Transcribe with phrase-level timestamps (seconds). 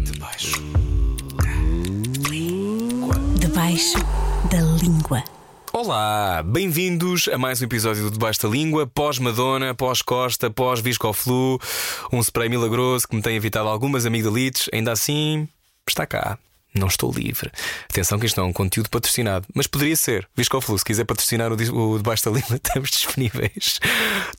[0.00, 0.60] debaixo.
[3.38, 3.98] Debaixo
[4.50, 5.22] da língua.
[5.72, 11.60] Olá, bem-vindos a mais um episódio do Debaixo da Língua, pós-Madonna, pós-Costa, pós-Viscoflu,
[12.12, 15.48] um spray milagroso que me tem evitado algumas amigdalites, ainda assim
[15.88, 16.36] está cá.
[16.74, 17.50] Não estou livre.
[17.90, 20.26] Atenção que isto não é um conteúdo patrocinado, mas poderia ser.
[20.34, 23.80] Viscoflu, se quiser patrocinar o, o Debaixo da Língua, estamos disponíveis.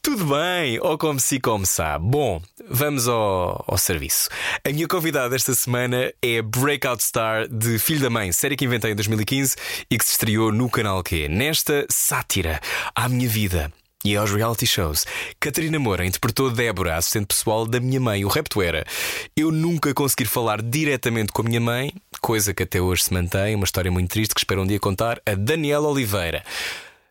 [0.02, 2.06] Tudo bem, ou como se como sabe.
[2.08, 4.30] Bom, vamos ao, ao serviço.
[4.66, 8.92] A minha convidada esta semana é Breakout Star de Filho da Mãe, série que inventei
[8.92, 9.56] em 2015
[9.90, 11.28] e que se estreou no canal Q.
[11.30, 12.60] Nesta sátira
[12.96, 13.72] à minha vida
[14.04, 15.06] e aos reality shows.
[15.40, 18.26] Catarina Moura interpretou Débora, assistente pessoal da minha mãe.
[18.26, 18.86] O repto era
[19.36, 23.56] eu nunca conseguir falar diretamente com a minha mãe, coisa que até hoje se mantém,
[23.56, 26.44] uma história muito triste que espero um dia contar, a Daniela Oliveira.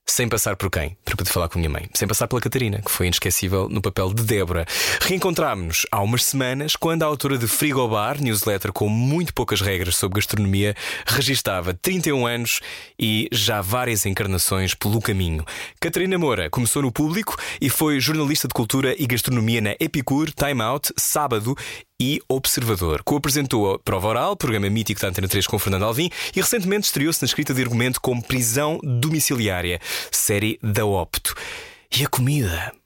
[0.05, 0.97] Sem passar por quem?
[1.05, 1.89] Para poder falar com a minha mãe.
[1.95, 4.67] Sem passar pela Catarina, que foi inesquecível no papel de Débora.
[5.01, 10.17] Reencontrámos-nos há umas semanas, quando a autora de Frigobar, newsletter com muito poucas regras sobre
[10.17, 10.75] gastronomia,
[11.07, 12.61] registava 31 anos
[12.99, 15.45] e já várias encarnações pelo caminho.
[15.81, 20.63] Catarina Moura começou no público e foi jornalista de cultura e gastronomia na Epicure, Time
[20.63, 21.57] Out, Sábado
[22.01, 23.03] e Observador.
[23.05, 27.23] Co-apresentou a Prova Oral, programa mítico da Antena 3 com Fernando Alvim, e recentemente estreou-se
[27.23, 31.35] na escrita de argumento como Prisão Domiciliária, série da Opto.
[31.97, 32.82] E a comida?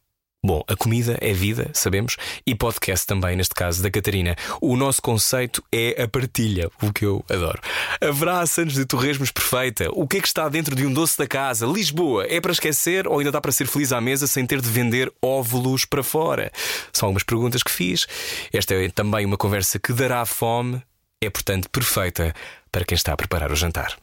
[0.46, 2.16] Bom, a comida é vida, sabemos,
[2.46, 4.36] e podcast também, neste caso, da Catarina.
[4.60, 7.60] O nosso conceito é a partilha, o que eu adoro.
[8.00, 9.88] Haverá Santos de Torresmos perfeita?
[9.90, 11.66] O que é que está dentro de um doce da casa?
[11.66, 14.68] Lisboa, é para esquecer ou ainda dá para ser feliz à mesa sem ter de
[14.70, 16.52] vender óvulos para fora?
[16.92, 18.06] São algumas perguntas que fiz.
[18.52, 20.80] Esta é também uma conversa que dará fome,
[21.20, 22.32] é portanto perfeita
[22.70, 23.96] para quem está a preparar o jantar.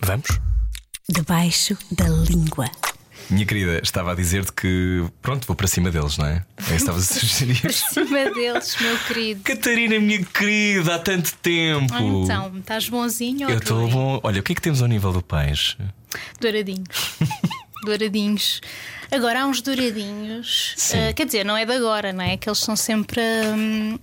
[0.00, 0.40] Vamos?
[1.06, 2.70] Debaixo da língua.
[3.30, 6.44] Minha querida, estava a dizer-te que, pronto, vou para cima deles, não é?
[6.56, 7.72] É isso que estavas a sugerir.
[7.72, 9.42] cima deles, meu querido.
[9.44, 11.94] Catarina, minha querida, há tanto tempo.
[12.24, 14.20] Então, estás bonzinho Eu ou estou bom.
[14.24, 15.76] Olha, o que é que temos ao nível do peixe?
[16.40, 16.88] Douradinhos.
[17.84, 18.60] douradinhos.
[19.12, 20.74] Agora há uns douradinhos.
[20.92, 22.36] Ah, quer dizer, não é de agora, não é?
[22.36, 23.98] Que eles são sempre hum,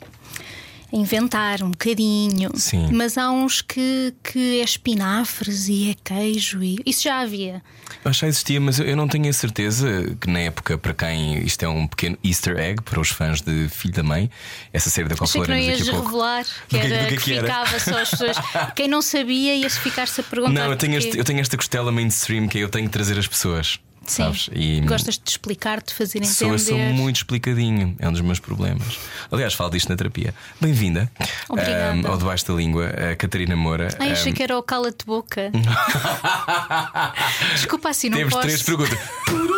[0.92, 2.50] inventar um bocadinho.
[2.56, 2.90] Sim.
[2.94, 6.64] Mas há uns que, que é espinafres e é queijo.
[6.64, 6.78] E...
[6.86, 7.62] Isso já havia.
[8.04, 10.94] Eu acho que já existia, mas eu não tenho a certeza que na época, para
[10.94, 14.30] quem isto é um pequeno easter egg para os fãs de Filho da Mãe,
[14.74, 16.08] essa série da qual Achei que falaremos daqui a pouco.
[16.08, 17.48] revelar que, Do que- era, do que é que, que era?
[17.48, 18.38] ficava só as pessoas.
[18.76, 20.54] Quem não sabia ia-se ficar-se a perguntar.
[20.54, 23.18] Não, eu tenho, este- eu tenho esta costela mainstream que é eu tenho que trazer
[23.18, 23.80] as pessoas.
[24.08, 24.24] Sim.
[24.24, 24.50] Sabes?
[24.54, 26.54] E Gostas de explicar, de fazer sou, entender.
[26.54, 28.98] eu sou muito explicadinho, é um dos meus problemas.
[29.32, 30.34] Aliás, falo disto na terapia.
[30.62, 31.12] Bem-vinda
[31.50, 31.92] Obrigada.
[31.92, 33.90] ahm, ao Debaixo da Língua, a Catarina Moura.
[34.00, 35.52] Ai, achei Ahm, que era o cala-te boca.
[37.54, 38.48] Desculpa assim, não Temos posso.
[38.48, 38.98] três perguntas.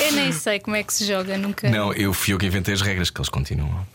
[0.00, 1.68] Eu nem sei como é que se joga, nunca.
[1.70, 3.86] Não, eu fui eu que inventei as regras, que eles continuam.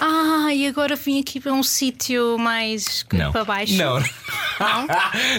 [0.00, 3.32] Ah, e agora vim aqui para um sítio mais Não.
[3.32, 3.74] para baixo.
[3.74, 4.00] Não.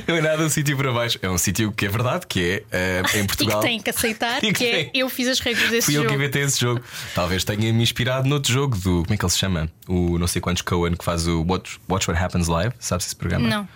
[0.07, 1.17] não é nada um sítio para baixo.
[1.21, 3.59] É um sítio que é verdade, que é eh, em E Portugal.
[3.59, 6.03] que tem que aceitar E que que é eu fiz as regras desse Fui eu
[6.03, 6.09] jogo.
[6.09, 6.81] que inventei esse jogo.
[7.15, 9.03] Talvez tenha me inspirado noutro jogo do.
[9.03, 9.69] Como é que ele se chama?
[9.87, 12.73] O não sei quantos Cohen que faz o Watch, Watch What Happens Live.
[12.79, 13.47] Sabes esse programa?
[13.47, 13.67] Não.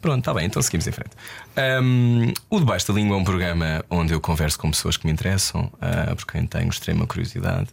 [0.00, 1.10] Pronto, está bem, então seguimos em frente.
[1.56, 5.12] Ahm, o Debaixo da Língua é um programa onde eu converso com pessoas que me
[5.12, 7.68] interessam, ah, por quem tenho extrema curiosidade.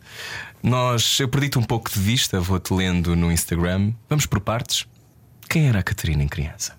[0.62, 3.94] Nós, eu perdi-te um pouco de vista, vou-te lendo no Instagram.
[4.10, 4.86] Vamos por partes.
[5.48, 6.76] Quem era a Catarina em criança?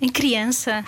[0.00, 0.84] Em criança.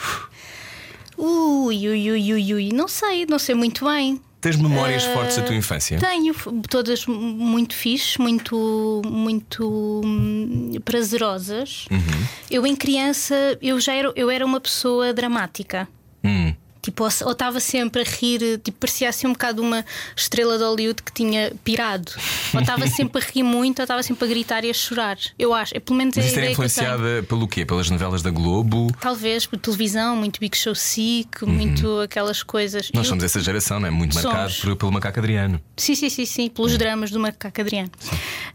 [1.16, 2.68] Ui, ui, ui, ui, ui.
[2.72, 4.20] Não sei, não sei muito bem.
[4.40, 5.98] Tens memórias Ah, fortes da tua infância?
[5.98, 6.34] Tenho
[6.68, 11.86] todas muito fixe, muito, muito hum, prazerosas.
[11.90, 12.26] Uhum.
[12.50, 15.86] Eu em criança eu já era, eu era uma pessoa dramática.
[16.24, 16.54] Hum.
[16.82, 19.84] Tipo, ou estava sempre a rir, tipo, parecia assim um bocado uma
[20.16, 22.10] estrela de Hollywood que tinha pirado.
[22.54, 25.18] Ou estava sempre a rir muito, ou estava sempre a gritar e a chorar.
[25.38, 27.66] Eu acho, é pelo menos é Mas isto era influenciada pelo quê?
[27.66, 28.86] Pelas novelas da Globo?
[29.00, 32.86] Talvez por televisão, muito Big Show Sick, muito aquelas coisas.
[32.86, 32.92] Uhum.
[32.94, 33.90] Nós Eu- somos essa geração, não é?
[33.90, 34.26] Muito Somos.
[34.34, 35.60] marcado por- pelo macaco Adriano.
[35.76, 37.90] Sim, sim, sim, sim, pelos dramas do Macaco Adriano.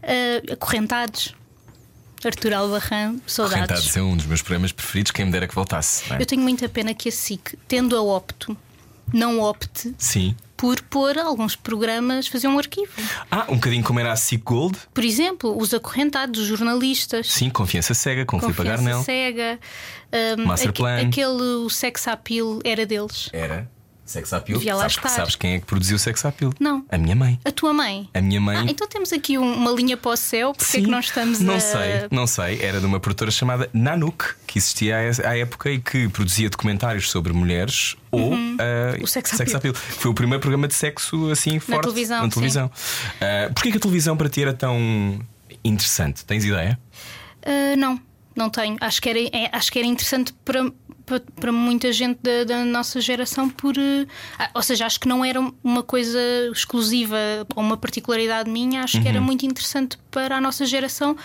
[0.02, 1.32] Ah, acorrentados.
[2.26, 3.66] Artur Albarran, saudades.
[3.66, 6.12] Correntados é um dos meus programas preferidos, quem me dera que voltasse.
[6.12, 6.20] é?
[6.20, 8.56] Eu tenho muita pena que a SIC, tendo a opto,
[9.12, 10.34] não opte Sim.
[10.56, 12.90] por pôr alguns programas, fazer um arquivo.
[13.30, 14.76] Ah, um bocadinho como era a SIC Gold.
[14.92, 17.30] Por exemplo, os acorrentados, os jornalistas.
[17.32, 19.02] Sim, Confiança Cega, com Filipe Confiança Garnel.
[19.04, 19.58] cega.
[20.38, 21.00] Um, Master aque- Plan.
[21.08, 23.28] Aquele o sex appeal era deles.
[23.32, 23.70] Era.
[24.06, 24.58] Sex Appeal.
[24.58, 25.08] Devia lá Sabes, estar.
[25.10, 26.52] sabes quem é que produziu o Sex Appeal?
[26.60, 26.84] Não.
[26.88, 27.38] A minha mãe.
[27.44, 28.08] A tua mãe.
[28.14, 28.56] A minha mãe.
[28.56, 31.40] Ah, então temos aqui um- uma linha para o céu, porque é que nós estamos
[31.40, 31.60] não a.
[31.60, 32.62] sei, não sei.
[32.62, 37.32] Era de uma produtora chamada Nanook, que existia à- época e que produzia documentários sobre
[37.32, 38.56] mulheres ou Uhum.
[39.02, 39.74] O sex appeal.
[39.74, 42.70] Foi o primeiro programa de sexo assim forte televisão, na televisão.
[43.20, 45.20] Ah, Porquê que a televisão para ti era tão
[45.64, 46.24] interessante.
[46.24, 46.78] Tens ideia?
[47.44, 48.00] Uh, não,
[48.34, 48.76] não tenho.
[48.80, 50.70] Acho que era, é, acho que era interessante para,
[51.06, 53.76] para, para muita gente da, da nossa geração, por.
[53.78, 54.06] uh,
[54.52, 56.18] ou seja, acho que não era uma coisa
[56.52, 57.16] exclusiva
[57.54, 61.16] ou uma particularidade minha, acho que era muito interessante para a nossa geração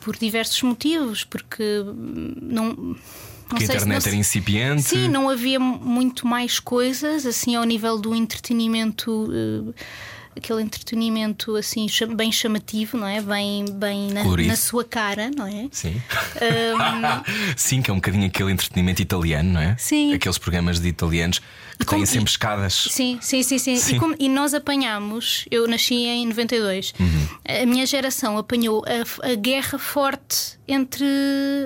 [0.00, 2.64] por diversos motivos, porque hum, não.
[2.74, 2.96] não
[3.48, 4.82] Porque a internet se- era incipiente.
[4.82, 9.72] Sim, não havia muito mais coisas assim ao nível do entretenimento, eh,
[10.38, 11.86] aquele entretenimento assim
[12.16, 13.20] bem chamativo, não é?
[13.20, 15.68] Bem, bem na, na sua cara, não é?
[15.70, 16.00] Sim.
[17.56, 19.76] Sim, que é um bocadinho aquele entretenimento italiano, não é?
[19.78, 20.14] Sim.
[20.14, 21.40] Aqueles programas de italianos
[21.78, 22.74] que como- têm sempre escadas.
[22.90, 23.76] Sim, sim, sim, sim.
[23.76, 23.96] Sim.
[23.96, 27.28] E, como- e nós apanhámos, eu nasci em 92, Uhum.
[27.62, 31.04] a minha geração apanhou a, a guerra forte entre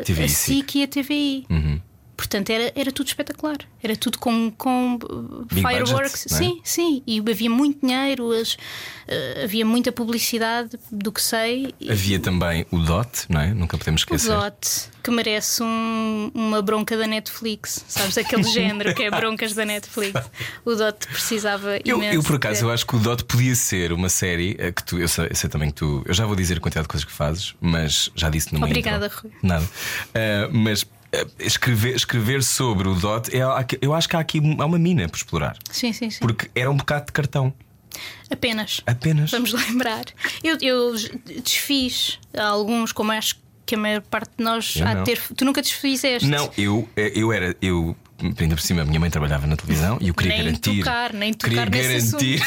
[0.01, 1.47] a SIC e a TVI.
[1.49, 1.81] Uhum.
[2.23, 3.57] Portanto, era, era tudo espetacular.
[3.83, 6.25] Era tudo com, com uh, Big fireworks.
[6.29, 6.37] budget, é?
[6.37, 7.03] Sim, sim.
[7.05, 11.75] E havia muito dinheiro, as- uh, havia muita publicidade, do que sei.
[11.91, 13.53] Havia também o DOT, não é?
[13.53, 14.29] Nunca podemos o esquecer.
[14.37, 14.57] Dot,
[15.03, 17.85] que merece um- uma bronca da Netflix.
[17.89, 20.21] Sabes, aquele género que é broncas da Netflix.
[20.65, 22.15] O Dot precisava Eu, imenso.
[22.19, 24.97] eu, por acaso, eu acho que o DOT podia ser uma série eh, que tu,
[25.01, 27.05] eu sei, eu sei também que tu, eu já vou dizer a quantidade de coisas
[27.05, 29.23] que fazes, mas já disse numa Obrigada, intro.
[29.25, 29.33] Rui.
[29.43, 29.69] Nada.
[30.15, 30.87] Eh, mas
[31.39, 33.43] escrever, escrever sobre o DOT, é,
[33.81, 35.57] eu acho que há aqui há uma mina por explorar.
[35.71, 36.21] Sim, sim, sim.
[36.21, 37.53] Porque era um bocado de cartão.
[38.31, 38.81] Apenas.
[38.87, 39.31] Apenas.
[39.31, 40.05] Vamos lembrar.
[40.43, 40.95] Eu, eu
[41.45, 43.37] desfiz alguns, como acho
[43.67, 45.03] que a maior parte de nós Eu há não.
[45.05, 45.21] de ter.
[45.37, 46.27] Tu nunca desfizeste?
[46.29, 47.55] Não, eu, eh, eu era.
[47.61, 50.79] Eu, ainda por cima, a minha mãe trabalhava na televisão e eu queria Nem garantir.
[50.79, 52.43] tocar, nem queria tocar nesse garantir.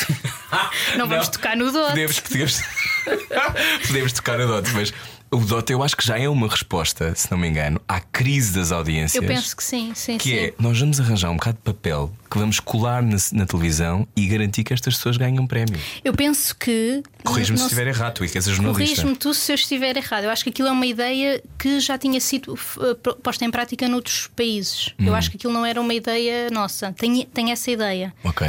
[0.98, 1.90] Não vamos tocar no Dot.
[1.90, 2.62] Podemos, podemos,
[3.88, 4.94] podemos tocar no DOT, mas
[5.32, 8.54] o DOT eu acho que já é uma resposta, se não me engano, à crise
[8.54, 9.22] das audiências.
[9.22, 10.36] Eu penso que sim, sim, Que sim.
[10.36, 14.28] é, nós vamos arranjar um bocado de papel que vamos colar na, na televisão e
[14.28, 15.80] garantir que estas pessoas ganham um prémio.
[16.04, 17.02] Eu penso que.
[17.24, 18.96] Corrige-me se estiver errado, tu que és a jornalista.
[18.96, 20.24] Corrige-me tu se eu estiver errado.
[20.26, 23.88] Eu acho que aquilo é uma ideia que já tinha sido eh, posta em prática
[23.88, 24.94] noutros países.
[25.00, 25.08] Hum.
[25.08, 26.94] Eu acho que aquilo não era uma ideia nossa.
[26.94, 28.14] Tenho, tenho essa ideia.
[28.24, 28.48] Ok.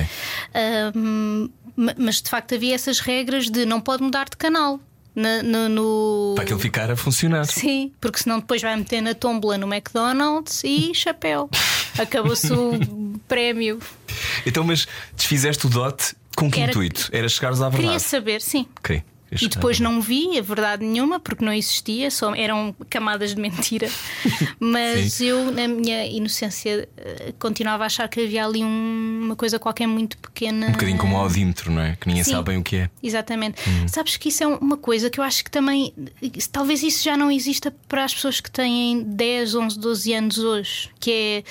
[1.76, 4.80] Ma- mas de facto havia essas regras de não pode mudar de canal.
[5.16, 7.46] Na- no, no- Para aquilo ficar a funcionar.
[7.46, 11.48] Sim, porque senão depois vai meter na tombola no McDonald's e chapéu.
[11.98, 13.80] Acabou-se o prémio.
[14.44, 14.86] Então, mas
[15.16, 17.08] desfizeste o DOT com que Era- intuito?
[17.12, 18.02] Era chegares à Queria verdade.
[18.02, 18.66] saber, sim.
[18.78, 19.02] Ok.
[19.30, 23.88] E depois não vi a verdade nenhuma, porque não existia, só eram camadas de mentira.
[24.60, 25.24] Mas Sim.
[25.26, 29.86] eu, na minha inocência, eh, continuava a achar que havia ali um- uma coisa qualquer
[29.88, 30.68] muito pequena.
[30.68, 31.96] Um bocadinho como o audímetro, não é?
[31.96, 32.32] Que ninguém Sim.
[32.32, 32.90] sabe bem o que é.
[33.02, 33.60] Exatamente.
[33.68, 33.88] Hum.
[33.88, 35.92] Sabes que isso é uma coisa que eu acho que também.
[36.52, 40.88] Talvez isso já não exista para as pessoas que têm 10, 11, 12 anos hoje.
[41.00, 41.44] Que é.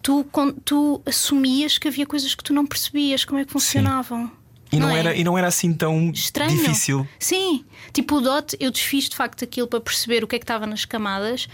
[0.00, 0.24] Tu,
[0.64, 4.30] tu assumias que havia coisas que tu não percebias como é que funcionavam.
[4.70, 4.98] E não, é?
[4.98, 6.50] era, e não era assim tão Estranho.
[6.56, 7.06] difícil.
[7.18, 7.64] Sim.
[7.92, 10.66] Tipo o DOT, eu desfiz de facto aquilo para perceber o que é que estava
[10.66, 11.48] nas camadas.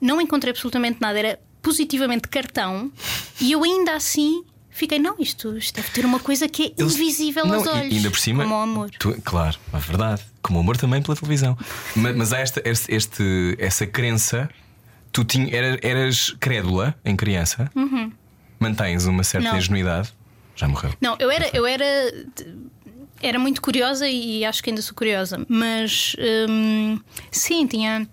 [0.00, 1.18] Não encontrei absolutamente nada.
[1.18, 2.92] Era positivamente cartão.
[3.40, 6.94] E eu ainda assim fiquei, não, isto, isto deve ter uma coisa que é Eles-
[6.94, 7.94] invisível não, aos e- olhos.
[7.96, 8.42] ainda por cima.
[8.44, 8.90] Como o amor.
[8.98, 10.22] tu- claro, é verdade.
[10.42, 11.56] Como o amor também pela televisão.
[11.96, 14.48] mas, mas há esta, este, este- essa crença.
[15.10, 17.70] Tu tinha, era- eras crédula em criança.
[18.60, 19.52] Mantens uma certa Uhum.
[19.54, 19.58] Não.
[19.58, 20.12] ingenuidade.
[20.58, 20.92] Já morreu.
[21.00, 21.84] Não, eu era, eu era,
[23.22, 26.16] era muito curiosa e acho que ainda sou curiosa, mas
[26.48, 26.98] hum,
[27.30, 28.08] sim, tinha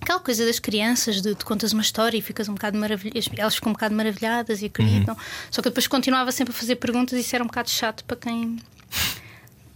[0.00, 3.56] aquela coisa das crianças de tu contas uma história e ficas um bocado maravilhada, elas
[3.56, 5.16] ficam um bocado maravilhadas e acreditam.
[5.50, 8.16] Só que depois continuava sempre a fazer perguntas e isso era um bocado chato para
[8.16, 8.58] quem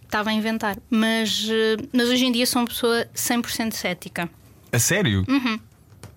[0.05, 0.79] estava a inventar.
[0.89, 4.31] Mas, eh, mas hoje em dia sou uma pessoa 100% cética.
[4.71, 5.25] A sério?
[5.29, 5.59] Uhum.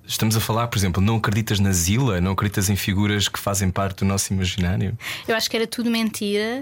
[0.08, 2.22] Estamos a falar, por exemplo, não acreditas na Zila?
[2.22, 4.98] Não acreditas em figuras que fazem parte do nosso imaginário?
[5.28, 6.62] Eu acho que era tudo mentira.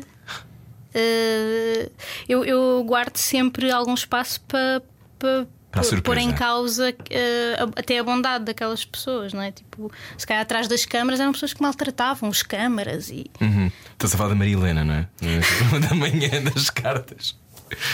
[0.94, 1.90] Eh,
[2.30, 4.82] eu, eu guardo sempre algum espaço para
[5.20, 9.52] Para a pôr em causa a- até a bondade daquelas pessoas, não é?
[9.52, 13.72] Tipo, se calhar atrás das câmaras eram pessoas que maltratavam os câmaras e Uhum.
[13.94, 15.08] Estás a falar da Maria Helena, não é?
[15.90, 17.36] da manhã das cartas.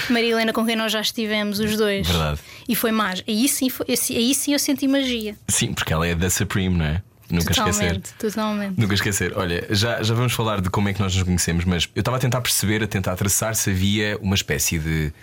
[0.10, 2.08] Maria Helena com quem nós já estivemos, os dois.
[2.08, 2.40] Verdade.
[2.68, 3.30] E foi mágico.
[3.30, 5.36] Aí sim, foi, aí sim eu senti magia.
[5.48, 7.02] Sim, porque ela é da Supreme, não é?
[7.30, 7.72] Nunca esquecer.
[7.74, 8.80] totalmente, totalmente.
[8.80, 9.34] Nunca esquecer.
[9.38, 12.18] Olha, já, já vamos falar de como é que nós nos conhecemos, mas eu estava
[12.18, 15.14] a tentar perceber, a tentar traçar se havia uma espécie de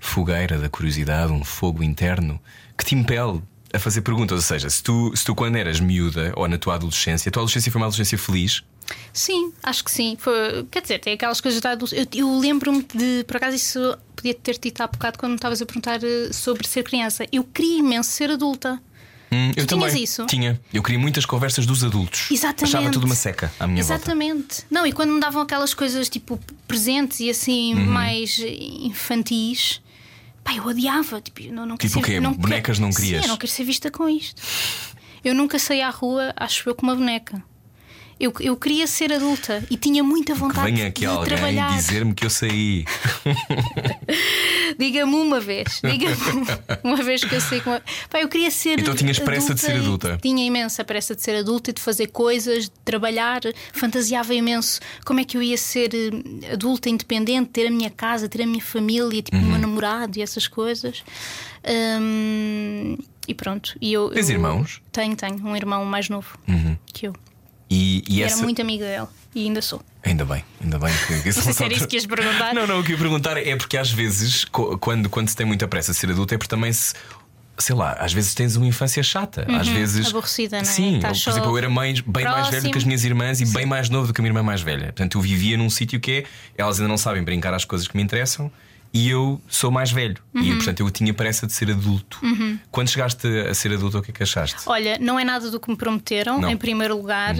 [0.00, 2.40] fogueira da curiosidade, um fogo interno
[2.76, 4.36] que te impele a fazer perguntas.
[4.36, 7.42] Ou seja, se tu, se tu quando eras miúda ou na tua adolescência, a tua
[7.42, 8.64] adolescência foi uma adolescência feliz,
[9.12, 10.16] Sim, acho que sim.
[10.18, 12.08] Foi, quer dizer, tem aquelas coisas da adolescência.
[12.12, 15.60] Eu, eu lembro-me de, por acaso, isso podia ter dito há bocado quando me estavas
[15.62, 17.26] a perguntar eh, sobre ser criança.
[17.32, 18.80] Eu queria imenso ser adulta.
[19.32, 20.24] Hum, eu também isso?
[20.26, 20.60] tinha.
[20.72, 22.30] Eu queria muitas conversas dos adultos.
[22.30, 22.76] Exatamente.
[22.76, 24.02] Achava tudo uma seca à minha volta.
[24.04, 24.64] Exatamente.
[24.70, 26.38] Não, e quando me davam aquelas coisas tipo
[26.68, 27.86] presentes e assim Uhum.
[27.86, 29.80] mais infantis,
[30.46, 31.20] Pá, eu odiava.
[31.20, 32.20] Tipo, eu não, não Tipo o quê?
[32.20, 33.22] Bonecas não querias?
[33.22, 34.40] Sim, eu não quero ser vista com isto.
[35.24, 37.42] Eu nunca saí à rua, acho eu, com uma boneca.
[38.18, 41.76] Eu, eu queria ser adulta e tinha muita Que vontade venha aqui de alguém trabalhar.
[41.76, 42.84] dizer-me que eu saí.
[44.78, 46.16] Diga-me uma vez, diga-me
[46.82, 47.80] uma vez que eu sei como.
[48.10, 48.78] Pá, eu queria ser.
[48.80, 50.18] Então tinhas pressa de ser adulta?
[50.20, 53.40] Tinha imensa pressa de ser adulta e de fazer coisas, de trabalhar.
[53.72, 58.28] Fantasiava imenso como é que eu ia ser eh, adulta, independente, ter a minha casa,
[58.28, 59.42] ter a minha família, tipo, Uhum.
[59.42, 61.04] o meu namorado e essas coisas.
[63.28, 63.76] E pronto.
[63.80, 64.76] E eu, Tens irmãos?
[64.76, 64.82] Uhum.
[64.92, 65.44] Tenho, tenho.
[65.46, 66.38] Um irmão mais novo
[66.92, 67.12] que eu.
[67.68, 68.36] E, e E essa.
[68.36, 69.06] Era muito amiga dele.
[69.34, 69.82] E ainda sou.
[70.02, 72.54] Ainda bem, ainda bem que, que Não sei se era isso que ias perguntar.
[72.54, 74.44] Não, não, o que eu ia perguntar é porque às vezes,
[74.80, 76.94] quando, quando se tem muita pressa de ser adulto, é porque também se.
[77.58, 79.46] Sei lá, às vezes tens uma infância chata.
[79.48, 80.04] Às vezes.
[80.04, 80.10] Uhum.
[80.10, 80.64] aborrecida, não é?
[80.64, 82.86] Sim, Estás eu, por exemplo, eu era mãe, bem mais velho do que as próximo.
[82.88, 84.86] minhas irmãs e bem mais novo do que a minha irmã mais velha.
[84.86, 86.24] Portanto, eu vivia num sítio que é.
[86.56, 88.50] Elas ainda não sabem brincar às coisas que me interessam
[88.96, 90.16] e eu sou mais velho.
[90.34, 90.56] E Uhum.
[90.56, 92.18] portanto, eu tinha pressa de ser adulto.
[92.70, 94.56] Quando chegaste a ser adulto, o que é que achaste?
[94.66, 96.48] Olha, não é nada do que me prometeram, Não.
[96.48, 96.54] Uhum.
[96.54, 97.34] em primeiro lugar,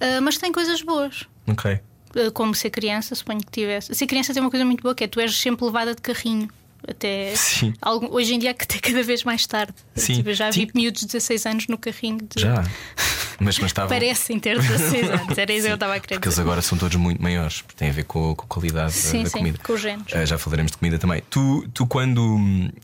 [0.00, 1.24] ah, mas tem coisas boas.
[1.46, 1.78] Ok.
[2.14, 3.94] Ah, como ser criança, suponho que tivesse.
[3.94, 6.48] Ser criança tem uma coisa muito boa que é tu és sempre levada de carrinho.
[6.86, 7.72] Até Sim.
[7.80, 9.72] algum- hoje em dia até cada vez mais tarde.
[9.94, 10.16] Sim.
[10.16, 10.66] Tipo, já Sim.
[10.66, 12.42] vi miúdos de 16 anos no carrinho de...
[12.42, 12.64] Já.
[13.40, 13.88] Mas, mas estava.
[13.88, 15.38] Parecem ter 16 anos.
[15.38, 17.76] Era isso que eu estava a querer Porque eles agora são todos muito maiores, porque
[17.78, 19.58] tem a ver com, com a qualidade da- Sim, da sim, comida.
[19.62, 20.06] com os genes.
[20.14, 21.22] Ah, já falaremos de comida também.
[21.30, 22.38] Tu, tu quando,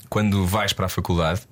[0.08, 1.42] quando vais para a faculdade,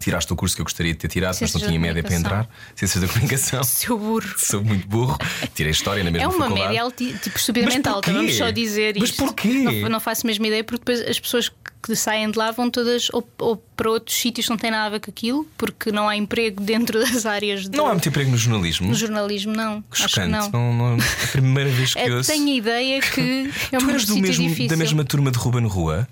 [0.00, 2.14] tiraste o curso que eu gostaria de ter tirado, mas Ciências não tinha média para
[2.14, 2.48] entrar.
[2.74, 3.62] Ciências da comunicação.
[3.64, 4.34] Seu burro.
[4.36, 5.16] Sou muito burro.
[5.54, 6.74] Tirei história na mesma É uma faculdade.
[6.74, 6.90] média
[7.20, 9.24] tipo estupidamente Mas alta, vamos só dizer Mas isto.
[9.24, 9.48] porquê?
[9.48, 11.52] Não, não faço a mesma ideia, porque depois as pessoas
[11.82, 14.86] que saem de lá vão todas ou, ou para outros sítios que não têm nada
[14.86, 18.08] a ver com aquilo, porque não há emprego dentro das áreas de, Não há muito
[18.08, 18.88] emprego no jornalismo.
[18.88, 19.80] no jornalismo, não.
[19.82, 20.28] Que Chocante.
[20.30, 20.50] não.
[20.50, 22.30] Não, não- é a primeira vez que É, ouço.
[22.30, 24.68] tenho a ideia que é Tu um eras do mesmo, difícil.
[24.68, 26.06] da mesma turma de Ruben Rua?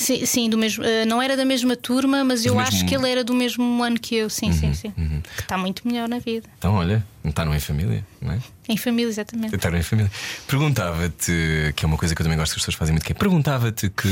[0.00, 0.82] Sim, sim, do mesmo.
[0.82, 3.82] eh, não era da mesma turma, mas eu mesmo- acho que ele era do mesmo
[3.84, 4.30] ano que eu.
[4.30, 4.92] Sim, sim, sim.
[5.36, 6.48] Que está muito melhor na vida.
[6.58, 8.38] Então, olha, não está em família, não é?
[8.68, 9.54] Em família, exatamente.
[9.54, 10.10] Estar em família.
[10.46, 13.12] Perguntava-te, que é uma coisa que eu também gosto que as pessoas fazem muito, que
[13.12, 14.08] é perguntava-te que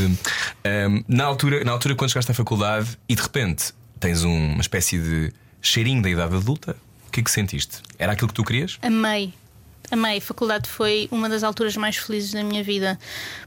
[0.65, 4.61] ahm, na, altura, na altura quando chegaste à faculdade e de repente tens um- uma
[4.61, 6.77] espécie de cheirinho da idade adulta,
[7.07, 7.79] o que é que sentiste?
[7.99, 8.79] Era aquilo que tu querias?
[8.83, 9.33] Amei.
[9.91, 10.19] Amei.
[10.19, 12.99] A faculdade foi uma das alturas mais felizes da minha vida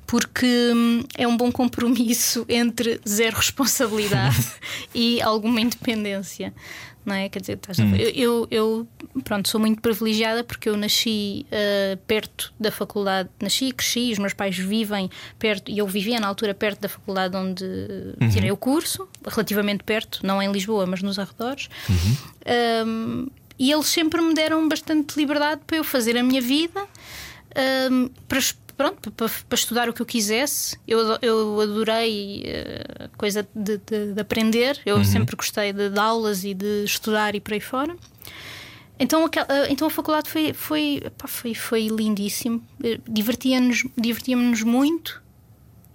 [0.08, 0.46] porque
[0.76, 4.52] hum, é um bom compromisso entre zero responsabilidade
[4.94, 6.54] e alguma independência.
[7.04, 7.28] Não é?
[7.30, 8.88] Quer dizer, a- eu, eu,
[9.24, 14.20] pronto, sou muito privilegiada porque eu nasci ah, perto da faculdade, nasci e cresci, os
[14.20, 17.66] meus pais vivem perto, e eu vivia na altura perto da faculdade onde
[18.32, 21.70] tirei o curso, relativamente perto, não em Lisboa, mas nos arredores.
[22.86, 23.28] Um,
[23.62, 26.82] e eles sempre me deram bastante liberdade para eu fazer a minha vida,
[27.92, 28.40] um, para,
[28.76, 30.78] pronto, para, para estudar o que eu quisesse.
[30.88, 36.00] Eu, eu adorei eh, a coisa de, de- de aprender, eu sempre gostei de, de
[36.00, 37.96] aulas e de estudar e por aí fora.
[39.00, 44.64] Então, aquel- eh, então a faculdade foi, foi, epá, foi, foi lindíssimo, Eh, divertia-nos divertíamos
[44.64, 45.22] muito.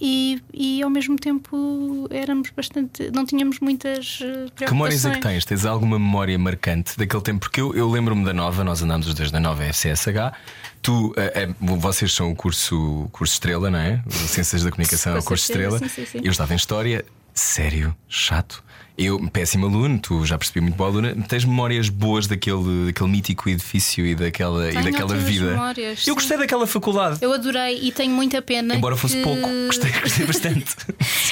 [0.00, 3.10] E, e ao mesmo tempo éramos bastante.
[3.14, 5.44] não tínhamos muitas eh, Que memórias é que tens?
[5.44, 7.40] Tens alguma memória marcante daquele tempo?
[7.40, 10.34] Porque eu, eu lembro-me da nova, nós andámos os dois da nova FCSH.
[10.82, 14.02] Tu, eh, vocês são o curso, curso Estrela, não é?
[14.10, 15.78] Ciências da Comunicação é o curso Estrela.
[15.78, 16.20] sim, sim, sim.
[16.22, 17.04] Eu estava em História,
[17.40, 18.64] sério, chato.
[18.98, 21.14] Eu, péssimo aluno, tu já percebi muito boa aluna.
[21.28, 25.50] Tens memórias boas daquele, daquele mítico edifício e daquela, e daquela vida?
[25.50, 26.14] memórias, eu sim.
[26.14, 27.18] gostei daquela faculdade.
[27.20, 28.74] Eu adorei e tenho muita pena.
[28.74, 29.22] Embora fosse que...
[29.22, 30.74] pouco, gostei, gostei bastante.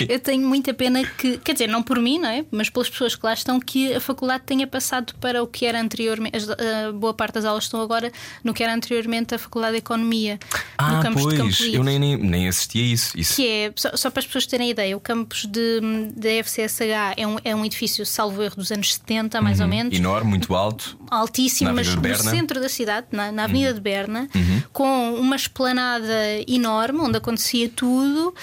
[0.06, 2.44] Eu tenho muita pena que, quer dizer, não por mim, não é?
[2.50, 5.80] Mas pelas pessoas que lá estão, que a faculdade tenha passado para o que era
[5.80, 6.36] anteriormente.
[6.36, 9.78] as- A boa parte das aulas estão agora no que era anteriormente a Faculdade de
[9.78, 10.38] Economia,
[10.76, 11.76] Ah, no campus de Campo pois, Limpo.
[11.76, 13.18] eu nem, nem, nem assisti a isso.
[13.18, 13.36] isso.
[13.36, 15.80] Que é, só, só para as pessoas terem ideia, o campus de,
[16.14, 19.96] da FCSH é um, é um edifício, salvo erro, dos anos 70, mais ou menos.
[19.96, 20.98] Enorme, muito alto.
[21.10, 22.02] altíssimo, mas no?
[22.02, 22.16] Uhum.
[22.16, 24.28] centro da cidade, na, na Avenida de Berna,
[24.72, 26.14] com uma esplanada
[26.46, 28.34] enorme onde acontecia tudo.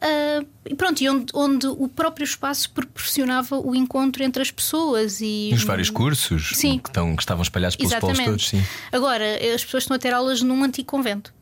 [0.00, 5.20] ah, e pronto, e onde, onde o próprio espaço proporcionava o encontro entre as pessoas
[5.20, 6.78] e E os vários cursos Sim.
[6.78, 8.30] Que, estão, que estavam espalhados pelos polos Exatamente.
[8.30, 8.62] todos, sim.
[8.92, 9.24] Agora,
[9.54, 11.32] as pessoas estão a ter aulas num antigo convento.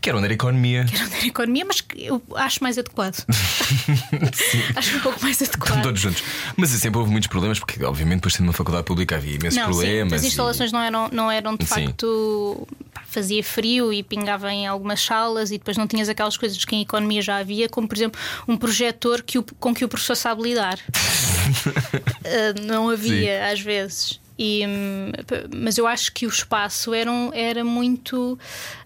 [0.00, 0.82] Que era onde era economia.
[0.88, 3.24] Onde era economia, mas eu acho mais adequado.
[4.76, 5.82] acho um pouco mais Estão adequado.
[5.82, 6.22] todos juntos.
[6.56, 9.72] Mas sempre houve muitos problemas, porque, obviamente, depois sendo uma faculdade pública havia imensos Não,
[9.72, 10.12] sim, problemas.
[10.14, 11.86] as e- instalações não eram, não eram de Sim.
[11.86, 12.68] facto.
[12.92, 16.76] pá, Fazia frio e pingava em algumas salas, e depois não tinhas aquelas coisas que
[16.76, 20.14] em economia já havia, como por exemplo um projetor que o- com que o professor
[20.14, 20.78] sabe lidar.
[22.24, 24.20] Ah, não havia às vezes.
[24.42, 24.62] E,
[25.54, 28.38] mas eu acho que o espaço era, um- era muito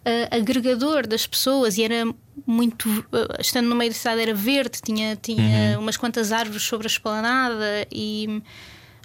[0.05, 2.13] ah, agregador das pessoas e era
[2.45, 2.89] muito.
[3.13, 6.91] ah, estando no meio da cidade, era verde, tinha, tinha umas quantas árvores sobre a
[6.91, 8.43] esplanada e.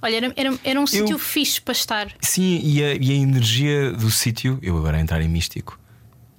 [0.01, 2.07] Olha, era, era, era um sítio fixe para estar.
[2.21, 5.77] Sim, e a, e a energia do sítio, eu agora a entrar em místico,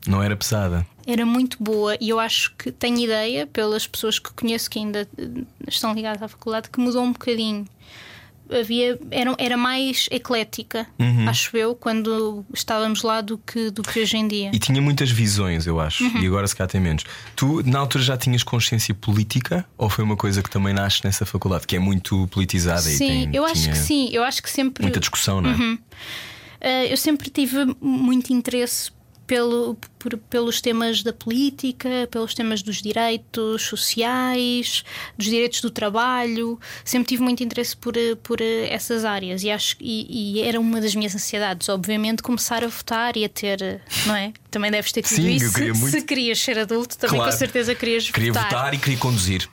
[0.08, 0.84] não era pesada.
[1.06, 5.06] Era muito boa e eu acho que tenho ideia, pelas pessoas que conheço que ainda
[5.16, 5.28] eh,
[5.68, 7.64] estão ligadas à faculdade, que mudou um bocadinho.
[8.50, 11.28] Havia, era, era mais eclética, Uhum.
[11.28, 14.50] acho eu, quando estávamos lá do que, do que hoje em dia.
[14.52, 16.04] E tinha muitas visões, eu acho.
[16.04, 16.22] Uhum.
[16.22, 17.04] E agora se cá tem menos.
[17.36, 19.64] Tu, na altura, já tinhas consciência política?
[19.78, 23.06] Ou foi uma coisa que também nasce nessa faculdade, que é muito politizada e Sim,
[23.08, 24.08] tem, eu acho que sim.
[24.12, 24.82] Eu acho que sempre.
[24.82, 25.78] muita discussão, não é?
[26.60, 28.90] Eh, eu sempre tive muito interesse
[29.30, 34.82] pelo, por- pelos temas da política, pelos temas dos direitos sociais,
[35.16, 36.58] dos direitos do trabalho.
[36.84, 37.94] Sempre tive muito interesse por,
[38.24, 42.66] por essas áreas e acho e, e era uma das minhas ansiedades, obviamente, começar a
[42.66, 44.32] votar e a ter, não é?
[44.50, 45.54] Também deves ter tido Sim, eu isso.
[45.54, 45.92] queria Se- muito.
[45.96, 47.30] Se querias ser adulto, também Claro.
[47.30, 49.48] com certeza querias Queria votar e queria conduzir.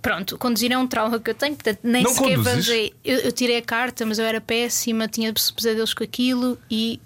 [0.00, 2.68] Pronto, conduzir é um trauma que eu tenho, portanto, nem Não sequer conduzes?
[3.04, 6.98] Eu, eu tirei a carta, mas eu era péssima, tinha pesadelos com aquilo e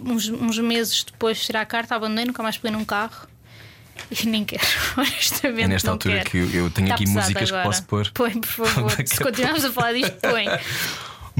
[0.00, 3.26] uns, uns meses depois de tirar a carta abandonei, nunca mais peguei num carro
[4.10, 4.62] e nem quero,
[4.96, 5.64] honestamente.
[5.64, 6.30] É nesta altura quero.
[6.30, 7.62] que eu, eu tenho Está aqui músicas agora.
[7.62, 8.10] que posso pôr.
[8.12, 8.90] Põe, por favor.
[8.90, 10.46] Daqui a Se continuarmos a falar disto, põe.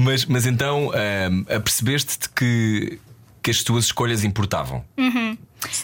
[0.01, 2.97] Mas, mas então ahm, apercebeste-te que,
[3.43, 4.85] que as tuas escolhas importavam.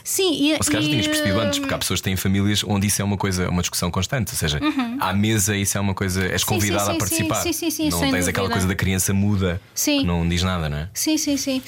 [0.03, 2.15] Sim, e, Ou se calhar e, tinhas percebido antes, hum, porque há pessoas que têm
[2.15, 4.31] famílias onde isso é uma coisa, uma discussão constante.
[4.31, 4.59] Ou seja,
[4.99, 7.41] à mesa isso é uma coisa, és convidada a participar.
[7.41, 8.49] sim, sim, sim, não tens aquela dúvida.
[8.51, 9.99] coisa da criança muda Sim.
[10.01, 10.89] que não diz nada, não é?
[10.93, 11.61] Sim, sim, sim.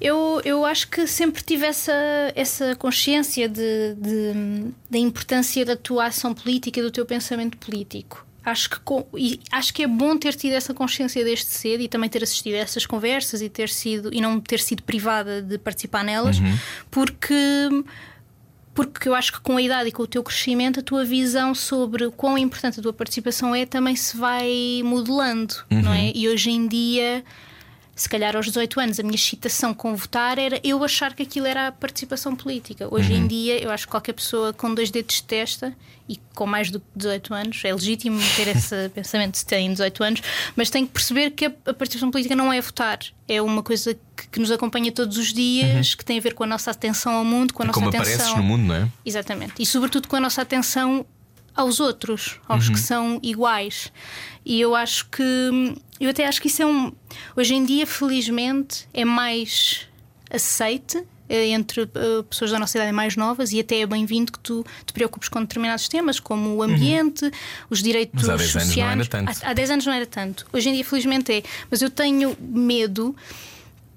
[0.00, 1.92] Eu, eu acho que sempre tive essa,
[2.34, 8.26] essa consciência de, de- da importância da tua ação política e do teu pensamento político.
[8.46, 11.88] Acho que, com- e acho que é bom ter tido essa consciência desde cedo e
[11.88, 15.58] também ter assistido a essas conversas e ter sido e não ter sido privada de
[15.58, 16.36] participar nelas,
[16.90, 17.34] porque
[18.72, 21.54] porque eu acho que com a idade e com o teu crescimento, a tua visão
[21.54, 26.12] sobre o quão importante a tua participação é também se vai modelando, não é?
[26.14, 27.24] E hoje em dia,
[27.96, 31.46] se calhar aos 18 anos, a minha excitação com votar era eu achar que aquilo
[31.46, 32.86] era a participação política.
[32.94, 35.74] Hoje em dia, eu acho que qualquer pessoa com dois dedos de testa
[36.08, 40.04] e com mais do que 18 anos, é legítimo ter esse pensamento se tem 18
[40.04, 40.22] anos,
[40.54, 43.92] mas tem que perceber que a, a participação política não é votar, é uma coisa
[44.16, 47.12] que, que nos acompanha todos os dias, que tem a ver com a nossa atenção
[47.14, 48.12] ao mundo, com a É nossa como atenção.
[48.14, 48.88] apareces no mundo, não é?
[49.04, 49.54] Exatamente.
[49.58, 51.04] E sobretudo com a nossa atenção
[51.56, 53.90] aos outros, aos que são iguais.
[54.44, 55.22] E eu acho que
[55.98, 56.92] eu até acho que isso é um
[57.34, 59.88] hoje em dia, felizmente, é mais
[60.30, 61.88] aceite eh, entre eh,
[62.28, 65.40] pessoas da nossa idade mais novas e até é bem-vindo que tu te preocupes com
[65.40, 67.28] determinados temas, como o ambiente,
[67.70, 68.92] os direitos Mas há 10 anos não sociais.
[68.92, 69.44] era tanto.
[69.46, 70.46] Há, há 10 anos não era tanto.
[70.52, 71.42] Hoje em dia, felizmente, é.
[71.70, 73.16] Mas eu tenho medo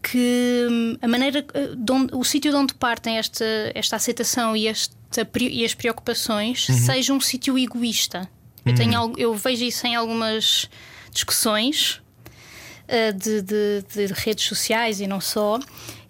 [0.02, 3.46] que hum, a maneira, eh, onde- o sítio de onde partem esta,
[3.76, 4.99] esta aceitação e, esta, pre-
[5.42, 6.78] e as preocupações Uhum.
[6.78, 8.30] seja um sítio egoísta.
[8.66, 10.70] Eu, tenho, al- eu vejo isso em algumas
[11.12, 12.02] discussões
[12.88, 15.60] eh, de, de- de redes sociais e não só.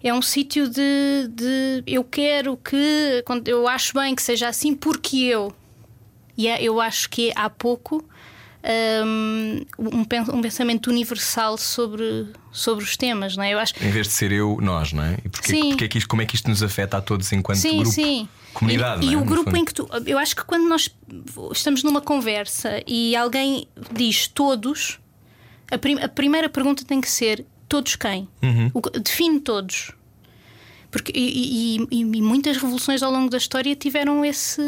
[0.02, 4.74] É um sítio de, de eu quero que, quando- eu acho bem que seja assim
[4.74, 5.54] porque eu.
[6.36, 8.04] E é- eu acho que há pouco
[9.04, 10.04] hum, um,
[10.36, 13.52] um pensamento universal sobre, sobre os temas, não é?
[13.54, 15.16] Eu acho Em vez de ser eu, nós, não é?
[15.24, 15.68] E porquê, Sim.
[15.70, 17.90] porquê é que isto, como é que isto nos afeta a todos enquanto sim, grupo?
[17.92, 18.28] sim.
[18.54, 19.16] Comunidade, E, e é?
[19.16, 19.88] o grupo em que tu.
[20.06, 20.90] Eu acho que quando nós
[21.52, 24.98] estamos numa conversa e alguém diz todos,
[25.70, 28.28] a, prim- a primeira pergunta tem que ser: todos quem?
[28.42, 28.70] Uhum.
[28.74, 29.92] O define todos.
[30.90, 34.60] Porque, e, e- e- muitas revoluções ao longo da história tiveram esse.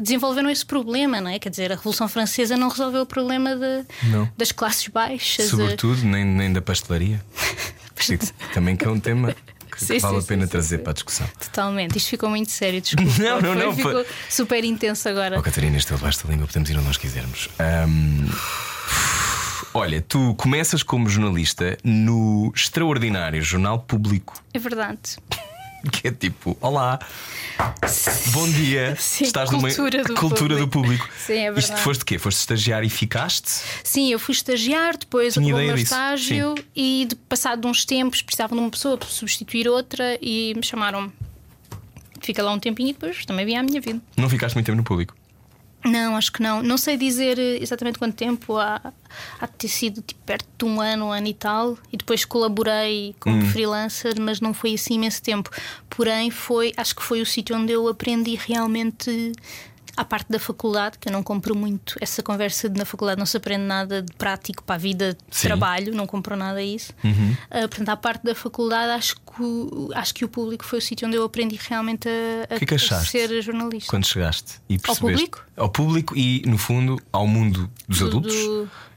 [0.00, 1.38] desenvolveram esse problema, não é?
[1.38, 3.84] Quer dizer, a Revolução Francesa não resolveu o problema de-
[4.38, 5.50] das classes baixas.
[5.50, 7.22] Sobretudo, nem, nem da pastelaria.
[8.54, 9.36] Também que é um tema
[9.78, 11.26] que, Sim, vale sim, a pena sim, trazer para a discussão.
[11.38, 11.96] Totalmente.
[11.96, 13.10] Isto ficou muito sério, desculpa.
[13.22, 15.38] Não, não, Foi- não, Ficou super intenso agora.
[15.38, 17.48] Oh, Catarina, este é o Basta Língua, podemos ir onde nós quisermos.
[17.58, 18.26] Ahm,
[19.74, 24.98] Olha, tu começas como jornalista no extraordinário Jornal Público, É verdade.
[25.90, 26.98] que é tipo: Olá,
[28.32, 31.04] bom dia, Sim, estás cultura numa do cultura do público.
[31.04, 31.18] público.
[31.26, 31.82] Sim, é Isto verdade.
[31.82, 32.18] foste quê?
[32.18, 33.50] Foste estagiário e ficaste?
[33.84, 37.84] Sim, eu fui estagiar, depois Tinha acabou o meu disso, estágio e de, passado uns
[37.84, 41.12] tempos precisavam de uma pessoa para substituir outra e me chamaram.
[42.20, 44.00] Fica lá um tempinho e depois também vi a minha vida.
[44.16, 45.14] Não ficaste muito tempo no público.
[45.84, 46.62] Não, acho que não.
[46.62, 48.56] Não sei dizer eh, exatamente quanto tempo.
[48.56, 48.92] Há,
[49.40, 51.78] há de ter sido tipo, perto de um ano, um ano e tal.
[51.92, 53.46] E depois colaborei como Hum.
[53.50, 55.50] freelancer, mas não foi assim imenso tempo.
[55.88, 59.32] Porém, foi, acho que foi o sítio onde eu aprendi realmente
[60.00, 63.26] à parte da faculdade, que eu não compro muito essa conversa de na faculdade não
[63.26, 65.48] se aprende nada de prático para a vida de Sim.
[65.48, 66.92] trabalho, não compro nada disso.
[67.02, 67.36] Uhum.
[67.50, 70.82] Ah, portanto, à parte da faculdade, acho que, o- acho que o público foi o
[70.82, 73.90] sítio onde eu aprendi realmente a, a- que é que a ser jornalista.
[73.90, 75.44] Quando chegaste e percebeste público?
[75.56, 78.34] ao público e, no fundo, ao mundo dos Do- adultos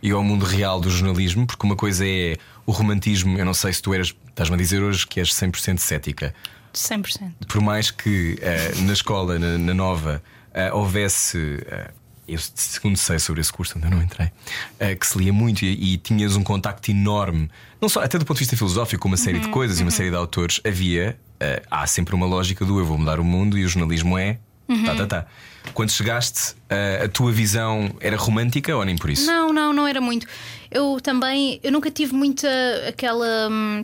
[0.04, 3.38] e ao mundo real do jornalismo, porque uma coisa é o romantismo.
[3.40, 6.34] Eu não sei se tu eras, estás-me a dizer hoje que és 100% cética.
[6.74, 7.32] 100%.
[7.48, 11.38] Por mais que eh, na escola, na, na nova, eh, houvesse.
[11.68, 11.92] eh,
[12.28, 14.32] eu segundo sei sobre esse curso, ainda não entrei,
[14.80, 17.50] eh, que se lia muito e, e tinhas um contacto enorme,
[17.82, 19.92] não só até do ponto de vista filosófico, com uma série de coisas e uma
[19.92, 23.58] série de autores, havia, eh, há sempre uma lógica do eu vou mudar o mundo
[23.58, 24.38] e o jornalismo é.
[24.86, 25.26] Tá, tá, tá.
[25.74, 29.26] Quando chegaste, eh, a tua visão era romântica ou nem por isso?
[29.28, 30.26] Não, não, não era muito.
[30.70, 32.48] Eu também, eu nunca tive muita
[32.88, 33.50] aquela.
[33.52, 33.84] hum,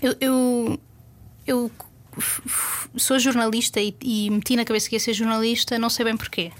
[0.00, 0.80] Eu, eu,
[1.44, 1.70] eu
[2.96, 6.50] sou jornalista e, e meti na cabeça que ia ser jornalista, não sei bem porquê.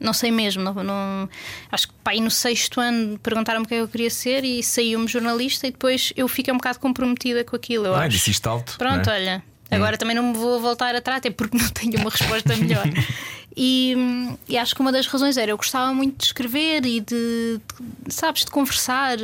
[0.00, 0.62] Não sei mesmo.
[0.62, 1.28] Não, não-
[1.72, 4.44] acho que pá, aí no sexto ano perguntaram-me o que é que eu queria ser
[4.44, 7.86] e saiu-me jornalista e depois eu fiquei um bocado comprometida com aquilo.
[7.86, 8.10] Eu Ah, acho.
[8.10, 8.76] disse isto alto.
[8.78, 9.12] Pronto, é?
[9.14, 9.44] olha.
[9.70, 12.84] Agora também não me vou voltar atrás, até porque não tenho uma resposta melhor.
[13.60, 17.00] E, hum, e acho que uma das razões era eu gostava muito de escrever e
[17.00, 17.60] de,
[18.06, 19.16] de, sabes, de conversar.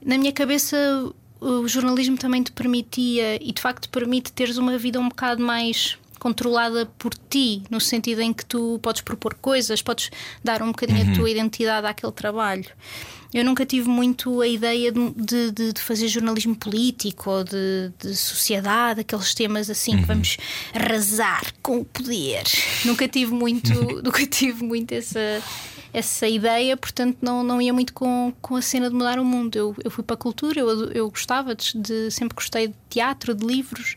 [0.00, 0.76] Na minha cabeça,
[1.40, 5.42] o jornalismo também te permitia e de facto te permite teres uma vida um bocado
[5.42, 10.10] mais controlada por ti, no sentido em que tu podes propor coisas, podes
[10.42, 12.64] dar um bocadinho a tua identidade àquele trabalho.
[13.32, 15.10] Eu nunca tive muito a ideia de,
[15.50, 20.38] de- de- fazer jornalismo político ou de, de sociedade, aqueles temas assim que vamos
[20.74, 22.42] arrasar com o poder.
[22.84, 23.72] Nunca tive muito,
[24.02, 25.40] nunca tive muito essa,
[25.92, 29.56] essa ideia, portanto não, não ia muito com, com a cena de mudar o mundo.
[29.56, 33.34] Eu, eu fui para a cultura, eu, eu gostava de, de- sempre gostei de teatro,
[33.34, 33.94] de livros,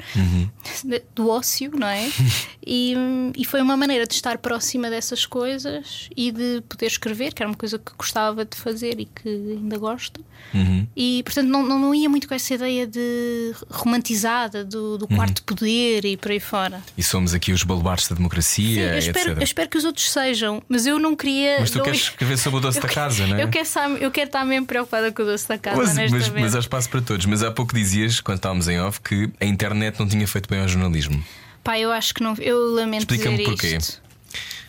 [0.84, 2.10] de- do ócio, não é?
[2.64, 2.94] E,
[3.36, 7.50] e foi uma maneira de estar próxima dessas coisas e de poder escrever, que era
[7.50, 10.24] uma coisa que gostava de fazer e que ainda gosto.
[10.54, 10.86] Uhum.
[10.96, 15.42] E portanto não, não, não ia muito com essa ideia de romantizada do, do quarto
[15.44, 16.82] poder e por aí fora.
[16.96, 19.38] E somos aqui os baluartes da democracia, eu, espero, etc.
[19.38, 21.58] eu espero que os outros sejam, mas eu não queria.
[21.62, 23.44] Mas tu não- queres escrever sobre o doce da casa, não é?
[23.44, 26.30] Eu quero, estar, eu quero estar mesmo preocupada com o doce da casa, Mas, mas,
[26.30, 27.26] mas há espaço para todos.
[27.26, 30.62] Mas há pouco dizias, quando estávamos em off, que a internet não tinha feito bem
[30.62, 31.24] ao jornalismo.
[31.64, 32.34] Pá, eu acho que não.
[32.40, 33.78] Eu lamento Explica-me porquê.
[33.78, 34.02] isto.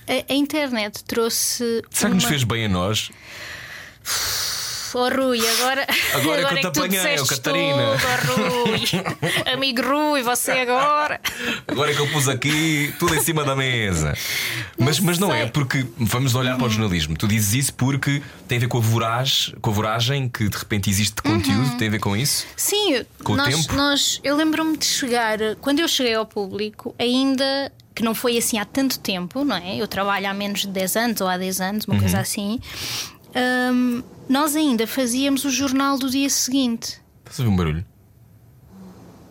[0.09, 1.83] A, a internet trouxe.
[1.91, 3.11] Será que nos uma- fez bem a nós?
[4.95, 5.87] Oh, Rui, agora.
[6.15, 7.83] Agora que eu é te tu apanhei, disseste oh, Catarina.
[8.27, 8.81] tudo, oh, Rui.
[9.55, 11.21] Amigo Rui, você agora.
[11.67, 14.15] Agora é que eu pus aqui tudo em cima da mesa.
[14.79, 17.17] Mas, mas não é, porque vamos olhar para o jornalismo.
[17.17, 20.57] Tu dizes isso porque tem a ver com a, voraz, com a voragem que de
[20.57, 22.47] repente existe de conteúdo, tem a ver com isso?
[22.57, 23.75] Sim, Com o nós, tempo?
[23.75, 28.59] nós eu lembro-me de chegar, quando eu cheguei ao público, ainda que não foi assim
[28.59, 29.77] há tanto tempo, não é?
[29.77, 32.01] Eu trabalho há menos de 10 anos ou há 10 anos, uma Uhum.
[32.01, 32.59] coisa assim.
[33.35, 37.01] Hum, nós ainda fazíamos o jornal do dia seguinte.
[37.25, 37.85] Estás a ouvir um barulho?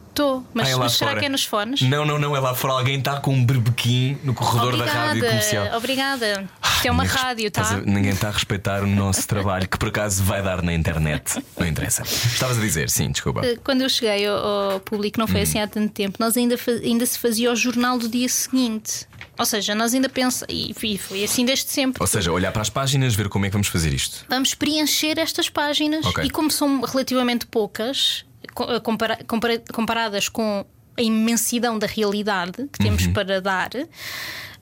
[0.09, 1.81] Estou, mas, Ah, é mas será que é nos fones?
[1.83, 2.73] Não, não, não, é lá fora.
[2.73, 5.77] Alguém está com um berbequim no corredor da rádio comercial.
[5.77, 6.49] Obrigada, obrigada.
[6.75, 7.61] Isto é uma rádio, tá?
[7.61, 11.41] a- ninguém está a respeitar o nosso trabalho, que por acaso vai dar na internet.
[11.57, 12.03] Não interessa.
[12.03, 13.45] Estavas a dizer, sim, desculpa.
[13.45, 14.35] Eh, Quando eu cheguei ao,
[14.73, 15.43] ao público, não foi Uhum.
[15.43, 19.07] assim há tanto tempo, nós ainda, ainda se fazia o jornal do dia seguinte.
[19.41, 21.99] Ou seja, nós ainda pensamos, e foi- assim desde sempre.
[21.99, 24.23] Ou seja, olhar para as páginas, ver como é que vamos fazer isto.
[24.29, 26.23] Vamos preencher estas páginas Ok.
[26.23, 30.63] e, como são relativamente poucas, eh, compara- compara- comparadas com
[30.95, 33.13] a imensidão da realidade que temos Uhum.
[33.13, 33.71] para dar,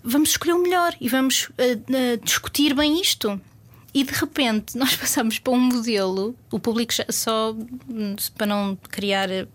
[0.01, 3.39] vamos escolher o melhor e vamos eh, eh, discutir bem isto.
[3.93, 7.55] E de repente nós passamos para um modelo, o público já- só
[7.89, 9.47] hum, para não criar eh,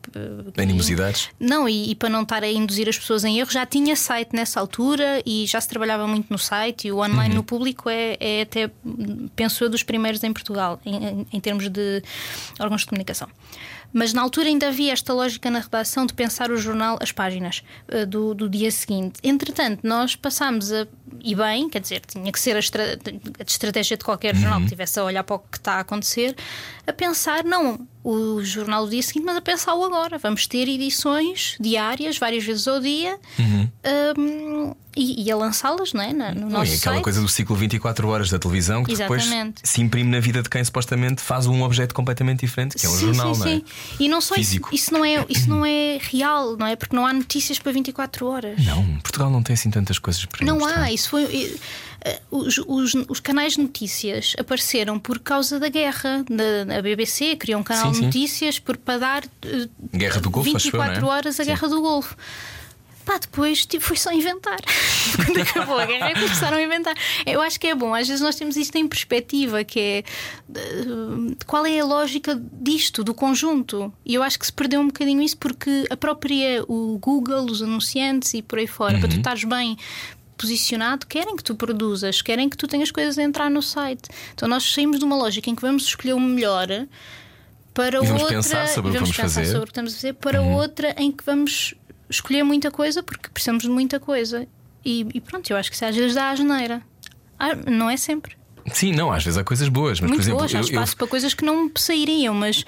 [0.57, 1.29] Animosidades.
[1.39, 4.31] não, e, e para não estar a induzir as pessoas em erro, já tinha site
[4.35, 7.35] nessa altura e já se trabalhava muito no site e o online Uhum.
[7.37, 8.71] no público é, é até,
[9.37, 12.03] penso eu, dos primeiros em Portugal, em- em termos de
[12.59, 13.29] órgãos de comunicação.
[13.97, 17.63] Mas na altura ainda havia esta lógica na redação de pensar o jornal, as páginas
[17.89, 19.21] eh, do, do dia seguinte.
[19.23, 20.87] Entretanto, nós passámos a.
[21.23, 22.99] E bem, quer dizer, tinha que ser a, estra-
[23.39, 26.35] a estratégia de qualquer jornal que estivesse a olhar para o que está a acontecer,
[26.87, 30.19] a pensar, não o jornal do dia seguinte, mas a pensar o agora.
[30.19, 36.13] Vamos ter edições diárias, várias vezes ao dia, hum, e, e a lançá-las não é?
[36.13, 37.03] No Não, nosso e aquela site.
[37.05, 39.61] coisa do ciclo 24 horas da televisão que depois Exatamente.
[39.65, 42.93] se imprime na vida de quem supostamente faz um objeto completamente diferente, que é um
[42.93, 43.51] sim, jornal, sim, não é?
[43.57, 43.65] sim.
[43.99, 44.69] E não só isso, Físico.
[44.73, 46.77] isso não é isso não é real, não é?
[46.77, 48.65] Porque não há notícias para 24 horas.
[48.65, 50.83] Não, Portugal não tem assim tantas coisas para Não mostrar.
[50.83, 51.59] há, isso foi.
[52.05, 56.25] Eh, eh, Os, os, os canais de notícias apareceram por causa da guerra.
[56.29, 58.05] Na, a BBC criou um canal Sim, de sim.
[58.05, 61.17] notícias por, para dar eh, Guerra do Golfo, acho eu, 24 não é?
[61.17, 62.17] horas a guerra do Golfo.
[63.05, 64.59] Pá, depois tipo, foi só inventar.
[65.17, 66.95] Quando acabou a guerra, começaram a inventar.
[67.27, 70.05] Eu acho que é bom, às vezes nós temos isto em perspectiva, que é
[70.49, 73.93] uh, qual é a lógica disto, do conjunto.
[74.07, 77.63] E eu acho que se perdeu um bocadinho isso porque a própria, o Google, os
[77.63, 79.01] anunciantes e por aí fora, uhum.
[79.01, 79.77] para tu estares bem
[80.37, 84.09] posicionado, querem que tu produzas, querem que tu tenhas coisas a entrar no site.
[84.35, 86.69] Então nós saímos de uma lógica em que vamos escolher o melhor
[87.73, 88.37] para e vamos outra.
[88.37, 89.53] Pensar sobre vamos o que vamos pensar fazer.
[89.53, 90.55] sobre o que estamos a fazer para uhum.
[90.55, 91.75] outra em que vamos
[92.09, 94.47] escolher muita coisa porque precisamos de muita coisa.
[94.85, 96.83] E, e pronto, eu acho que se às vezes dá a geneira.
[97.39, 98.37] Ah, não é sempre.
[98.73, 100.95] Sim, não, às vezes há coisas boas, mas Muito por exemplo, boas, há eu, espaço
[100.95, 100.99] eu...
[100.99, 102.65] para coisas que não sairiam, mas.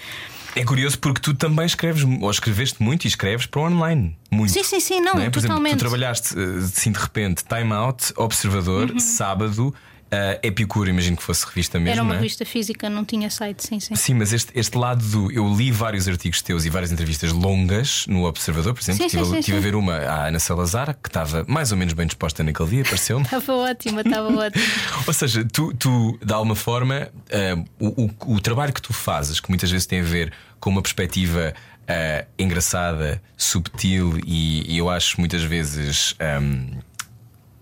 [0.56, 4.16] É curioso porque tu também escreves, ou escreveste muito e escreves para o online.
[4.30, 4.52] Muito.
[4.52, 5.28] Sim, sim, sim, não, não é?
[5.28, 5.74] Por totalmente.
[5.74, 8.98] Exemplo, tu trabalhaste assim de repente, Time Out, Observador, Uhum.
[8.98, 9.74] Sábado,
[10.06, 11.92] uh, Epicuro, imagino que fosse revista mesmo.
[11.92, 12.16] Era uma é?
[12.18, 13.94] revista física, não tinha site, sim, sim.
[13.94, 15.32] Sim, mas este, este lado do.
[15.32, 18.98] Eu li vários artigos teus e várias entrevistas longas no Observador, por exemplo.
[18.98, 21.78] Sim, Estive, sim, sim, estive a ver uma à Ana Salazar, que estava mais ou
[21.78, 23.24] menos bem disposta naquele dia, pareceu-me.
[23.36, 24.64] Estava ótima, estava ótima.
[25.06, 29.40] Ou seja, tu, tu de alguma forma, uh, o, o, o trabalho que tu fazes,
[29.40, 34.88] que muitas vezes tem a ver com uma perspectiva uh, engraçada, subtil e, e eu
[34.88, 36.14] acho muitas vezes.
[36.20, 36.78] Um,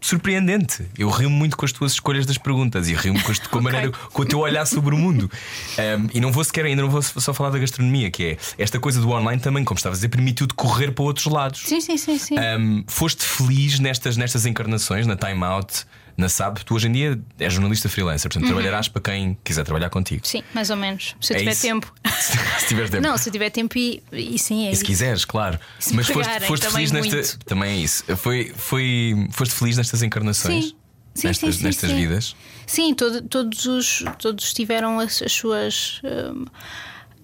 [0.04, 0.84] Surpreendente.
[0.98, 3.62] Eu rio muito com as tuas escolhas das perguntas e rio-me com, as- com a
[3.62, 5.30] maneira com o teu olhar sobre o mundo.
[5.78, 8.78] Um, e não vou sequer ainda não vou só falar da gastronomia, que é esta
[8.78, 11.62] coisa do online também, como estavas a dizer, permitiu-te correr para outros lados.
[11.64, 12.36] Sim, sim, sim, sim.
[12.38, 16.58] Um, foste feliz nestas, nestas encarnações, na Time Out, na SAB?
[16.64, 20.26] Tu hoje em dia és jornalista freelancer, portanto trabalharás para quem quiser trabalhar contigo.
[20.26, 21.14] Sim, mais ou menos.
[21.20, 21.62] Se eu É tiver isso?
[21.62, 21.94] tempo.
[22.60, 23.02] se tiveres tempo.
[23.02, 24.84] Não, se eu tiver tempo e, e sim, é E se isso.
[24.84, 25.58] quiseres, claro.
[25.78, 27.16] Se Mas foste, foste feliz nesta.
[27.16, 27.38] muito.
[27.44, 28.04] Também é isso.
[28.16, 30.66] Foi, foi, foste feliz nestas encarnações?
[30.66, 30.76] Sim.
[31.14, 32.36] Sim, nestas sim, sim, nestas vidas?
[32.66, 36.44] Sim, todo- todos, os, todos tiveram as, as suas hum,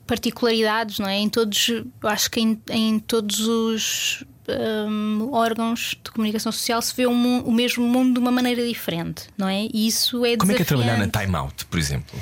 [0.06, 1.16] particularidades, não é?
[1.18, 1.70] Em todos,
[2.04, 4.24] acho que em, em todos os
[4.88, 8.66] hum, órgãos de comunicação social se vê o, mu- o mesmo mundo de uma maneira
[8.66, 9.66] diferente, não é?
[9.72, 11.08] E isso é Como é que é trabalhar na.
[11.08, 12.18] Time Out, por exemplo?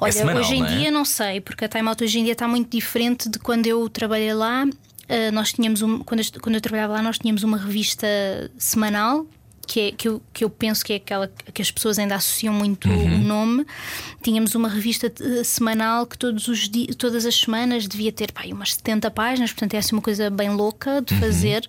[0.00, 0.76] Olha, semanal, hoje em não é?
[0.76, 3.66] dia não sei, porque a Time Out hoje em dia está muito diferente de quando
[3.66, 4.64] eu trabalhei lá.
[4.64, 8.06] Uh, nós tínhamos um, quando, eu, quando eu trabalhava lá, nós tínhamos uma revista
[8.58, 9.26] semanal.
[9.72, 12.52] Que, é, que, eu, que eu penso que é aquela que as pessoas ainda associam
[12.52, 13.14] muito Uhum.
[13.14, 13.66] o nome.
[14.22, 18.42] Tínhamos uma revista eh, semanal que todos os di- todas as semanas devia ter pá,
[18.48, 21.00] umas 70 páginas, portanto é assim uma coisa bem louca Uhum.
[21.02, 21.66] de fazer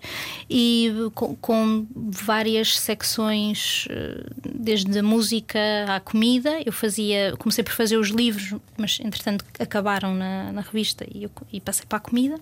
[0.50, 6.60] e com, com várias secções, eh, desde a música à comida.
[6.66, 11.32] Eu fazia, comecei por fazer os livros, mas entretanto acabaram na, na revista e, eu,
[11.54, 12.36] e passei para a comida.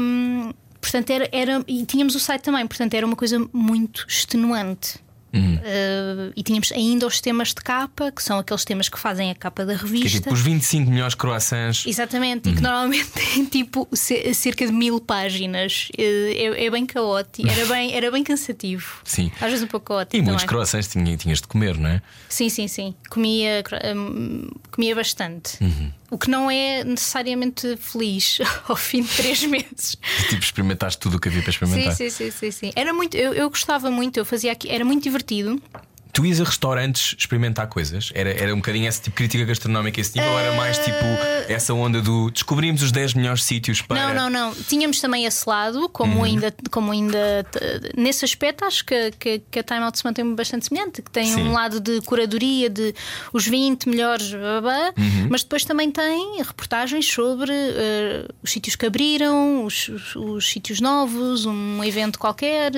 [0.00, 1.62] Hum, portanto, era, era.
[1.66, 4.98] E tínhamos o site também, portanto, era uma coisa muito extenuante.
[5.30, 9.34] Uh, e tínhamos ainda os temas de capa, que são aqueles temas que fazem a
[9.34, 10.20] capa da Que é revista.
[10.20, 11.84] tipo os 25 melhores croissants.
[11.86, 15.90] Exatamente, e que normalmente tem tipo ce- cerca de mil páginas.
[15.98, 16.02] Uh,
[16.58, 19.00] É, é bem caótico, era bem, era bem cansativo.
[19.04, 19.30] Sim.
[19.40, 20.16] Às vezes um pouco caótico.
[20.16, 20.48] E muitos também.
[20.48, 22.02] croissants tinha- tinhas de comer, não é?
[22.28, 22.94] Sim, sim, sim.
[23.10, 23.62] Comia,
[23.94, 25.62] hum, comia bastante.
[25.62, 25.92] Uhum.
[26.10, 29.96] O que não é necessariamente feliz ao fim de três meses.
[30.28, 31.94] Tipo, experimentaste tudo o que havia para Sim, experimentar.
[31.96, 32.72] sim, sim, sim, sim.
[32.74, 35.60] Era muito, eu, eu gostava muito, eu fazia aqui, era muito divertido.
[36.18, 38.10] Tu ias a restaurantes experimentar coisas?
[38.12, 40.96] Era, era um bocadinho esse tipo de crítica gastronómica, esse tipo, ou era mais tipo
[41.48, 44.12] essa onda do descobrimos os 10 melhores sítios para.
[44.12, 44.54] Não, não, não.
[44.64, 49.58] Tínhamos também esse lado, como ainda, como ainda t- nesse aspecto, acho que, que, que
[49.60, 51.42] a Time Out se mantém bastante semelhante, que tem Sim.
[51.44, 52.92] um lado de curadoria de
[53.32, 54.94] os 20 melhores, blá, blá, blá,
[55.30, 60.80] mas depois também tem reportagens sobre eh, os sítios que abriram, os, os- os sítios
[60.80, 62.72] novos, um evento qualquer.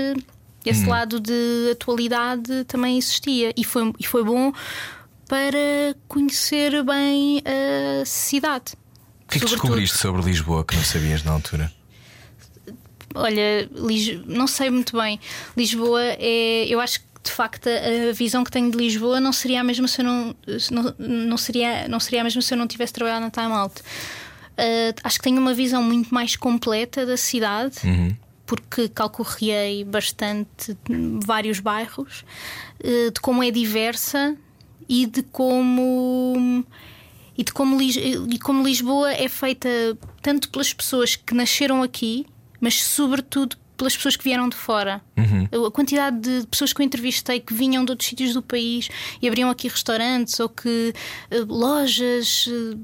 [0.64, 4.52] Esse lado de atualidade também existia e foi, e foi bom
[5.28, 8.74] para conhecer bem a cidade.
[9.24, 11.72] O que é que Sobretudo- descobriste sobre Lisboa que não sabias na altura?
[13.14, 15.18] Olha, Lis- não sei muito bem.
[15.56, 16.66] Lisboa é.
[16.68, 19.88] Eu acho que de facto a visão que tenho de Lisboa não seria a mesma
[19.88, 20.34] se eu não.
[20.70, 23.82] não, não seria, não seria a mesma se eu não tivesse trabalhado na Time Out.
[24.56, 27.76] Ah, acho que tenho uma visão muito mais completa da cidade.
[28.50, 30.76] Porque calcorreei bastante
[31.24, 32.24] vários bairros,
[32.82, 34.36] eh, de como é diversa
[34.88, 36.64] e de como
[37.38, 39.68] e de como, e como Lisboa é feita
[40.20, 42.26] tanto pelas pessoas que nasceram aqui,
[42.60, 45.00] mas sobretudo pelas pessoas que vieram de fora.
[45.66, 48.88] A quantidade de pessoas que eu entrevistei que vinham de outros sítios do país
[49.22, 50.92] e abriam aqui restaurantes ou que
[51.30, 52.76] eh, lojas, eh,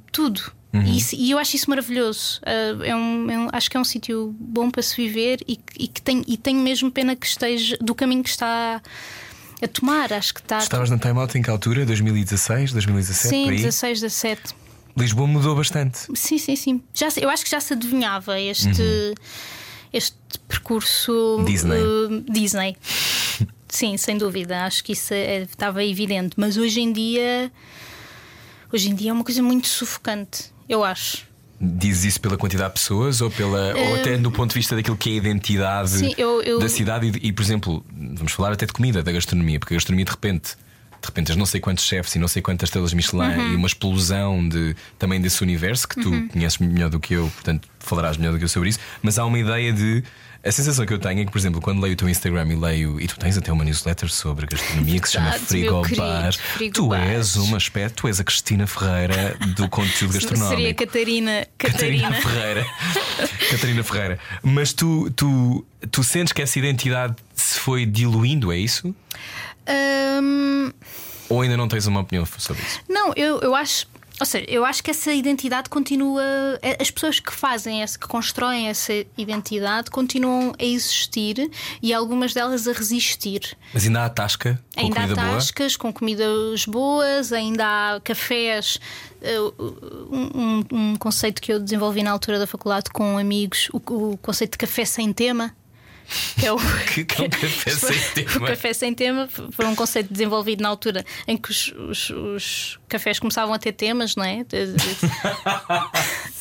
[0.80, 0.88] tudo.
[0.92, 2.40] E, isso- e eu acho isso maravilhoso.
[2.44, 5.58] Eh, é um- é um- acho que é um sítio bom para se viver e,
[5.78, 8.80] e que tem, e tenho mesmo pena que esteja do caminho que está
[9.62, 10.12] a tomar.
[10.12, 10.58] Acho que está.
[10.58, 11.84] Estavas na Time Out em que altura?
[11.86, 13.28] 2016, 2017?
[13.28, 13.56] Sim, por aí?
[13.58, 14.42] 16, 17.
[14.96, 15.98] Lisboa mudou bastante.
[16.14, 16.82] Sim, sim, sim.
[16.94, 19.14] Já, eu acho que já se adivinhava este,
[19.92, 20.16] este
[20.48, 21.76] percurso Disney.
[21.78, 22.76] eh, Disney.
[23.68, 24.64] Sim, sem dúvida.
[24.64, 26.34] Acho que isso é- estava evidente.
[26.38, 27.50] Mas hoje em dia,
[28.72, 30.50] hoje em dia é uma coisa muito sufocante.
[30.68, 31.24] Eu acho.
[31.60, 34.96] Dizes isso pela quantidade de pessoas ou, pela, ou até do ponto de vista daquilo
[34.96, 38.52] que é a identidade Sim, eu- eu- da cidade e, e, por exemplo, vamos falar
[38.52, 40.54] até de comida, da gastronomia, porque a gastronomia de repente.
[41.00, 43.52] De repente, não sei quantos chefes e não sei quantas estrelas Michelin Uhum.
[43.52, 47.68] e uma explosão de, também desse universo que tu conheces melhor do que eu, portanto
[47.78, 48.78] falarás melhor do que eu sobre isso.
[49.02, 50.02] Mas há uma ideia de.
[50.44, 52.54] A sensação que eu tenho é que, por exemplo, quando leio o teu Instagram e
[52.54, 53.00] leio.
[53.00, 56.32] E tu tens até uma newsletter sobre gastronomia que se chama Frigobar.
[56.72, 60.56] Tu és uma espécie, tu és a Cristina Ferreira do conteúdo gastronómico.
[60.56, 61.46] Seria Catarina.
[61.58, 62.22] Catarina Catarina.
[62.22, 62.66] Ferreira.
[63.50, 64.18] Catarina Ferreira.
[64.42, 68.94] Mas tu, tu, tu sentes que essa identidade se foi diluindo, é isso?
[69.68, 70.72] Hum,
[71.28, 72.80] Ou ainda não tens uma opinião sobre isso?
[72.88, 73.86] Não, eu, eu acho.
[74.18, 76.22] Ou seja, eu acho que essa identidade continua.
[76.62, 81.50] é- As pessoas que fazem, essa, que constroem essa identidade, continuam a existir
[81.82, 83.54] e algumas delas a resistir.
[83.74, 85.34] Mas ainda há tasca com ainda há comida boa?
[85.36, 88.78] tascas com comidas boas, ainda há cafés.
[89.22, 93.76] Um, um- um conceito que eu desenvolvi na altura da faculdade com amigos, o,
[94.12, 95.54] o conceito de café sem tema.
[96.38, 96.56] Que é o,
[96.94, 98.36] Que- que é um café sem tema?
[98.36, 102.78] O café sem tema foi um conceito desenvolvido na altura em que os, os- os
[102.88, 104.44] cafés começavam a ter temas, não é?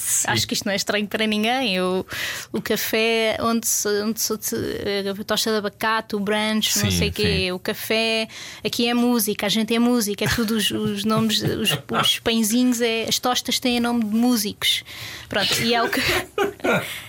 [0.05, 1.81] De- Acho que isto não é estranho para ninguém.
[1.81, 2.05] O,
[2.51, 7.09] o café onde se, onde se a tosta de abacate, o brunch, não Sim, sei
[7.09, 7.23] o quê.
[7.23, 7.51] sim.
[7.51, 8.27] O café
[8.63, 12.81] aqui é música, a gente é música, é tudo os, os nomes, os, os pãezinhos,
[12.81, 14.83] é, as tostas têm nome de músicos.
[15.29, 15.99] Pronto, e é o que.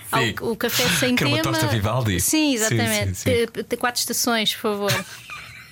[0.09, 0.35] Há Sim.
[0.41, 1.53] o, o café sem Que era uma tema.
[1.53, 2.19] tosta Vivaldi.
[2.21, 3.17] Sim, exatamente.
[3.17, 3.77] Sim, sim, sim.
[3.77, 5.05] Quatro estações, por favor.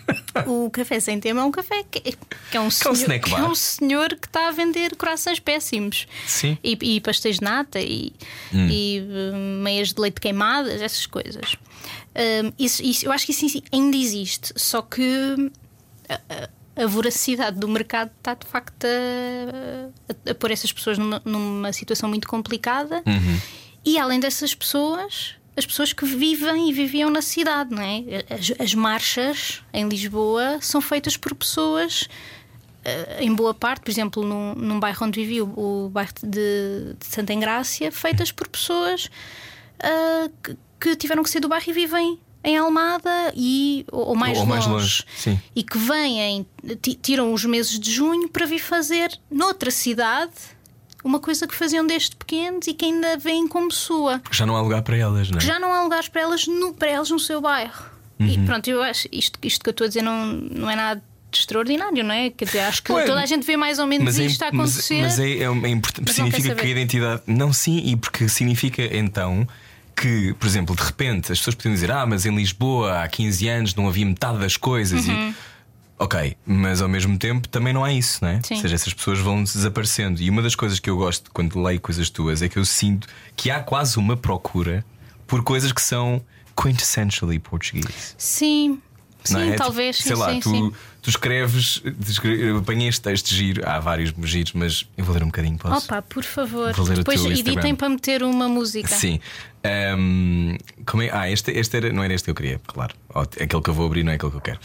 [0.48, 3.40] O café sem tema é um café que, que é um senhor, snack que bar.
[3.42, 6.52] é um senhor que está a vender corações péssimos Sim.
[6.52, 6.58] Hum.
[6.64, 8.14] e, e pastéis de nata e,
[8.54, 9.02] e,
[9.34, 11.56] hum, meias de leite queimadas, essas coisas.
[12.16, 15.52] Hum, isso, isso- eu acho que isso ainda existe, só que
[16.10, 16.50] a, a-
[16.84, 21.72] a voracidade do mercado está de facto a, a- a pôr essas pessoas numa, numa
[21.74, 23.02] situação muito complicada.
[23.06, 23.40] Uhum.
[23.86, 28.04] E além dessas pessoas, as pessoas que vivem e viviam na cidade, não é?
[28.30, 32.08] As, as marchas em Lisboa são feitas por pessoas.
[32.84, 35.46] eh, Em boa parte, por exemplo, num, num bairro onde vivi, o,
[35.86, 39.10] o bairro de, de Santa Engrácia, feitas por pessoas
[39.80, 44.16] ah, que, que tiveram que sair do bairro e vivem em Almada e, ou, ou
[44.16, 44.52] mais Ou longe.
[44.52, 45.40] mais longe, sim.
[45.56, 46.46] E que vêm,
[46.82, 50.34] ti- tiram os meses de junho para vir fazer noutra cidade
[51.06, 54.18] uma coisa que faziam desde pequenos e que ainda veem como sua.
[54.20, 55.42] Porque já não há lugar para elas, não é?
[55.42, 57.86] Já não há lugares para elas no, para elas no seu bairro.
[58.20, 58.28] Uhum.
[58.28, 61.02] E pronto, eu acho isto, isto que eu estou a dizer não, não é nada
[61.32, 62.30] de extraordinário, não é?
[62.32, 64.48] Quer dizer, acho que Ué, toda a gente vê mais ou menos é isto a
[64.48, 65.02] im- mas- acontecer.
[65.02, 66.12] Mas, é, é, é importante.
[66.12, 67.22] Significa que a identidade.
[67.28, 69.48] Não, sim, e porque significa então
[69.96, 73.48] que, por exemplo, de repente as pessoas podiam dizer: Ah, mas em Lisboa há 15
[73.48, 75.08] anos não havia metade das coisas.
[75.08, 75.30] Uhum.
[75.32, 75.36] E,
[75.98, 78.42] ok, mas ao mesmo tempo também não há isso, não é?
[78.44, 78.56] Sim.
[78.56, 80.22] Ou seja, essas pessoas vão desaparecendo.
[80.22, 83.08] E uma das coisas que eu gosto quando leio coisas tuas é que eu sinto
[83.36, 84.86] que há quase uma procura
[85.26, 86.22] por coisas que são
[86.56, 88.16] quintessentially português.
[88.18, 88.82] Sim,
[89.24, 89.56] sim, não é?
[89.56, 89.98] talvez.
[89.98, 90.74] Sei sim, lá, sim, tu, sim.
[91.02, 91.82] tu escreves,
[92.24, 95.86] eu apanhei este texto giro, há vários giros, mas eu vou ler um bocadinho, posso?
[95.86, 96.74] Opa, por favor.
[96.74, 98.90] Vou ler o Depois editem para meter uma música.
[98.90, 99.20] Sim.
[99.64, 101.10] Ahm, como é?
[101.12, 102.94] Ah, este, este era, não era este que eu queria, claro.
[103.14, 104.60] Aquele que eu vou abrir não é aquele que eu quero.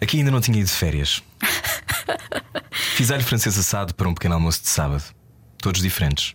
[0.00, 1.22] Aqui ainda não tinha ido de férias.
[2.96, 5.04] Fiz alho francês assado para um pequeno almoço de sábado.
[5.58, 6.34] Todos diferentes.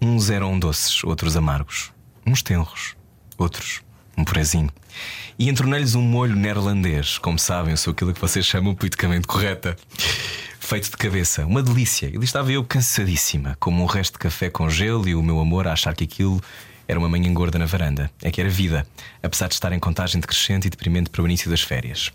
[0.00, 1.92] Uns eram doces, outros amargos.
[2.26, 2.96] Uns tenros,
[3.36, 3.84] outros
[4.16, 4.70] um purezinho.
[5.38, 7.18] E entornei-lhes um molho neerlandês.
[7.18, 9.76] Como sabem, eu sou aquilo que vocês chamam politicamente correta.
[10.60, 12.06] Feito de cabeça, uma delícia.
[12.06, 15.40] E ali estava eu cansadíssima, como um resto de café com gelo e o meu
[15.40, 16.40] amor a achar que aquilo
[16.86, 18.10] era uma manhã gorda na varanda.
[18.22, 18.86] É que era vida,
[19.22, 22.10] apesar de estar em contagem decrescente e deprimente para o início das férias.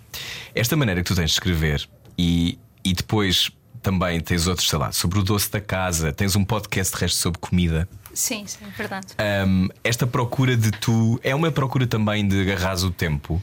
[0.54, 3.50] Esta maneira que tu tens de escrever e, e depois
[3.82, 7.18] também tens outros, sei lá, sobre o doce da casa, tens um podcast de resto
[7.20, 7.88] sobre comida.
[8.14, 9.08] Sim, sim, é verdade.
[9.48, 13.42] Hum, esta procura de tu é uma procura também de agarrares o tempo.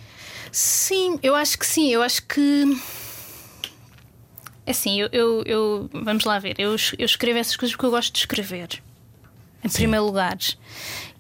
[0.53, 1.89] Sim, eu acho que sim.
[1.91, 2.77] Eu acho que.
[4.67, 6.57] É assim, eu, eu, eu- Vamos lá ver.
[6.59, 8.69] Eu, eu escrevo essas coisas porque eu gosto de escrever.
[9.64, 10.37] Em primeiro lugar.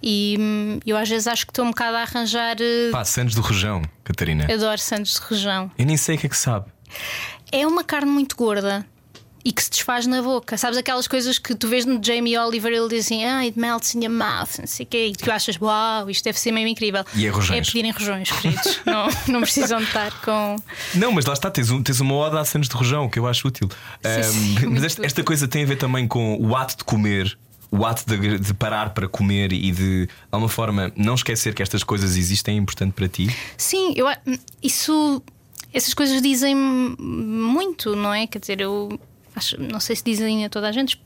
[0.02, 2.56] E hum, eu às vezes acho que estou um bocado a arranjar.
[2.60, 4.46] eh, Pá, Santos do Rojão, Catarina.
[4.52, 5.70] Adoro Santos de Rejão.
[5.78, 6.66] Eu nem sei o que é que sabe.
[7.50, 8.86] É uma carne muito gorda.
[9.44, 10.56] E que se desfaz na boca.
[10.56, 13.94] Sabes aquelas coisas que tu vês no Jamie Oliver ele diz assim, ah, it melts
[13.94, 16.66] in your mouth, não sei o quê, e tu achas, uau, isto deve ser mesmo
[16.66, 17.04] incrível.
[17.14, 17.60] E é rojões.
[17.60, 18.80] É pedirem rojões, queridos.
[18.84, 20.56] não, não precisam de estar com.
[20.96, 23.26] Não, mas lá está, tens, um- tens uma oda a Santos de Rojão, que eu
[23.28, 23.68] acho útil.
[24.02, 24.22] Sim, Ahm,
[24.60, 27.38] sim, mas esta, esta coisa tem a ver também com o ato de comer,
[27.76, 31.62] o ato de, de, parar para comer e de, de alguma forma, não esquecer que
[31.62, 33.28] estas coisas existem é importante para ti?
[33.56, 34.06] Sim, eu,
[34.62, 35.22] isso.
[35.72, 38.26] Essas coisas dizem muito, não é?
[38.26, 38.98] Quer dizer, eu
[39.34, 40.98] acho, não sei se dizem a toda a gente,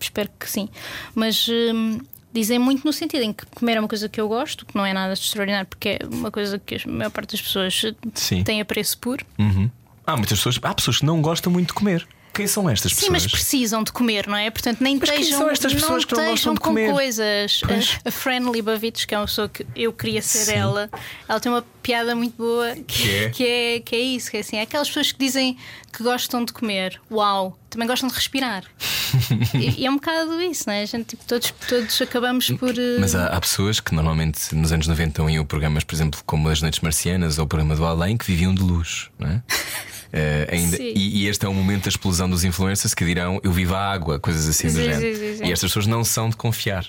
[0.00, 0.68] espero que sim,
[1.14, 1.98] mas hum,
[2.32, 4.86] dizem muito no sentido em que comer é uma coisa que eu gosto, que não
[4.86, 7.82] é nada extraordinário, porque é uma coisa que a maior parte das pessoas
[8.14, 8.44] sim.
[8.44, 9.24] tem apreço por.
[9.38, 9.68] Uhum.
[10.06, 12.06] Há muitas pessoas, há pessoas que não gostam muito de comer.
[12.32, 13.06] Quem são estas pessoas?
[13.06, 14.50] Sim, mas precisam de comer, não é?
[14.50, 16.90] Portanto, nem mas estejam, são estas pessoas que não gostam de com comer?
[16.90, 17.60] coisas.
[18.04, 20.54] A, a Fran Libovitz, que é uma pessoa que eu queria ser Sim.
[20.54, 20.90] ela,
[21.28, 23.30] ela tem uma piada muito boa que, que, é?
[23.30, 23.80] que, é?
[23.80, 25.58] que é isso, que é assim, é aquelas pessoas que dizem
[25.92, 26.98] que gostam de comer.
[27.10, 27.58] Uau!
[27.68, 28.64] Também gostam de respirar.
[29.54, 30.82] e, e, é um bocado isso, não é?
[30.82, 32.70] A gente, tipo, todos, todos acabamos por.
[32.70, 33.00] Uh...
[33.00, 36.62] Mas há, há, pessoas que normalmente nos anos 90 iam programas, por exemplo, como As
[36.62, 39.42] Noites Marcianas ou o programa do Além, que viviam de luz, não é?
[40.12, 43.50] Uh, ainda, e, e, este é o momento da explosão dos influencers que dirão eu
[43.50, 45.46] vivo a água, coisas assim sim, do género.
[45.46, 46.86] E estas pessoas não são de confiar.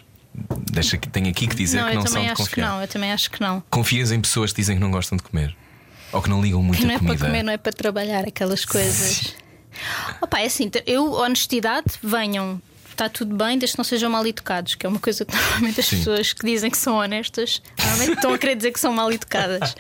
[0.72, 2.70] Deixa que tenho aqui que dizer não, que não são de confiar.
[2.70, 3.64] Não, eu também acho que não.
[3.70, 5.56] Confias em pessoas que dizem que não gostam de comer
[6.12, 7.08] ou que não ligam muito que não a comida.
[7.08, 9.36] Não é para comer, não é para trabalhar aquelas coisas.
[10.22, 12.62] Opa, é assim, eu, honestidade, venham
[12.94, 15.80] está tudo bem, desde que não sejam mal educados, que é uma coisa que normalmente
[15.80, 15.98] as Sim.
[15.98, 19.76] pessoas que dizem que são honestas normalmente estão a querer dizer que são mal educadas.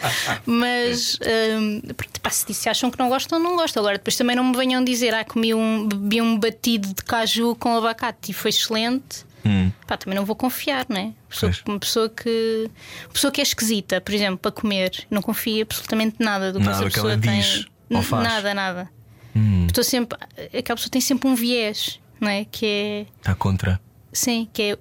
[0.45, 1.17] Mas
[1.59, 1.81] um,
[2.21, 3.81] pá, se acham que não gostam, não gostam.
[3.81, 7.55] Agora, depois também não me venham dizer, ah, comi um, bebi um batido de caju
[7.55, 9.25] com abacate e foi excelente.
[9.45, 9.71] Hum.
[9.85, 11.13] Pá, também não vou confiar, né?
[11.29, 12.69] Pessoa, uma pessoa que
[13.11, 16.77] pessoa que é esquisita, por exemplo, para comer, não confia absolutamente nada do que nada
[16.77, 17.41] essa pessoa que ela tem.
[17.41, 18.23] Diz, ou faz.
[18.23, 18.89] Nada, nada.
[19.35, 19.65] Hum.
[19.67, 20.17] Estou sempre,
[20.57, 22.45] aquela pessoa tem sempre um viés não é?
[22.45, 23.05] Que é.
[23.19, 23.79] Está contra.
[24.11, 24.77] Sim, que é.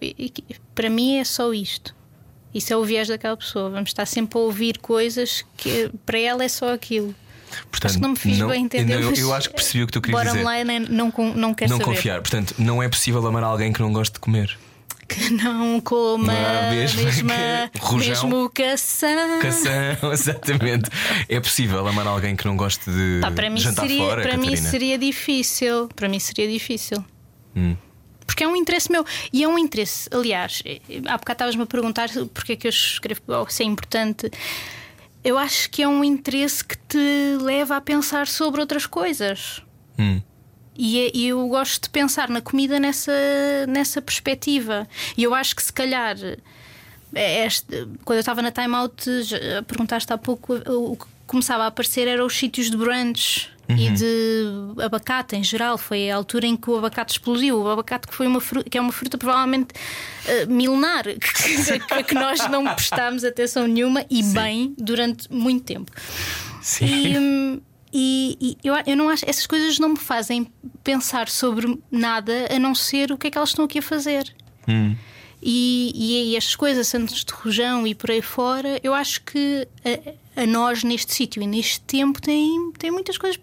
[0.74, 1.95] Para mim é só isto.
[2.55, 3.70] Isso é o viés daquela pessoa.
[3.70, 7.14] Vamos estar sempre a ouvir coisas que para ela é só aquilo.
[7.70, 9.01] Portanto, acho que não me fiz não, bem entender.
[9.01, 10.43] Não, eu acho que percebi o que tu querias dizer.
[10.43, 11.84] Bora lá, não, não quer não saber.
[11.84, 12.20] confiar.
[12.20, 14.59] Portanto, não é possível amar alguém que não goste de comer.
[15.09, 17.34] Que não coma a mesma, mesma
[17.99, 19.40] mesmo cação.
[19.40, 20.88] Cação, exatamente.
[21.28, 24.22] É possível amar alguém que não goste de Pá, para mim jantar seria, fora?
[24.22, 24.51] Para Catarina?
[24.51, 25.88] mim seria difícil.
[25.95, 27.05] Para mim seria difícil.
[27.57, 27.76] Hum.
[28.26, 29.05] Porque é um interesse meu.
[29.32, 30.62] E é um interesse, aliás,
[31.07, 34.30] há bocado estavas-me a perguntar porque é que eu escrevo se é importante.
[35.22, 39.62] Eu acho que é um interesse que te leva a pensar sobre outras coisas.
[39.98, 40.20] Hum.
[40.74, 43.12] E, é, eu gosto de pensar na comida nessa,
[43.68, 44.88] nessa perspectiva.
[45.16, 46.16] E eu acho que se calhar.
[47.14, 47.66] É este,
[48.07, 49.05] quando eu estava na Time Out,
[49.66, 53.78] perguntaste há pouco, o que começava a aparecer eram os sítios de brunch uhum.
[53.78, 55.76] e de abacate em geral.
[55.76, 57.60] Foi a altura em que o abacate explodiu.
[57.60, 62.14] O abacate que, foi uma fruta, que é uma fruta provavelmente uh, milenar, que, que
[62.14, 64.32] nós não prestámos atenção nenhuma e Sim.
[64.32, 65.90] bem durante muito tempo.
[66.60, 66.86] Sim.
[66.86, 67.60] E, hum,
[67.92, 70.50] e, e, eu, eu não acho essas coisas não me fazem
[70.82, 74.34] pensar sobre nada a não ser o que é que elas estão aqui a fazer.
[74.66, 74.96] Hum.
[75.42, 79.66] E, e, e estas coisas, Santos de Rojão e por aí fora, eu acho que
[80.36, 83.40] a, a nós neste sítio e neste tempo tem, tem muitas coisas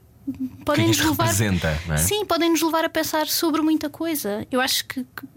[0.66, 1.30] podem nos levar.
[1.30, 1.98] É?
[1.98, 4.46] Sim, podem nos levar a pensar sobre muita coisa.
[4.52, 5.28] Eu acho que, que,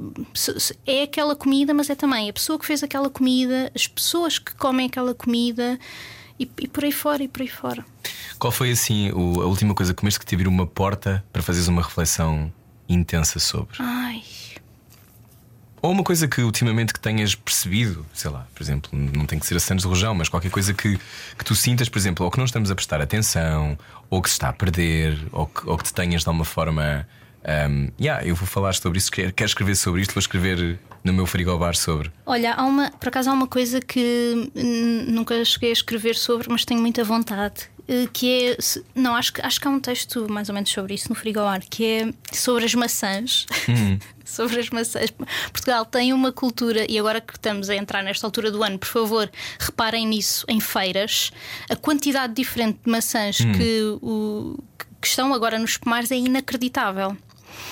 [0.86, 4.54] é aquela comida, mas é também a pessoa que fez aquela comida, as pessoas que
[4.54, 5.78] comem aquela comida
[6.38, 7.84] e, e por aí fora e por aí fora.
[8.38, 11.42] Qual foi assim o, a última coisa que comeste que te abriu uma porta para
[11.42, 12.52] fazeres uma reflexão
[12.88, 13.76] intensa sobre?
[13.78, 14.22] Ai.
[15.82, 19.44] Ou uma coisa que ultimamente que tenhas percebido, sei lá, por exemplo, não tem que
[19.44, 20.96] ser a Santos de Rojão, mas qualquer coisa que,
[21.36, 23.76] que tu sintas, por exemplo, ou que não estamos a prestar atenção,
[24.08, 27.06] ou que se está a perder, ou que, ou que te tenhas de alguma forma.
[27.44, 29.10] Um, yeah, eu vou falar sobre isso.
[29.10, 32.12] Quero, quero escrever sobre isto, vou escrever no meu frigobar sobre.
[32.24, 34.52] Olha, há uma, por acaso há uma coisa que
[35.08, 37.72] nunca cheguei a escrever sobre, mas tenho muita vontade.
[37.88, 38.56] Eh, que é.
[38.94, 41.84] Não, acho, acho que há um texto mais ou menos sobre isso no frigobar, que
[41.84, 43.46] é sobre as maçãs.
[43.68, 43.98] Uhum.
[44.32, 45.10] Sobre as maçãs.
[45.52, 48.88] Portugal tem uma cultura, e agora que estamos a entrar nesta altura do ano, por
[48.88, 51.30] favor, reparem nisso em feiras.
[51.68, 53.52] A quantidade diferente de maçãs uhum.
[53.52, 54.58] que, o,
[55.00, 57.16] que estão agora nos pomares é inacreditável.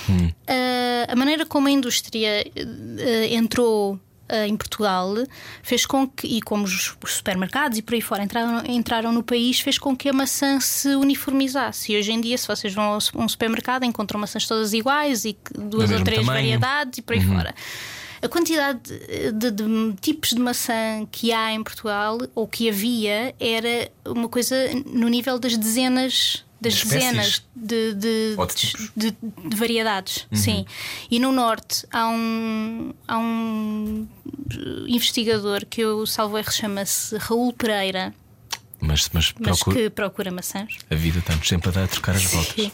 [0.08, 0.26] Uhum.
[0.28, 3.98] Uh, a maneira como a indústria uh, entrou
[4.30, 5.14] uh, em Portugal
[5.62, 9.22] fez com que, e como os, os supermercados e por aí fora entraram, entraram, no
[9.22, 11.92] país, fez com que a maçã se uniformizasse.
[11.92, 15.36] E hoje em dia, se vocês vão a um supermercado, encontram maçãs todas iguais e
[15.54, 16.42] duas ou três tamanho.
[16.42, 17.34] variedades e por aí uhum.
[17.34, 17.54] fora.
[18.22, 23.34] A quantidade de, de, de, tipos de maçã que há em Portugal, ou que havia,
[23.40, 24.54] era uma coisa
[24.84, 28.36] no nível das dezenas das dezenas de, de,
[28.96, 30.26] de, de, variedades.
[30.30, 30.36] Uhum.
[30.36, 30.66] Sim.
[31.10, 34.06] E no Norte há um, há um
[34.86, 38.14] investigador que eu salvo erro chama-se Raul Pereira.
[38.80, 40.76] Mas, mas, mas procura- que procura maçãs.
[40.90, 42.70] a vida está-nos sempre a dar a trocar as voltas.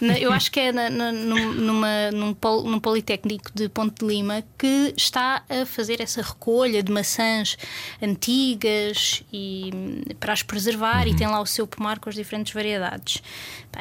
[0.20, 4.06] Eu acho que é na- na- num, numa- num, pol- num Politécnico de Ponte de
[4.06, 7.56] Lima que está a fazer essa recolha de maçãs
[8.00, 9.70] antigas e
[10.20, 11.12] para as preservar Uhum.
[11.12, 13.22] e tem lá o seu pomar com as diferentes variedades.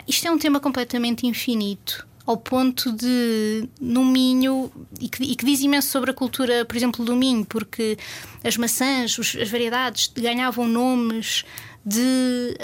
[0.08, 2.08] Isto é um tema completamente infinito.
[2.32, 4.72] Ao ponto de, no Minho,
[5.02, 7.98] e que, e que diz imenso sobre a cultura, por exemplo, do Minho, porque
[8.44, 11.44] as maçãs, os- as variedades ganhavam nomes
[11.86, 12.56] de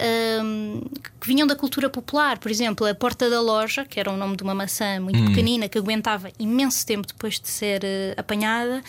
[0.43, 0.81] hum,
[1.19, 4.37] que vinham da cultura popular, por exemplo, a porta da loja, que era o nome
[4.37, 8.81] de uma maçã muito pequenina que aguentava imenso tempo depois de ser eh, apanhada,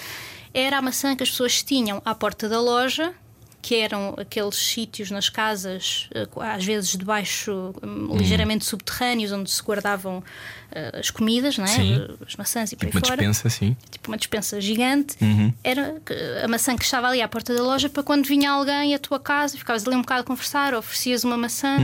[0.55, 3.13] era a maçã que as pessoas tinham à porta da loja.
[3.61, 9.61] Que eram aqueles sítios nas casas, eh, às vezes debaixo, hum, ligeiramente subterrâneos, onde se
[9.63, 10.23] guardavam
[10.71, 11.69] eh, as comidas, não é?
[11.69, 12.07] Sim.
[12.27, 13.77] as maçãs e por Tipo aí uma fora dispensa, sim.
[13.91, 15.17] tipo uma dispensa gigante,
[15.65, 18.95] era que- a maçã que estava ali à porta da loja para quando vinha alguém
[18.95, 21.77] à tua casa, ficavas ali um bocado a conversar, oferecias uma maçã.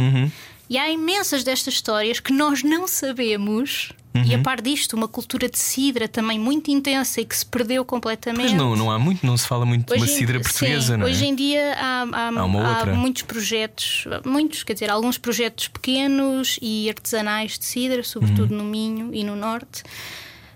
[0.70, 3.92] E há imensas destas histórias que nós não sabemos.
[4.14, 7.84] E a par disto, uma cultura de cidra também muito intensa e que se perdeu
[7.84, 8.42] completamente.
[8.44, 10.42] Mas não, não há muito, não se fala muito de uma Hoje em- cidra sim,
[10.44, 11.10] portuguesa, não é?
[11.10, 16.58] Hoje em dia há, há- Há há muitos projetos, muitos, quer dizer, alguns projetos pequenos
[16.62, 18.58] e artesanais de cidra, sobretudo Uhum.
[18.58, 19.82] no Minho e no Norte.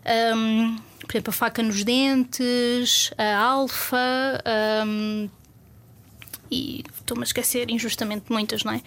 [0.04, 3.96] Ahm, por exemplo, a faca nos dentes, a alfa.
[4.44, 5.28] ahm,
[6.50, 8.80] e estou-me a esquecer injustamente muitas, não é?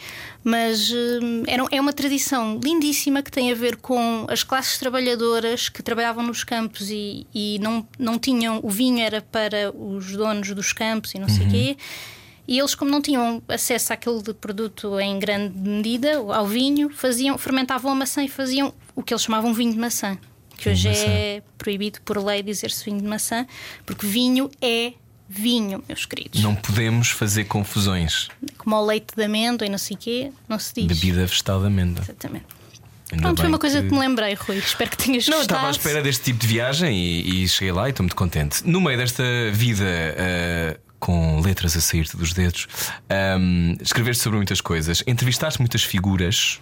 [0.43, 5.69] Mas hum, era, é uma tradição lindíssima que tem a ver com as classes trabalhadoras
[5.69, 8.59] que trabalhavam nos campos e, e não, não tinham.
[8.63, 11.77] O vinho era para os donos dos campos e não sei o quê.
[12.47, 17.91] E eles, como não tinham acesso àquele produto em grande medida, ao vinho, faziam, fermentavam
[17.91, 20.17] a maçã e faziam o que eles chamavam vinho de maçã.
[20.57, 23.47] Que Vinho hoje é proibido por lei dizer-se vinho de maçã,
[23.85, 24.93] porque vinho é
[25.31, 26.41] vinho, meus queridos.
[26.41, 28.27] Não podemos fazer confusões.
[28.57, 30.85] Como ao leite de amêndoa e não sei o quê, não se diz.
[30.85, 32.03] Bebida vegetal de amêndoa.
[32.03, 32.45] Exatamente.
[33.11, 33.91] Ainda Pronto, foi uma coisa que...
[33.91, 34.57] me lembrei, Rui.
[34.57, 35.57] Espero que tenhas Não, gostado.
[35.57, 38.65] estava à espera deste tipo de viagem e, e cheguei lá e estou muito contente.
[38.65, 39.85] No meio desta vida
[40.17, 42.67] ah, com letras a sair-te dos dedos,
[43.09, 46.61] ahm, escreveste sobre muitas coisas, entrevistaste muitas figuras.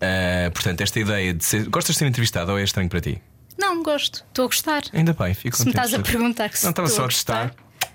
[0.00, 1.68] Ah, portanto, esta ideia de ser.
[1.68, 3.22] Gostas de ser entrevistado ou é estranho para ti?
[3.58, 4.24] Não, gosto.
[4.28, 4.82] Estou a gostar.
[4.92, 5.86] Ainda bem, fico Se me contente.
[5.86, 7.54] estás a perguntar que se Não estava estou só a gostar.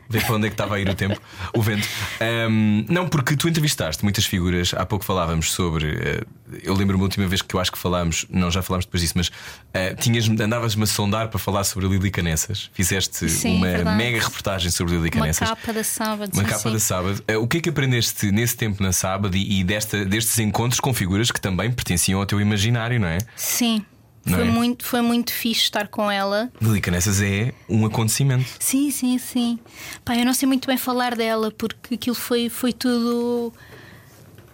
[0.09, 1.19] Ver para onde é que estava a ir o tempo,
[1.53, 1.85] o vento.
[2.21, 4.73] Ahm, não, porque tu entrevistaste muitas figuras.
[4.73, 5.85] Há pouco falávamos sobre.
[5.99, 6.23] eh,
[6.63, 9.15] eu lembro-me a última vez que eu acho que falámos, não, já falámos depois disso,
[9.17, 9.29] mas
[9.73, 12.69] eh, tinhas, andavas-me a sondar para falar sobre a Lili Canessas.
[12.73, 13.97] Fizeste Sim, uma verdade.
[13.97, 15.49] mega reportagem sobre a Lili Uma Canessas.
[15.49, 16.31] capa da sábado.
[16.33, 16.71] Uma sim, capa sim.
[16.71, 17.23] da sábado.
[17.27, 20.79] Eh, O que é que aprendeste nesse tempo na sábado e, e desta, destes encontros
[20.79, 23.17] com figuras que também pertenciam ao teu imaginário, não é?
[23.35, 23.85] Sim.
[24.27, 24.51] Foi, é?
[24.51, 26.51] muito, foi muito fixe estar com ela.
[26.61, 28.45] Lili Canessas é um acontecimento.
[28.59, 29.59] Sim, sim, sim.
[30.03, 33.53] Pá, eu não sei muito bem falar dela porque aquilo foi, foi tudo.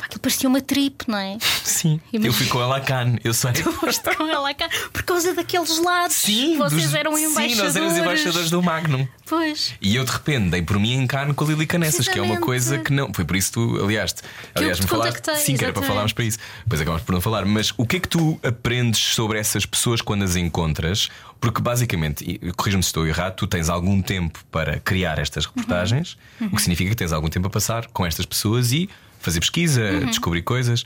[0.03, 1.37] Pá, aquilo parecia uma trip, não é?
[1.63, 2.01] Sim.
[2.11, 2.27] Imagina.
[2.27, 3.53] Eu fui com ela a Cannes, eu sei.
[3.53, 6.15] Foste com ela cá por causa daqueles lados.
[6.17, 7.57] Sim, vocês dos- eram Sim, embaixadores.
[7.57, 9.07] nós éramos embaixadores do Magnum.
[9.25, 9.73] Pois.
[9.81, 12.21] E eu de repente dei por mim em Cannes com a Lili Canessas, que é
[12.21, 13.13] uma coisa que não.
[13.13, 14.13] Foi por isso que tu, aliás,
[14.53, 15.21] aliás te me falaste.
[15.37, 15.87] Sim, que era para exatamente.
[15.87, 16.37] falarmos para isso.
[16.65, 17.45] Depois acabamos por não falar.
[17.45, 21.09] Mas o que é que tu aprendes sobre essas pessoas quando as encontras?
[21.39, 26.17] Porque basicamente, e corrija-me se estou errado, tu tens algum tempo para criar estas reportagens,
[26.41, 26.47] Uhum.
[26.47, 28.89] o que significa que tens algum tempo a passar com estas pessoas e.
[29.23, 30.05] Fazer pesquisa, Uhum.
[30.07, 30.85] descobrir coisas.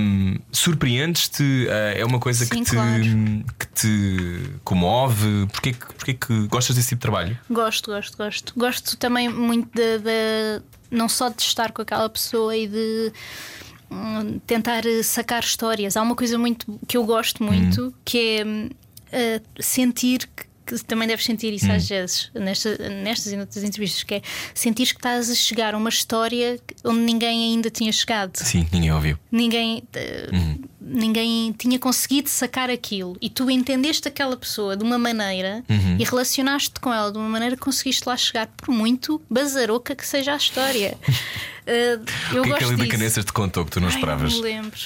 [0.00, 1.66] Hum, Surpreendes-te?
[1.68, 3.02] Ah, é uma coisa Sim, que, te, claro.
[3.58, 5.46] que te comove?
[5.52, 7.38] Porquê, que- porquê que gostas desse tipo de trabalho?
[7.50, 8.52] Gosto, gosto, gosto.
[8.56, 13.12] Gosto também muito de, de- não só de estar com aquela pessoa e de
[13.90, 15.96] hum, tentar sacar histórias.
[15.96, 18.70] Há uma coisa muito que eu gosto muito que é hum,
[19.12, 20.45] eh, sentir que.
[20.66, 24.86] Que também deves sentir isso às vezes nesta, nestas e noutras entrevistas, que é sentir
[24.86, 28.36] que estás a chegar a uma história onde ninguém ainda tinha chegado.
[28.36, 29.18] Sim, ninguém ouviu.
[29.30, 30.28] ninguém, eh,
[30.80, 35.64] ninguém tinha conseguido sacar aquilo e tu entendeste aquela pessoa de uma maneira
[35.98, 40.06] e relacionaste-te com ela de uma maneira que conseguiste lá chegar, por muito bazaroca que
[40.06, 40.96] seja a história.
[41.68, 41.98] Eh,
[42.32, 42.90] eu o que é gosto que a disso.
[42.90, 44.32] Canessas te contou que tu não Ai, esperavas?
[44.34, 44.78] Não me lembro.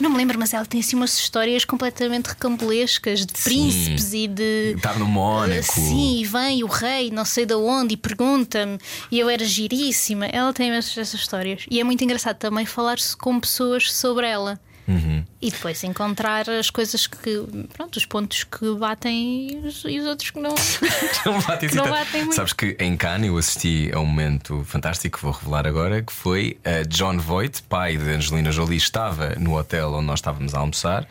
[0.00, 3.44] Não me lembro, mas ela tem assim umas histórias completamente recambulescas de Sim.
[3.44, 4.74] príncipes e de.
[4.76, 5.72] Estar no Mónaco.
[5.72, 8.78] Sim, e vem o rei, não sei de onde, e pergunta-me,
[9.10, 10.26] e eu era giríssima.
[10.26, 11.64] Ela tem essas, essas histórias.
[11.70, 14.58] E é muito engraçado também falar-se com pessoas sobre ela.
[14.86, 15.24] Uhum.
[15.40, 17.42] E depois encontrar as coisas que.
[17.72, 20.54] Pronto, os pontos que batem e os, e os outros que não.
[21.24, 21.94] Não batem Que não tanto.
[21.94, 22.34] batem muito.
[22.34, 26.12] Sabes que em Cannes eu assisti a um momento fantástico que vou revelar agora, que
[26.12, 30.58] foi a John Voight, pai de Angelina Jolie, estava no hotel onde nós estávamos a
[30.58, 31.08] almoçar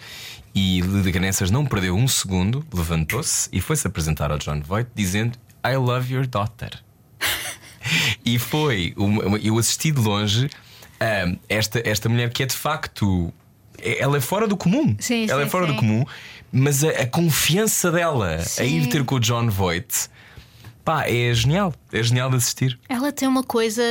[0.53, 5.35] e Lili Canessas não perdeu um segundo, levantou-se e foi-se apresentar ao John Voight dizendo
[5.65, 6.69] I love your daughter.
[8.25, 10.49] E foi, uma- eu assisti de longe
[10.99, 13.33] a esta, esta mulher que é de facto.
[13.83, 14.95] É- Ela é fora do comum.
[14.99, 15.79] Sim, ela sim, é fora do sim.
[15.79, 16.05] comum,
[16.51, 20.09] mas a, a confiança dela a ir ter com o John Voight,
[20.85, 21.73] pá, é genial.
[21.91, 22.79] É genial de assistir.
[22.89, 23.81] Ela tem uma coisa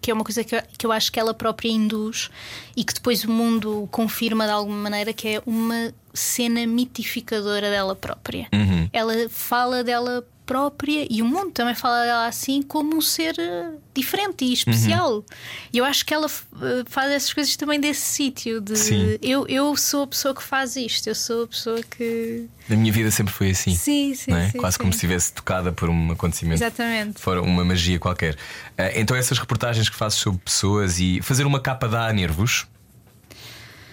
[0.00, 2.30] que é uma coisa que eu, que eu acho que ela própria induz
[2.76, 7.96] e que depois o mundo confirma de alguma maneira que é uma cena mitificadora dela
[7.96, 8.46] própria.
[8.92, 13.70] Ela fala dela própria e o mundo também fala dela assim como um ser eh,
[13.94, 15.24] diferente e especial.
[15.72, 19.18] E eu acho que ela eh, faz essas coisas também desse sítio de Sim.
[19.22, 22.92] eu, eu sou a pessoa que faz isto, eu sou a pessoa que A minha
[22.92, 23.74] vida sempre foi assim.
[23.74, 24.50] Sim, sim, é?
[24.50, 24.80] sim, Quase sim.
[24.80, 26.62] como se estivesse tocada por um acontecimento.
[26.62, 27.20] Exatamente.
[27.20, 28.36] Fora uma magia qualquer.
[28.76, 32.66] Ah, então, essas reportagens que fazes sobre pessoas e fazer uma capa dá nervos.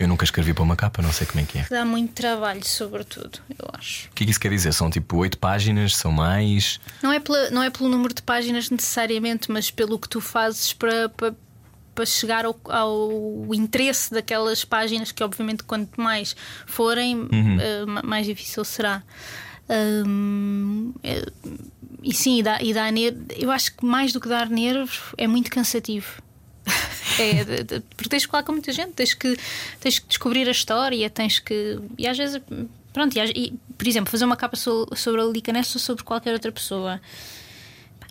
[0.02, 1.66] Eu nunca escrevi para uma capa, não sei como é que é.
[1.70, 4.08] dá muito trabalho, sobretudo, eu acho.
[4.10, 4.74] O que é que isso quer dizer?
[4.74, 5.95] São tipo oito páginas?
[5.95, 6.80] São mais?
[7.04, 10.74] Não é, pela- não é pelo número de páginas necessariamente, mas pelo que tu fazes
[10.74, 11.36] para, para,
[11.93, 16.36] para chegar ao, ao interesse daquelas páginas, que obviamente quanto mais
[16.66, 17.28] forem,
[17.60, 19.04] eh, ma- mais difícil será.
[20.06, 21.26] Hum, é-
[22.04, 23.20] e sim, e dá, e dá nervo.
[23.38, 26.22] Eu acho que mais do que dar nervos é muito cansativo.
[27.19, 27.43] É,
[27.95, 29.38] porque tens que falar com muita gente, tens que,
[29.80, 31.80] tens que descobrir a história, tens que.
[31.97, 32.41] E às vezes,
[32.93, 36.34] pronto, e, por exemplo, fazer uma capa so- sobre a Lilica Nessa ou sobre qualquer
[36.34, 37.01] outra pessoa.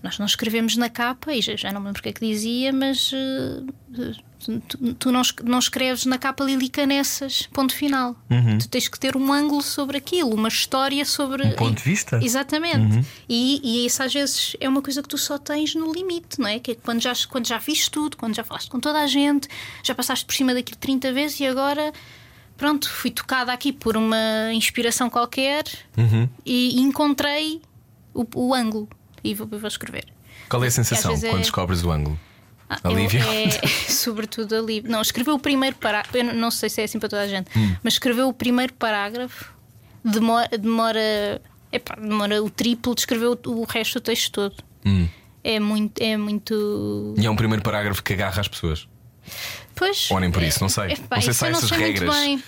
[0.03, 2.27] Nós não escrevemos na capa, e já, já não me lembro o que é que
[2.27, 8.17] dizia, mas eh, tu, tu não, não escreves na capa Lilica Nessas, ponto final.
[8.59, 11.47] Tu tens que ter um ângulo sobre aquilo, uma história sobre.
[11.47, 12.19] Um ponto de vista?
[12.23, 13.07] Exatamente.
[13.29, 16.49] E, e isso às vezes é uma coisa que tu só tens no limite, não
[16.49, 16.59] é?
[16.59, 19.49] Que é quando já, quando já viste tudo, quando já falaste com toda a gente,
[19.83, 21.93] já passaste por cima daquilo 30 vezes e agora.
[22.57, 25.65] Pronto, fui tocada aqui por uma inspiração qualquer
[26.45, 27.63] e encontrei
[28.13, 28.87] o, o ângulo
[29.25, 30.05] e vou, vou escrever.
[30.49, 32.19] Qual é a sensação vezes é- quando descobres o ângulo?
[32.71, 33.21] Ah, Alívio?
[33.21, 34.91] É, sobretudo alívio.
[34.91, 36.17] Não, escreveu o primeiro parágrafo.
[36.17, 37.75] Eu não- sei se é assim para toda a gente, Hum.
[37.83, 39.53] mas escreveu o primeiro parágrafo,
[40.05, 41.43] demora, demora,
[41.73, 44.55] epá, demora o triplo de escrever o, o resto do texto todo.
[44.87, 45.09] Hum.
[45.43, 46.01] É muito.
[46.01, 47.15] É muito.
[47.19, 48.87] E é um primeiro parágrafo que agarra as pessoas.
[49.75, 50.09] Pois.
[50.11, 50.93] Ou nem por isso, não sei.
[50.93, 52.09] epá, Não sei se há essas sei regras.
[52.09, 52.43] muito bem.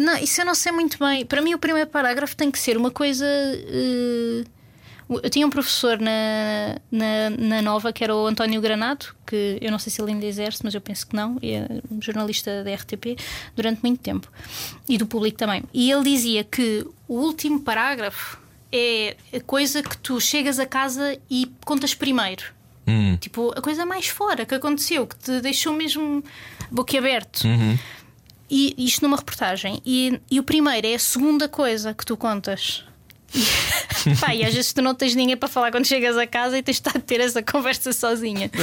[0.00, 1.24] Não, isso eu não sei muito bem.
[1.24, 3.24] Para mim, o primeiro parágrafo tem que ser uma coisa.
[3.26, 4.44] eh,
[5.08, 9.70] eu tinha um professor na, na, na Nova que era o António Granado, que eu
[9.70, 12.74] não sei se ele ainda exerce, mas eu penso que não, é um jornalista da
[12.74, 13.18] RTP
[13.56, 14.30] durante muito tempo
[14.88, 15.64] e do público também.
[15.72, 18.38] E ele dizia que o último parágrafo
[18.70, 22.44] é a coisa que tu chegas a casa e contas primeiro.
[22.86, 23.16] Hum.
[23.16, 26.22] Tipo, a coisa mais fora que aconteceu, que te deixou mesmo
[26.70, 27.46] boquiaberto.
[27.46, 27.78] Uhum.
[28.50, 29.80] E isto numa reportagem.
[29.84, 32.84] E, e o primeiro é a segunda coisa que tu contas.
[34.20, 36.62] Pá, e às vezes tu não tens ninguém para falar quando chegas a casa e
[36.62, 38.50] tens de estar a ter essa conversa sozinha.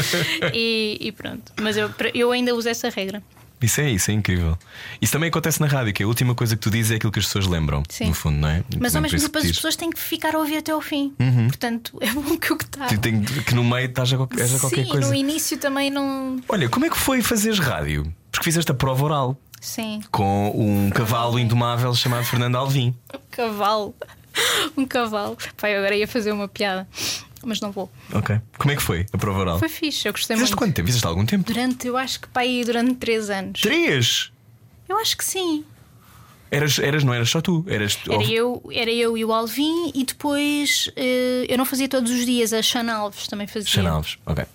[0.54, 1.52] E, e pronto.
[1.62, 3.22] Mas eu, eu ainda uso essa regra.
[3.62, 4.58] Isso é, isso é incrível.
[5.02, 7.20] Isso também acontece na rádio, que a última coisa que tu dizes é aquilo que
[7.20, 8.08] as pessoas lembram, Sim.
[8.08, 8.64] no fundo, não é?
[8.80, 11.14] Mas ao mesmo tempo as pessoas têm que ficar a ouvir até ao fim.
[11.48, 12.88] Portanto, é bom que o que está.
[12.88, 15.08] Tem- que no meio estás a, qualquer- a qualquer Sim, coisa.
[15.08, 16.40] no início também não.
[16.50, 18.14] Olha, como é que foi fazeres rádio?
[18.32, 20.02] Porque fizeste a prova oral Sim.
[20.12, 22.94] com um cavalo indomável chamado Fernando Alvim.
[23.14, 23.96] Um cavalo.
[24.78, 25.38] Um cavalo.
[25.58, 26.88] Pai, agora ia fazer uma piada.
[27.44, 27.92] Mas não vou.
[28.14, 28.40] Ok.
[28.58, 29.60] Como é que foi a prova oral?
[29.60, 30.60] Foi fixe, eu gostei Fizeste muito.
[30.60, 30.88] quanto tempo?
[30.88, 31.46] Fizeste algum tempo?
[31.46, 33.62] Durante, eu acho que pai, durante três anos.
[33.62, 34.32] Três!
[34.90, 35.64] Eu acho que sim.
[36.50, 40.04] Eras, eras, não eras só tu, eras Era eu, era eu e o Alvin, e
[40.06, 43.68] depois eh, eu não fazia todos os dias, a Xana Alves também fazia.
[43.70, 44.18] Xana Alves.
[44.26, 44.46] Ok.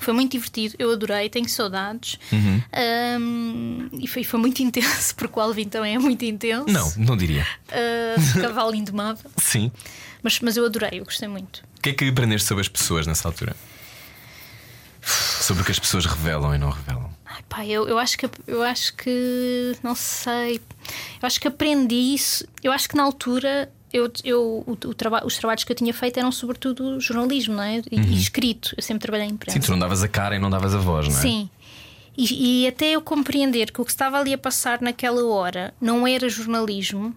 [0.00, 2.18] Foi muito divertido, eu adorei, tenho saudades.
[2.32, 2.62] Uhum.
[2.72, 6.68] Ahm, e foi, foi muito intenso, porque o Alvin também é muito intenso.
[6.68, 7.46] Não, não diria.
[7.70, 9.30] Ah, cavalo indomável.
[9.36, 9.70] Sim.
[10.22, 11.62] Mas, mas eu adorei, eu gostei muito.
[11.78, 13.54] O que é que aprendeste sobre as pessoas nessa altura?
[15.02, 17.10] Sobre o que as pessoas revelam e não revelam.
[17.24, 20.60] Ai, pá, eu, eu acho que eu acho que não sei.
[21.22, 22.46] Eu acho que aprendi isso.
[22.62, 25.92] Eu acho que na altura eu, eu, o, o traba- os trabalhos que eu tinha
[25.92, 27.78] feito eram sobretudo jornalismo, não é?
[27.90, 28.74] E, e escrito.
[28.76, 29.58] Eu sempre trabalhei em imprensa.
[29.60, 31.20] Sim, tu não davas a cara e não davas a voz, não é?
[31.20, 31.50] Sim.
[32.16, 36.06] E, e até eu compreender que o que estava ali a passar naquela hora não
[36.06, 37.14] era jornalismo,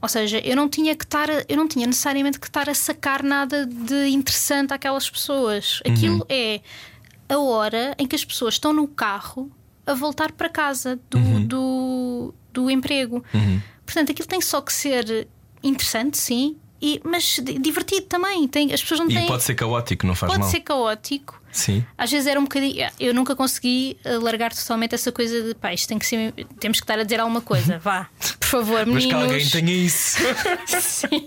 [0.00, 3.22] ou seja, eu não tinha que estar, eu não tinha necessariamente que estar a sacar
[3.22, 5.80] nada de interessante àquelas pessoas.
[5.84, 6.60] Aquilo é
[7.28, 9.50] a hora em que as pessoas estão no carro
[9.84, 13.24] a voltar para casa do, do, do emprego.
[13.84, 15.26] Portanto, aquilo tem só que ser
[15.62, 18.46] interessante, sim, e, mas di- divertido também.
[18.46, 19.26] Tem, as pessoas não E têm.
[19.26, 20.50] pode ser caótico, não faz pode mal.
[20.50, 21.38] ser caótico.
[21.50, 21.84] Sim.
[21.96, 22.86] Às vezes era um bocadinho.
[23.00, 26.32] Eu nunca consegui eh, largar totalmente essa coisa de pá, isto tem que ser.
[26.60, 27.78] Temos que estar a dizer alguma coisa.
[27.78, 28.06] Vá,
[28.38, 29.06] por favor, Mas meninos.
[29.06, 30.18] que alguém tenha isso.
[30.66, 31.26] Sim.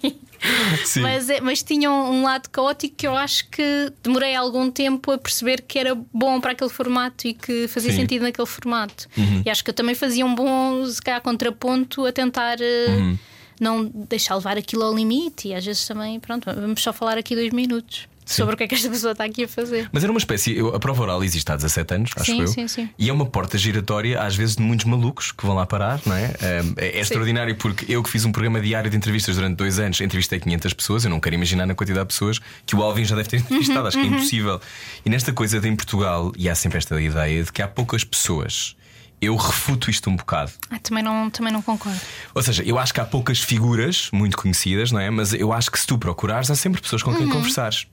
[0.85, 1.01] Sim.
[1.01, 5.17] Mas, é- mas tinham um lado caótico que eu acho que demorei algum tempo a
[5.17, 7.97] perceber que era bom para aquele formato e que fazia Sim.
[7.97, 8.01] Uhum.
[8.03, 9.07] sentido naquele formato.
[9.45, 13.17] E acho que eu também fazia um bom, se calhar, contraponto a tentar eh, Uhum.
[13.61, 15.47] Não deixar levar aquilo ao limite.
[15.49, 18.67] E às vezes também, pronto, vamos só falar aqui dois minutos sobre o que é
[18.67, 19.89] que esta pessoa está aqui a fazer.
[19.91, 20.55] Mas era uma espécie.
[20.55, 22.47] eu- A prova oral existe há 17 anos, acho Sim, eu.
[22.47, 22.89] sim, sim.
[22.97, 26.15] E é uma porta giratória, às vezes, de muitos malucos que vão lá parar, não
[26.15, 26.33] é?
[26.39, 26.63] É,
[26.97, 30.39] é extraordinário porque eu que fiz um programa diário de entrevistas durante dois anos, entrevistei
[30.39, 31.03] 500 pessoas.
[31.03, 33.87] Eu não quero imaginar na quantidade de pessoas que o Alvin já deve ter entrevistado.
[33.87, 34.61] Acho que é impossível.
[35.05, 38.03] E nesta coisa de em Portugal, e há sempre esta ideia de que há poucas
[38.05, 38.77] pessoas.
[39.21, 40.51] Eu refuto isto um bocado.
[40.71, 41.99] Ah, também, não, também não concordo.
[42.33, 45.09] Ou seja, eu acho que há poucas figuras muito conhecidas, não é?
[45.11, 47.31] Mas eu acho que se tu procurares, há sempre pessoas com quem Uhum.
[47.33, 47.85] conversares.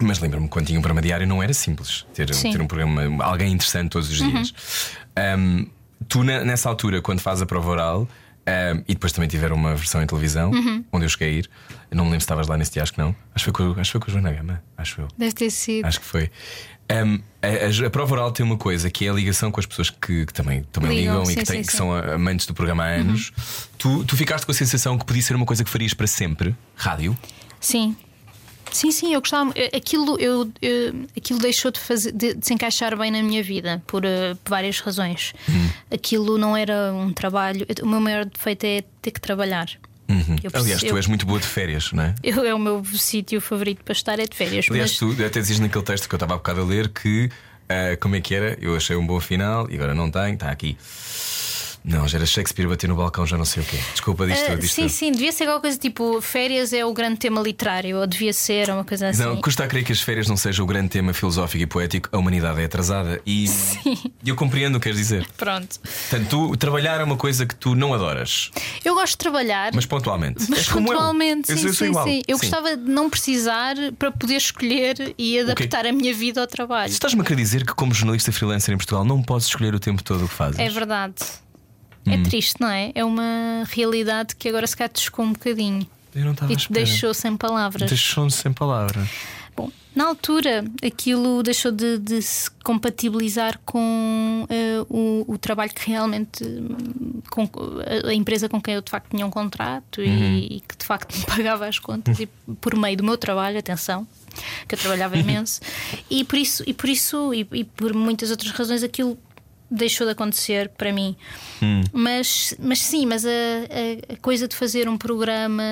[0.00, 2.48] Mas lembro-me quando tinha um programa diário não era simples ter, Sim.
[2.48, 2.52] Uhum.
[2.52, 4.54] ter um programa, alguém interessante todos os dias.
[5.38, 5.66] Um,
[6.08, 8.08] tu, ne- nessa altura, quando fazes a prova oral,
[8.46, 10.84] um, e depois também tiveram uma versão em televisão, Uhum.
[10.92, 11.50] onde eu cheguei a ir,
[11.90, 13.14] eu não me lembro se estavas lá nesse dia, acho que não.
[13.34, 15.08] Acho que foi com, acho que foi com a Joana Gama, acho eu.
[15.16, 15.84] Deve ter sido.
[15.86, 16.30] Acho que foi.
[16.92, 17.46] Um, a,
[17.84, 20.26] a- a prova oral tem uma coisa que é a ligação com as pessoas que,
[20.26, 21.78] que também, também Ligam, ligam e sim, que, têm- sim, que sim.
[21.78, 23.32] são amantes do programa há anos.
[23.78, 26.54] Tu, tu ficaste com a sensação que podia ser uma coisa que farias para sempre?
[26.76, 27.16] Rádio?
[27.58, 27.96] Sim.
[28.74, 29.52] Sim, sim, eu gostava.
[29.54, 33.40] eh, Aquilo, eu, eu- aquilo deixou de, fazer, de, de se encaixar bem na minha
[33.42, 35.32] vida por, eh, por várias razões.
[35.48, 35.68] Hum.
[35.92, 37.64] Aquilo não era um trabalho.
[37.82, 39.68] O meu maior defeito é ter que trabalhar.
[40.08, 40.36] Eu Uhum.
[40.52, 42.14] Aliás, preciso- tu és muito boa de férias, não é?
[42.22, 44.66] eu, é o meu sítio favorito para estar é de férias.
[44.68, 47.30] Aliás, mas tu até dizes naquele texto que eu estava há bocado a ler que
[47.68, 48.58] ah, como é que era?
[48.60, 50.76] Eu achei um bom final e agora não tenho, está aqui.
[51.84, 53.76] Não, já era Shakespeare bater no balcão, já não sei o quê.
[53.92, 54.74] Desculpa disto, eh, disto.
[54.74, 58.32] sim, sim, devia ser alguma coisa tipo férias é o grande tema literário, ou devia
[58.32, 59.22] ser uma coisa assim.
[59.22, 62.08] Não, custa a crer que as férias não sejam o grande tema filosófico e poético,
[62.10, 63.20] a humanidade é atrasada.
[64.24, 65.26] E eu compreendo o que queres dizer.
[65.36, 65.78] Pronto.
[65.80, 68.50] Portanto, tu, trabalhar é uma coisa que tu não adoras,
[68.82, 69.72] Eu gosto de trabalhar.
[69.74, 70.46] mas pontualmente.
[70.48, 72.04] Mas pontualmente, Eu sim, eu sim, igual.
[72.06, 72.22] sim.
[72.26, 72.46] Eu Sim.
[72.48, 76.90] gostava de não precisar para poder escolher e adaptar a minha vida ao trabalho.
[76.90, 80.02] Estás-me a querer dizer que, como jornalista freelancer em Portugal, não podes escolher o tempo
[80.02, 80.58] todo o que fazes?
[80.58, 81.14] É verdade.
[82.06, 82.12] Hum.
[82.12, 82.92] É triste, não é?
[82.94, 86.84] É uma realidade que agora se calhar um bocadinho Eu não estava e te espera.
[86.84, 87.88] deixou sem palavras.
[87.88, 89.08] Deixou-me sem palavra.
[89.56, 95.88] Bom, na altura aquilo deixou de, de se compatibilizar com eh, o, o trabalho que
[95.88, 97.48] realmente hum, com
[98.08, 100.38] a, empresa com quem eu de facto tinha um contrato e- Uhum.
[100.38, 102.26] e, que de facto me pagava as contas e
[102.60, 104.06] por meio do meu trabalho, atenção,
[104.68, 105.60] que eu trabalhava imenso,
[106.10, 109.16] e por isso, e por isso, e, e por muitas outras razões aquilo
[109.74, 111.16] deixou de acontecer para mim.
[111.92, 115.62] Mas, mas sim, mas a, a- coisa de fazer um programa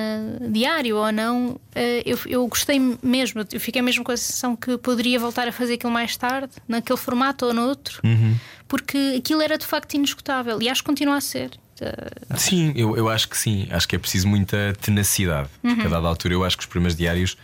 [0.49, 3.45] diário ou não, eh, eu, eu gostei mesmo.
[3.51, 6.97] Eu fiquei mesmo com a sensação que poderia voltar a fazer aquilo mais tarde, naquele
[6.97, 8.01] formato ou noutro,
[8.67, 11.51] porque aquilo era de facto inesgotável e acho que continua a ser.
[11.81, 13.67] Eh, Sim, eu, eu acho que sim.
[13.71, 15.49] Acho que é preciso muita tenacidade.
[15.63, 15.75] Uhum.
[15.75, 17.37] Porque a dada altura eu acho que os programas diários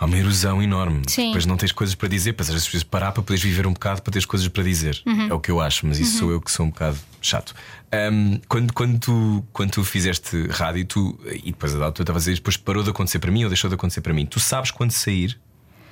[0.00, 1.02] há uma erosão enorme.
[1.06, 1.26] Sim.
[1.26, 4.00] Depois não tens coisas para dizer, às vezes precisas parar para poderes viver um bocado
[4.02, 5.00] para teres coisas para dizer.
[5.06, 5.28] Uhum.
[5.28, 7.54] É o que eu acho, mas isso sou eu que sou um bocado chato.
[7.92, 12.22] Ahm, quando, quando, tu, quando tu fizeste rádio, tu, e depois a dada altura estavas
[12.22, 14.24] a dizer, depois parou de acontecer para mim ou deixou de acontecer para mim.
[14.24, 15.38] Tu sabes quando sair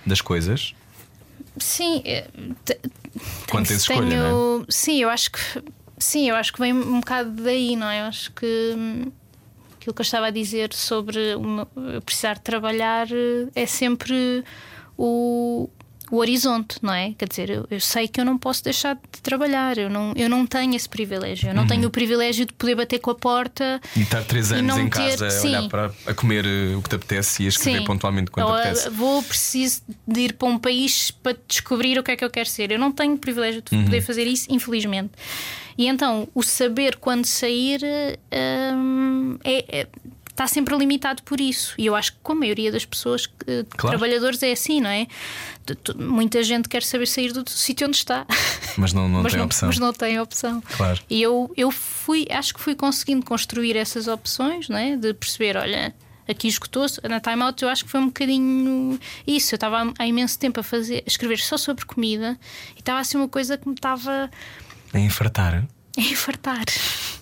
[0.07, 0.75] das coisas?
[1.59, 2.29] sim, eh,
[3.51, 4.67] Quando tens escolha, tenho- não é?
[4.69, 5.41] Sim, eu acho que
[5.99, 8.01] sim, eu acho que vem um bocado daí, não é?
[8.03, 9.11] Eu acho que hum,
[9.89, 11.67] aquilo que eu estava a dizer sobre uma-
[12.05, 14.45] precisar trabalhar eh, é sempre
[14.97, 15.69] o,
[16.11, 17.15] o horizonte, não é?
[17.17, 20.29] Quer dizer, eu, eu sei que eu não posso deixar de trabalhar, eu não, eu
[20.29, 23.81] não tenho esse privilégio, eu não tenho o privilégio de poder bater com a porta
[23.97, 24.01] Uhum.
[24.01, 25.49] E estar três anos em ter- casa a sim.
[25.49, 27.85] olhar para a comer eh, o que te apetece e a escrever Sim.
[27.85, 28.91] pontualmente quando Ou, te ah, apetece.
[28.91, 32.49] Vou preciso de ir para um país para descobrir o que é que eu quero
[32.49, 32.71] ser.
[32.73, 33.85] Eu não tenho o privilégio de Uhum.
[33.85, 35.13] poder fazer isso, infelizmente.
[35.79, 37.81] E então o saber quando sair
[38.75, 39.87] hum, é- é-
[40.29, 41.75] está sempre limitado por isso.
[41.79, 43.97] E eu acho que com a maioria das pessoas, de Claro.
[43.99, 45.07] trabalhadores, é assim, não é?
[45.97, 48.25] Muita gente quer saber sair do, do sítio onde está.
[48.77, 49.67] Mas não, não mas, tem não, opção.
[49.69, 50.61] mas não tem opção.
[50.77, 51.01] Claro.
[51.11, 54.97] E eu, eu fui, acho que fui conseguindo construir essas opções, não é?
[54.97, 55.93] De perceber, olha,
[56.29, 57.01] aqui escutou-se.
[57.09, 59.55] Na Time Out eu acho que foi um bocadinho isso.
[59.55, 62.39] Eu estava há, há imenso tempo a fazer, a escrever só sobre comida
[62.77, 64.31] e estava assim uma coisa que me estava
[64.93, 65.65] É infartar.
[65.97, 66.65] a infartar.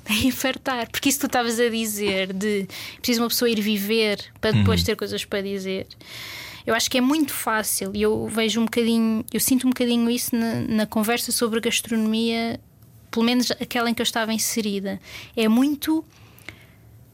[0.08, 0.90] A infartar.
[0.90, 2.66] Porque isso tu estavas a dizer de
[2.98, 5.86] preciso uma pessoa ir viver para depois ter coisas para dizer.
[6.66, 10.10] Eu acho que é muito fácil e eu vejo um bocadinho, eu sinto um bocadinho
[10.10, 12.58] isso na, na conversa sobre gastronomia,
[13.10, 15.00] pelo menos aquela em que eu estava inserida.
[15.36, 16.04] É muito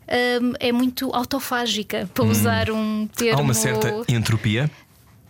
[0.09, 3.40] hum, é muito autofágica, para usar um termo.
[3.40, 4.70] Há uma certa entropia.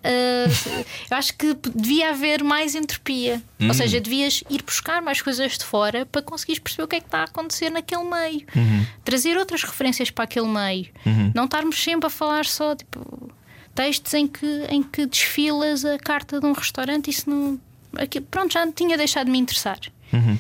[0.05, 3.41] Uh, eu acho que devia haver mais entropia.
[3.61, 3.69] Hum.
[3.69, 7.01] Ou seja, devias ir buscar mais coisas de fora para conseguires perceber o que é
[7.01, 8.45] que está a acontecer naquele meio.
[8.57, 8.87] Uhum.
[9.05, 10.89] Trazer outras referências para aquele meio.
[11.35, 13.31] Não estarmos sempre a falar só tipo
[13.75, 17.09] textos em que, em que desfilas a carta de um restaurante.
[17.09, 17.61] Isso não.
[17.97, 19.79] aqui- pronto, já tinha deixado de me interessar.
[20.13, 20.37] Uhum.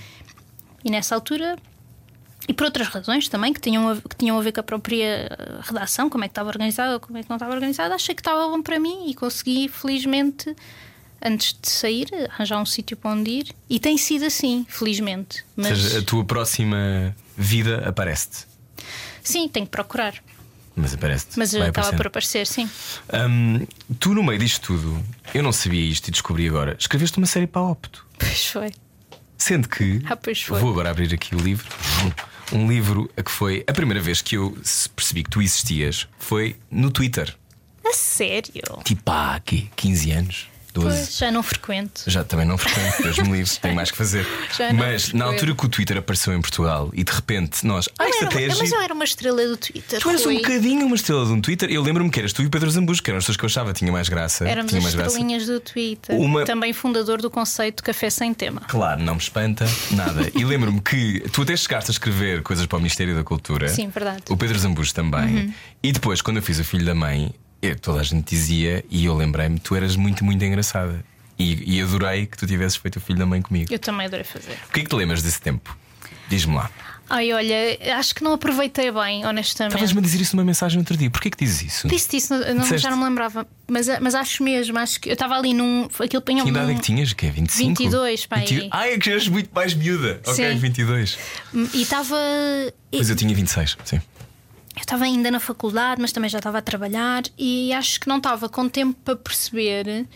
[0.84, 1.56] E nessa altura.
[2.48, 5.04] E por outras razões também que tinham, a, que tinham a ver com a própria
[5.30, 8.20] eh, redação, como é que estava organizada, como é que não estava organizada, achei que
[8.20, 10.54] estava bom para mim e consegui, felizmente,
[11.24, 13.54] antes de sair, arranjar um sítio para onde ir.
[13.70, 15.44] E tem sido assim, felizmente.
[15.56, 18.46] Ou Mas seja, a tua próxima vida aparece-te.
[19.22, 20.14] sim, tenho que procurar.
[20.74, 21.38] Mas aparece-te.
[21.38, 22.68] Mas eu estava por aparecer, sim.
[23.12, 23.66] Hum,
[24.00, 26.74] tu, no meio disto tudo, eu não sabia isto e descobri agora.
[26.78, 28.06] Escreveste uma série para a Opto.
[28.18, 28.72] Pois foi.
[29.36, 30.00] Sendo que.
[30.08, 30.58] Ah, pois foi.
[30.60, 31.68] Vou agora abrir aqui o livro.
[32.52, 33.64] Um livro a que foi.
[33.66, 34.56] A primeira vez que eu
[34.94, 37.34] percebi que tu existias foi no Twitter.
[37.84, 38.62] A sério?
[38.84, 40.88] Tipo há aqui 15 anos, 12.
[40.96, 42.02] Pois, já não frequento.
[42.06, 44.26] Já também não frequento, Deus me livre, tenho mais que fazer.
[44.56, 47.88] Já não Mas na altura que o Twitter apareceu em Portugal e de repente nós.
[47.98, 50.00] Ah, isto era até é uma- mas eu era uma estrela do Twitter.
[50.00, 51.70] Tu eras um bocadinho uma estrela de um Twitter.
[51.70, 53.48] Eu lembro-me que eras tu e o Pedro Zambujo, que eram as pessoas que eu
[53.48, 54.48] achava tinha mais graça.
[54.48, 55.10] Éramos tinha as mais graça.
[55.10, 56.16] estrelinhas do Twitter.
[56.16, 58.62] Uma- Também fundador do conceito Café Sem Tema.
[58.68, 60.30] Claro, não me espanta nada.
[60.34, 63.68] E lembro-me que tu até chegaste a escrever coisas para o Ministério da Cultura.
[63.68, 64.22] Sim, verdade.
[64.30, 65.54] O Pedro Zambujo também.
[65.82, 69.04] E depois, quando eu fiz o filho da mãe, eu- toda a gente dizia, e
[69.06, 71.04] eu lembrei-me, tu eras muito, muito engraçada.
[71.38, 73.72] E, e adorei que tu tivesses feito o filho da mãe comigo.
[73.72, 74.52] Eu também adorei fazer.
[74.68, 75.76] O que é que te lembras desse tempo?
[76.28, 76.70] Diz-me lá.
[77.10, 77.56] Ai, olha,
[77.98, 79.74] acho que não aproveitei bem, honestamente.
[79.74, 81.10] Estavas-me a dizer isso numa mensagem outro dia.
[81.10, 81.88] Porquê que dizes isso?
[81.88, 82.78] Disse isso, não, Disseste?
[82.84, 83.46] já não me lembrava.
[83.68, 85.88] Mas, mas acho mesmo, acho que eu estava ali num.
[85.98, 87.12] Aquilo punha Que idade é um- que tinhas?
[87.12, 87.68] Que é 25?
[87.82, 88.46] 22, pá, aí.
[88.46, 88.70] 22?
[88.72, 90.20] Ai, é que eras muito mais miúda.
[90.26, 90.58] Ok, Sim.
[90.58, 91.18] 22.
[91.74, 92.16] E estava.
[92.90, 94.00] Pois eu tinha 26, sim.
[94.74, 98.16] Eu estava ainda na faculdade, mas também já estava a trabalhar e acho que não
[98.16, 100.06] estava com tempo para perceber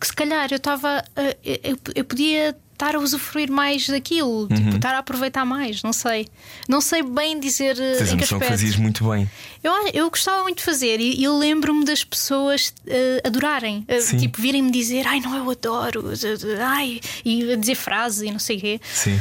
[0.00, 1.04] que se calhar eu estava.
[1.44, 4.48] Eu, eu podia estar a usufruir mais daquilo, Uhum.
[4.48, 6.28] tipo, estar a aproveitar mais, não sei.
[6.68, 8.50] Não sei bem dizer Tens em que noção que aspecto.
[8.50, 9.28] fazias muito bem.
[9.62, 14.16] Eu, eu gostava muito de fazer e eu lembro-me das pessoas eh, adorarem, Sim.
[14.18, 16.04] tipo, virem-me dizer ai, não, eu adoro,
[16.64, 18.80] ai, e a dizer frases e não sei o quê.
[18.92, 19.20] Sim.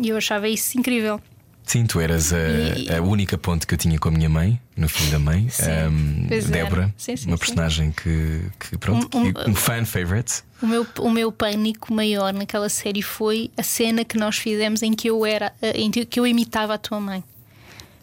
[0.00, 1.20] E eu achava isso incrível.
[1.66, 2.38] Sim, tu eras a,
[2.78, 5.48] E- a única ponte que eu tinha com a minha mãe, no filho da mãe,
[5.58, 5.90] era.
[6.50, 10.42] Débora, Sim, sim, uma personagem que, que pronto, Um- um- um fan favorite.
[10.62, 14.92] O meu, o meu pânico maior naquela série foi a cena que nós fizemos em
[14.92, 17.24] que eu era eh, em que eu imitava a tua mãe.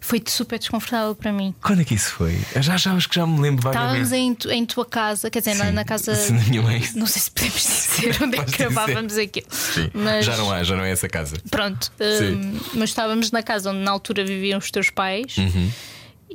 [0.04, 1.54] Foi super desconfortável para mim.
[1.62, 2.36] Quando é que isso foi?
[2.54, 4.16] Eu já, já acho que já me lembro Estávamos vagamente.
[4.16, 6.14] em, tu- em tua casa, quer dizer, na, Sim, na casa.
[6.16, 6.82] sim, da minha mãe.
[6.96, 9.46] Não sei se podemos dizer onde é que gravávamos aquilo.
[9.50, 11.36] Sim, Mas, Já não há, já não é essa casa.
[11.50, 15.70] Pronto, hum, mas estávamos na casa onde na altura viviam os teus pais Uhum.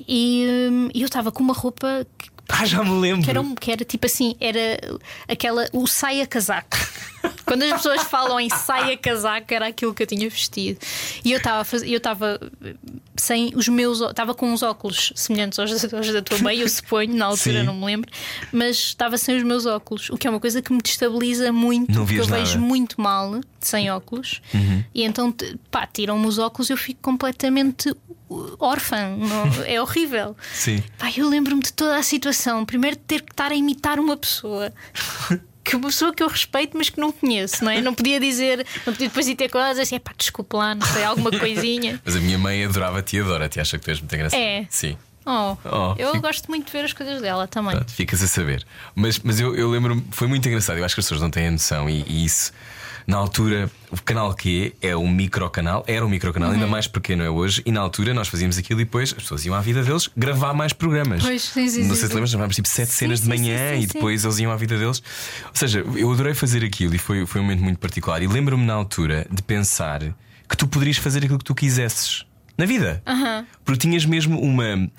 [0.08, 3.24] e hum, eu estava com uma roupa que, Ah, já me lembro.
[3.24, 4.80] que era, que era tipo assim, era
[5.28, 6.78] aquela, o saia casaco.
[7.48, 10.80] Quando as pessoas falam em saia casaco, era aquilo que eu tinha vestido.
[11.24, 12.40] E eu estava eu estava
[13.16, 17.16] sem os meus, estava com uns óculos semelhantes aos, aos da tua mãe, eu suponho,
[17.16, 17.66] na altura Sim.
[17.66, 18.12] não me lembro,
[18.52, 21.92] mas estava sem os meus óculos, o que é uma coisa que me destabiliza muito,
[21.94, 22.44] Não porque eu nada.
[22.44, 24.42] vejo muito mal sem óculos.
[24.54, 24.84] Uhum.
[24.94, 25.34] E então,
[25.72, 27.90] pá, tiram-me os óculos, eu fico completamente
[28.30, 29.16] uh, órfã.
[29.18, 30.36] não- é horrível.
[30.54, 30.84] Sim.
[30.98, 32.64] Pá, eu lembro-me de toda a situação.
[32.66, 34.72] Primeiro de ter que estar a imitar uma pessoa.
[35.70, 37.82] Que uma pessoa que eu respeito, mas que não conheço, não é?
[37.82, 41.04] Não podia dizer, não podia depois ir ter coisas assim, pá, desculpa lá, não sei,
[41.04, 42.02] alguma coisinha.
[42.06, 44.40] Mas a minha mãe adorava-te e adora-te, acha que tu és muito engraçado.
[44.40, 44.66] É.
[44.70, 44.98] Sim.
[45.26, 47.76] Oh, Oh, eu fico- gosto muito de ver as coisas dela também.
[47.76, 48.66] Pronto, ficas a saber.
[48.96, 50.78] Mas, mas eu, eu lembro-me, foi muito engraçado.
[50.78, 51.90] Eu acho que as pessoas não têm a noção.
[51.90, 52.54] E, e isso,
[53.08, 56.56] na altura, o canal Q é um microcanal, era um microcanal, Uhum.
[56.56, 57.64] ainda mais pequeno é hoje.
[57.66, 60.54] E na altura nós fazíamos aquilo e depois as pessoas iam à vida deles gravar
[60.54, 61.24] mais programas.
[61.24, 63.76] Pois, sim, sim, não sei se lembras, gravámos tipo sete Sim, cenas de sim, manhã
[63.78, 65.02] sim, e depois eles iam à vida deles.
[65.46, 68.22] Ou seja, eu adorei fazer aquilo e foi, foi um momento muito particular.
[68.22, 70.02] E lembro-me na altura de pensar
[70.50, 72.26] que tu poderias fazer aquilo que tu quisesses
[72.58, 73.02] na vida.
[73.64, 74.90] Porque tinhas mesmo uma.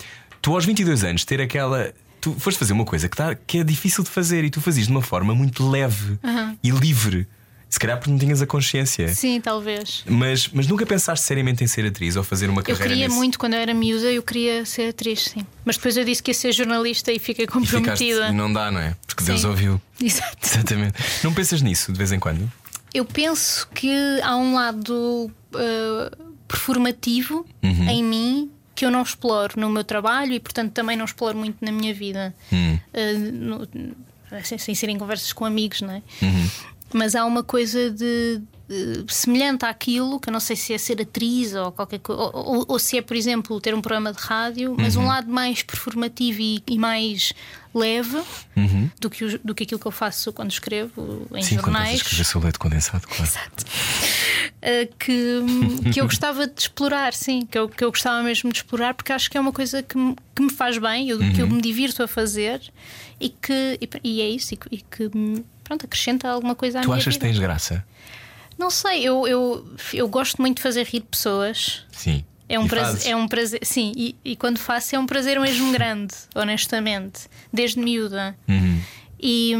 [0.41, 1.93] Tu aos 22 anos ter aquela.
[2.21, 4.87] Tu foste fazer uma coisa que, tá, que é difícil de fazer e tu fazias
[4.87, 6.17] de uma forma muito leve
[6.63, 7.27] e livre.
[7.69, 9.07] Se calhar porque não tinhas a consciência.
[9.13, 10.03] Sim, talvez.
[10.07, 13.15] Mas, mas nunca pensaste seriamente em ser atriz ou fazer uma Eu carreira queria nesse...
[13.17, 15.45] muito, quando eu era miúda, eu queria ser atriz, sim.
[15.63, 18.29] Mas depois eu disse que ia ser jornalista e fiquei comprometida.
[18.29, 18.95] e não dá, não é?
[19.05, 19.47] Porque Deus Sim.
[19.47, 19.81] ouviu.
[20.01, 20.37] Exato.
[20.43, 20.95] Exatamente.
[21.23, 22.51] Não pensas nisso de vez em quando?
[22.91, 23.91] Eu penso que
[24.23, 27.89] há um lado uh, performativo Uhum.
[27.89, 31.57] em mim que eu não exploro no meu trabalho e, portanto, também não exploro muito
[31.63, 32.33] na minha vida.
[32.51, 32.79] Hum.
[32.93, 33.67] Uh, no-
[34.43, 36.01] sem, sem ser em conversas com amigos, não é?
[36.21, 36.49] Uhum.
[36.93, 41.01] Mas há uma coisa de, eh, semelhante àquilo, que eu não sei se é ser
[41.01, 44.19] atriz ou qualquer coisa, ou, ou- ou se é, por exemplo, ter um programa de
[44.19, 45.03] rádio, mas Uhum.
[45.03, 47.31] um lado mais performativo e, e mais
[47.73, 48.19] leve
[48.99, 51.41] do, que, o- do que aquilo que eu faço quando escrevo em Uhum.
[51.43, 51.95] Sim, quando jornais.
[51.97, 53.31] escrever sobre leite condensado, claro.
[54.61, 58.57] Uh, que, que eu gostava de explorar, sim, que eu, que eu gostava mesmo de
[58.57, 61.41] explorar, porque acho que é uma coisa que me, que me faz bem, eu, que
[61.41, 61.53] eu Uhum.
[61.55, 62.61] me divirto a fazer
[63.19, 66.79] e que e, e é isso, e, que- e que me, pronto, acrescenta alguma coisa
[66.79, 67.31] à Tu minha achas que vida.
[67.33, 67.85] tens graça?
[68.57, 71.85] Não sei, eu, eu, eu gosto muito de fazer rir pessoas.
[71.91, 72.25] Sim.
[72.49, 75.39] É um, E prazer, é um prazer, sim, e, e quando faço é um prazer
[75.39, 77.21] mesmo grande, honestamente,
[77.53, 78.35] desde miúda.
[78.47, 78.81] Uhum.
[79.21, 79.53] E,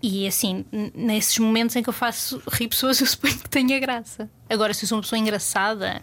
[0.00, 0.64] e assim,
[0.94, 4.30] nesses momentos em que eu faço rir pessoas, eu suponho que tenha graça.
[4.48, 6.00] Agora, se eu sou uma pessoa engraçada,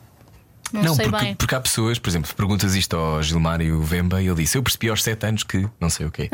[0.73, 1.35] não, sei porque, bem.
[1.35, 4.89] porque há pessoas, por exemplo, perguntas isto ao Gilmário Vemba e ele disse: Eu percebi
[4.89, 6.29] aos 7 anos que não sei o quê.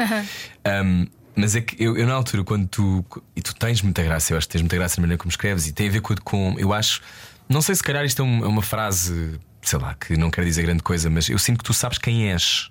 [0.83, 1.05] Um,
[1.35, 3.05] mas é que eu, eu, na altura, quando tu.
[3.35, 5.67] E tu tens muita graça, eu acho que tens muita graça na maneira como escreves
[5.67, 6.15] e tem a ver com.
[6.17, 7.01] com eu acho.
[7.49, 10.45] Não sei se calhar isto é um- é uma frase, sei lá, que não quer
[10.45, 12.69] dizer grande coisa, mas eu sinto que tu sabes quem és.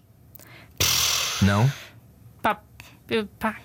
[1.43, 1.71] Não?
[2.43, 2.61] Pá,
[3.09, 3.57] eu- pá.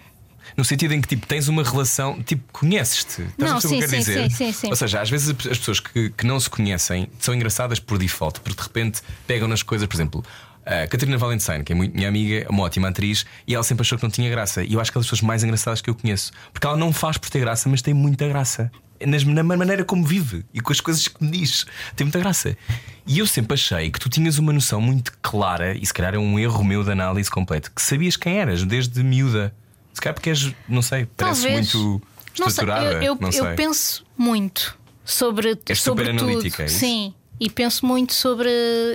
[0.55, 3.23] No sentido em que tipo, tens uma relação, tipo, conheces-te.
[3.23, 4.29] Estás Não, a o que eu sim, quero sim, dizer?
[4.31, 4.67] sim, sim, sim.
[4.69, 8.39] Ou seja, às vezes as pessoas que, que não se conhecem são engraçadas por default,
[8.39, 10.23] porque de repente pegam nas coisas, por exemplo.
[10.65, 13.97] A Catarina Valentine, que é muito minha amiga, uma ótima atriz, e ela sempre achou
[13.97, 14.63] que não tinha graça.
[14.63, 16.31] E eu acho que é das pessoas mais engraçadas que eu conheço.
[16.51, 18.71] Porque ela não faz por ter graça, mas tem muita graça.
[19.05, 21.65] Na maneira como vive e com as coisas que me diz.
[21.95, 22.57] Tem muita graça.
[23.05, 26.17] E eu sempre achei que tu tinhas uma noção muito clara, e se calhar é
[26.17, 29.53] um erro meu de análise completo, que sabias quem eras desde miúda.
[29.93, 31.73] Se calhar porque és, não sei, pareces Talvez.
[31.75, 32.01] muito
[32.39, 32.85] Não sei, estruturada.
[32.95, 33.41] eu, eu, não sei.
[33.41, 36.29] eu penso muito sobre, És sobre super tudo.
[36.31, 36.79] analítica, é isso?
[36.79, 38.49] Sim, e penso muito sobre.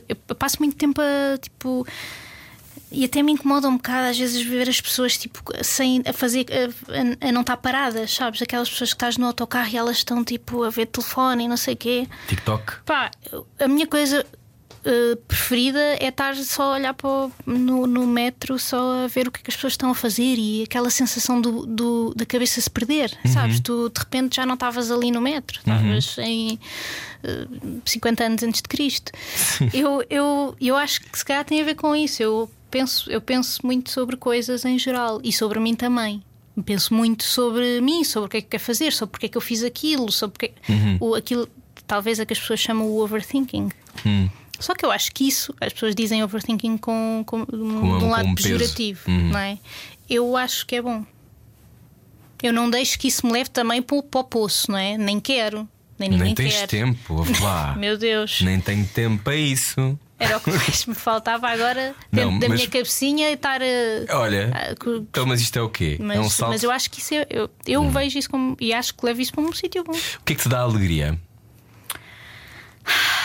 [0.09, 1.87] Eu passo muito tempo a tipo.
[2.93, 6.45] E até me incomoda um bocado às vezes ver as pessoas tipo sem a fazer
[6.51, 8.43] a, a- não estar paradas, sabes?
[8.43, 11.57] Aquelas pessoas que estás no autocarro e elas estão tipo a ver telefone e não
[11.57, 12.09] sei o quê.
[12.27, 12.81] TikTok.
[12.85, 13.13] Pá,
[13.61, 14.27] a minha coisa
[14.85, 19.29] eh, preferida é estar só a olhar para o- no, no metro, só a ver
[19.29, 22.25] o que, é que as pessoas estão a fazer e aquela sensação do, do- da
[22.27, 23.33] cabeça se perder, Uhum.
[23.33, 23.61] sabes?
[23.61, 26.59] Tu de repente já não estavas ali no metro, estavas em
[27.23, 27.47] eh,
[27.85, 29.13] 50 anos antes de Cristo.
[29.73, 32.23] Eu, eu, eu acho que se calhar tem a ver com isso.
[32.23, 36.23] Eu penso, eu penso muito sobre coisas em geral e sobre mim também.
[36.65, 39.37] Penso muito sobre mim, sobre o que é que quero fazer, sobre porque é que
[39.37, 40.97] eu fiz aquilo, sobre porque, Uhum.
[41.01, 41.49] o, aquilo,
[41.87, 43.71] talvez a que as pessoas chamam o overthinking.
[44.05, 44.29] Hum.
[44.61, 48.11] Só que eu acho que isso, as pessoas dizem overthinking com, com, de um Com-
[48.11, 49.31] lado com um pejorativo, Uhum.
[49.31, 49.59] não é?
[50.09, 51.05] Eu acho que é bom.
[52.43, 54.97] Eu não deixo que isso me leve também para o, poço, não é?
[54.99, 56.67] Nem quero, nem Nem tens quer.
[56.67, 57.75] tempo, lá.
[57.79, 59.99] Meu Deus, Nem tenho tempo para isso.
[60.19, 63.61] era o que mais me faltava agora Não, dentro da mas- minha cabecinha e estar
[63.63, 64.19] a.
[64.19, 65.97] Olha, a- então, mas isto é o quê?
[66.01, 66.51] mas, é um salto.
[66.53, 69.21] mas eu acho que isso é, eu, eu vejo isso como e acho que levo
[69.21, 69.93] isso para um sítio bom.
[69.93, 71.19] O que é que te dá alegria?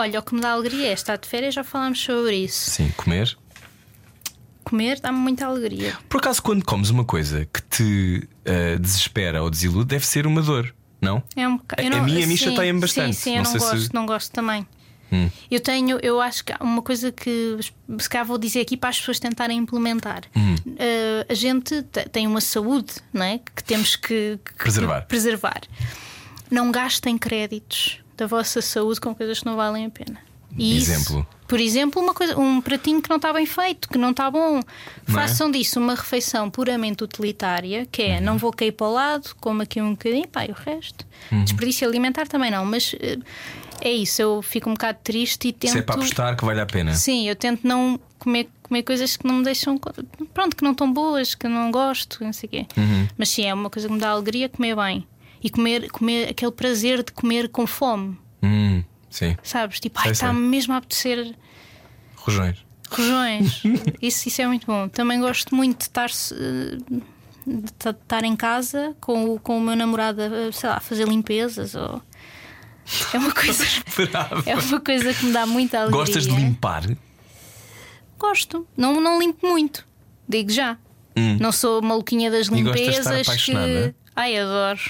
[0.00, 2.70] Olha, o que me dá alegria é estar de férias, já falámos sobre isso.
[2.70, 3.36] Sim, comer.
[4.64, 5.96] Comer dá-me muita alegria.
[6.08, 10.42] Por acaso, quando comes uma coisa que te eh, desespera ou desilude, deve ser uma
[10.42, 11.22] dor, não?
[11.34, 13.14] É um boca- A- eu a mim- a mim sim, chateia-me bastante.
[13.16, 14.66] Sim, sim, Não eu não sei se- gosto, não gosto também.
[15.12, 15.28] Hum.
[15.50, 17.58] Eu tenho, eu acho que há uma coisa que
[17.98, 20.22] se calhar vou dizer aqui para as pessoas tentarem implementar.
[20.36, 20.54] Hum.
[20.78, 23.38] Eh, a gente te- tem uma saúde não é?
[23.38, 25.00] que temos que, que- Preservar.
[25.02, 25.60] que preservar.
[26.48, 30.18] Não gastem créditos da vossa saúde com coisas que não valem a pena.
[30.56, 31.26] E isso- Exemplo?
[31.46, 34.54] por exemplo, uma coisa, um pratinho que não está bem feito, que não está bom.
[34.54, 35.12] Não é?
[35.12, 38.24] Façam disso uma refeição puramente utilitária, que é Uhum.
[38.24, 41.06] não vou cair para o lado, como aqui um bocadinho, pá, e o resto.
[41.32, 41.44] Uhum.
[41.44, 43.18] Desperdício alimentar também não, mas eh,
[43.80, 45.72] é isso, eu fico um bocado triste e tento.
[45.72, 46.94] Se é para apostar que vale a pena.
[46.94, 49.78] Sim, eu tento não comer, comer coisas que não me deixam.
[50.34, 52.66] Pronto, que não estão boas, que não gosto, não sei o quê.
[52.76, 53.06] Uhum.
[53.16, 55.06] Mas sim, é uma coisa que me dá alegria comer bem.
[55.42, 59.36] E comer, comer aquele prazer de comer com fome, Hum, sim.
[59.42, 59.80] sabes?
[59.80, 61.34] Tipo, ai, está-me mesmo a apetecer
[62.16, 62.58] Rojões.
[62.90, 63.62] rojões.
[64.02, 64.88] isso, isso é muito bom.
[64.88, 66.76] Também gosto muito de estar, eh,
[67.46, 70.80] de ta- estar em casa com, o- com o meu namorado, a, sei lá, a
[70.80, 71.74] fazer limpezas.
[71.74, 72.02] Ou...
[73.14, 73.64] É uma coisa.
[74.46, 75.98] É uma coisa que me dá muita alegria.
[76.00, 76.82] Gostas de limpar?
[78.18, 78.66] Gosto.
[78.76, 79.86] Não, não limpo muito.
[80.28, 80.76] Digo já.
[81.40, 82.56] Não sou maluquinha das Hum.
[82.56, 83.94] E gostas de estar limpezas que.
[84.16, 84.80] Ai, adoro.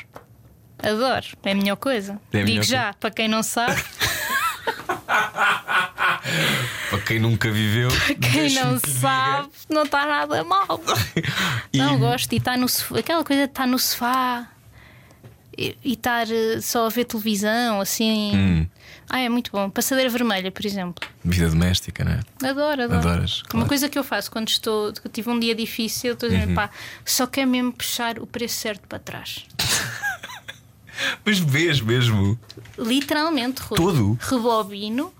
[0.82, 1.26] Adoro.
[1.44, 2.20] É a melhor coisa.
[2.32, 3.82] É a melhor Digo já, para quem não sabe,
[6.90, 7.88] Para quem nunca viveu.
[8.06, 9.00] quem deixa-me não que diga.
[9.00, 10.80] sabe, não está nada mal.
[11.72, 12.32] E- Não, gosto.
[12.32, 12.98] E estar no sofá.
[12.98, 14.48] Aquela coisa de estar no sofá
[15.56, 18.32] e, estar eh, só a ver televisão, assim.
[18.34, 18.66] Hum.
[19.08, 19.68] Ah, é muito bom.
[19.70, 21.06] Passadeira vermelha, por exemplo.
[21.24, 22.20] Vida doméstica, não é?
[22.48, 22.98] Adoro, adoro.
[23.08, 23.56] Adoras, claro.
[23.58, 26.38] Uma coisa que eu faço quando estou, tive um dia difícil, estou a Uhum.
[26.40, 26.70] dizer, pá,
[27.04, 29.44] só quer mesmo puxar o preço certo para trás.
[31.24, 32.38] Mas vês mesmo.
[32.78, 33.76] Literalmente, Rui.
[33.76, 34.18] Todo?
[34.20, 35.12] Rebobino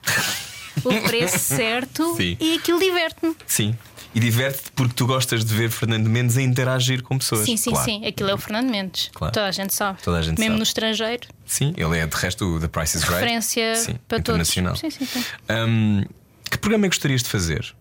[0.85, 2.37] o preço certo Sim.
[2.41, 3.35] e aquilo diverte-me.
[3.47, 3.75] Sim.
[4.13, 7.45] E diverte-te porque tu gostas de ver Fernando Mendes a interagir com pessoas.
[7.45, 7.85] Sim, sim, Claro.
[7.85, 8.05] sim.
[8.07, 9.09] Aquilo é o Fernando Mendes.
[9.15, 9.33] Claro.
[9.33, 10.03] Toda a gente sabe.
[10.03, 10.59] Toda a gente Mesmo sabe.
[10.59, 13.15] no estrangeiro, Sim, ele é de resto o The Price is Right.
[13.15, 14.75] referência Sim, para internacional.
[14.75, 14.95] todos.
[14.95, 15.25] Sim, sim, sim.
[15.49, 16.05] Hum,
[16.51, 17.73] que programa é que gostarias de fazer?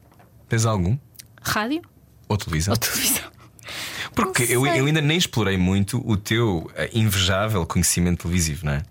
[0.48, 0.98] Tens algum?
[1.42, 1.82] Rádio
[2.28, 2.74] Ou televisão?
[2.74, 3.32] ou televisão?
[4.26, 8.82] Porque eu, eu ainda nem explorei muito o teu eh, invejável conhecimento televisivo, não é?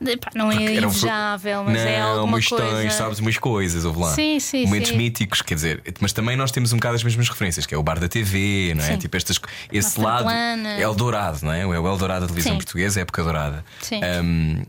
[0.00, 0.50] Não é Porque um
[0.80, 2.90] pro- invejável, mas não, é alguma mas coisa.
[2.90, 4.10] sabes, umas coisas, houve lá.
[4.14, 4.96] Sim, sim, Momentos sim.
[4.96, 7.82] míticos, quer dizer, mas também nós temos um bocado as mesmas referências, que é o
[7.84, 8.88] bar da TV, não é?
[8.92, 8.96] Sim.
[8.98, 9.40] Tipo, estas,
[9.72, 10.24] esse Master lado.
[10.24, 10.68] Plana.
[10.70, 11.60] É o dourado, não é?
[11.60, 12.58] É o Eldorado da televisão Sim.
[12.58, 13.64] portuguesa, é época dourada.
[13.80, 14.00] Sim.
[14.24, 14.62] Hum,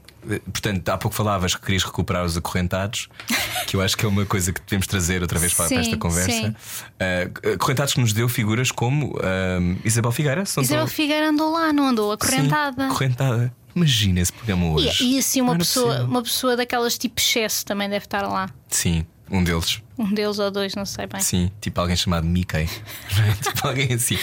[0.51, 3.09] portanto, há pouco falavas que querias recuperar os acorrentados,
[3.67, 5.91] que eu acho que é uma coisa que devemos trazer outra vez para, para esta
[5.93, 6.31] Sim, conversa.
[6.31, 6.47] sim.
[6.49, 9.15] Uh, acorrentados que nos deu figuras como
[9.59, 12.11] hum, Isabel Figueira, Isabel estou- Figueira andou lá, não andou?
[12.11, 12.83] Acorrentada.
[12.83, 13.55] Sim, acorrentada.
[13.75, 15.03] Imagina esse programa hoje.
[15.03, 18.47] E, e assim, uma era pessoa, uma pessoa daquelas tipo excesso também deve estar lá.
[18.69, 19.81] Sim, um deles.
[19.97, 21.21] Um deles ou dois, não sei bem.
[21.21, 22.69] Sim, tipo alguém chamado Mickey.
[23.17, 23.33] É?
[23.51, 24.17] tipo alguém assim.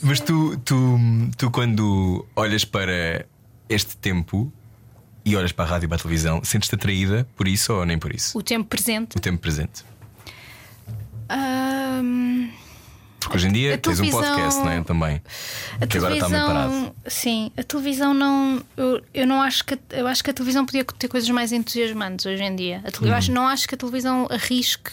[0.00, 0.98] Mas tu, tu,
[1.36, 3.26] tu, quando olhas para
[3.68, 4.52] este tempo
[5.24, 7.98] e olhas para a rádio e para a televisão, sentes-te atraída por isso ou nem
[7.98, 8.36] por isso?
[8.38, 9.16] O tempo presente.
[9.16, 9.84] O tempo presente.
[11.28, 12.50] Ahm,
[13.20, 14.82] Porque hoje em dia A tens um podcast, não é?
[14.82, 15.22] Também.
[15.80, 16.70] a que agora está meio parado.
[16.70, 18.62] televisão, sim, a televisão não.
[18.76, 21.52] Eu, eu não acho que a- eu acho que a televisão podia ter coisas mais
[21.52, 22.82] entusiasmantes hoje em dia.
[23.00, 23.14] Eu Uhum.
[23.14, 24.90] acho, não acho que a televisão arrisque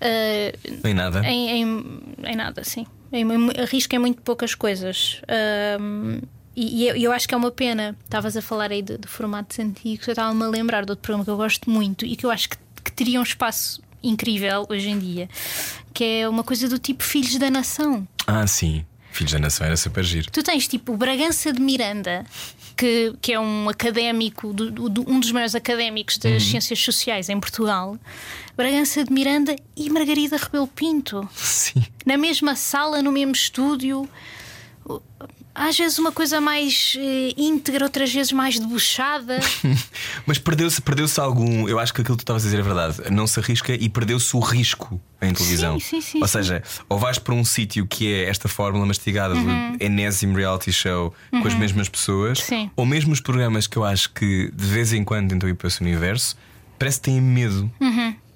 [0.00, 0.52] ah,
[0.84, 1.20] Nem nada.
[1.26, 2.86] em, em, em nada, sim.
[3.12, 5.20] Em, em, arrisca em muito poucas coisas.
[5.28, 6.20] Ahm,
[6.56, 7.94] e e eu, eu acho que é uma pena.
[8.04, 10.06] Estavas a falar aí de, de formatos antigos.
[10.08, 12.48] Eu estava-me a lembrar de outro programa que eu gosto muito e que eu acho
[12.48, 15.28] que, que teria um espaço incrível hoje em dia,
[15.92, 18.06] que é uma coisa do tipo Filhos da Nação.
[18.26, 18.84] Ah, sim.
[19.10, 20.30] Filhos da Nação era super giro.
[20.30, 22.24] Tu tens tipo o Bragança de Miranda,
[22.76, 27.40] que, que é um académico, do- do- um dos maiores académicos das ciências sociais em
[27.40, 27.98] Portugal.
[28.56, 31.82] Bragança de Miranda e Margarida Rebelo Pinto Sim.
[32.04, 34.08] na mesma sala, no mesmo estúdio.
[35.58, 39.40] Às vezes uma coisa mais eh, íntegra, outras vezes mais debochada.
[40.26, 41.66] Mas perdeu-se perdeu algum.
[41.68, 43.10] Eu acho que aquilo que tu estavas a dizer é verdade.
[43.10, 45.80] Não se arrisca e perdeu-se o risco em televisão.
[45.80, 46.32] sim, sim, Ou sim.
[46.32, 49.76] seja, ou vais para um sítio que é esta fórmula mastigada Uhum.
[49.76, 52.70] do enésimo reality show com as mesmas pessoas, Sim.
[52.76, 55.68] ou mesmo os programas que eu acho que de vez em quando tentam ir para
[55.68, 56.36] esse universo,
[56.78, 57.70] parece que têm medo.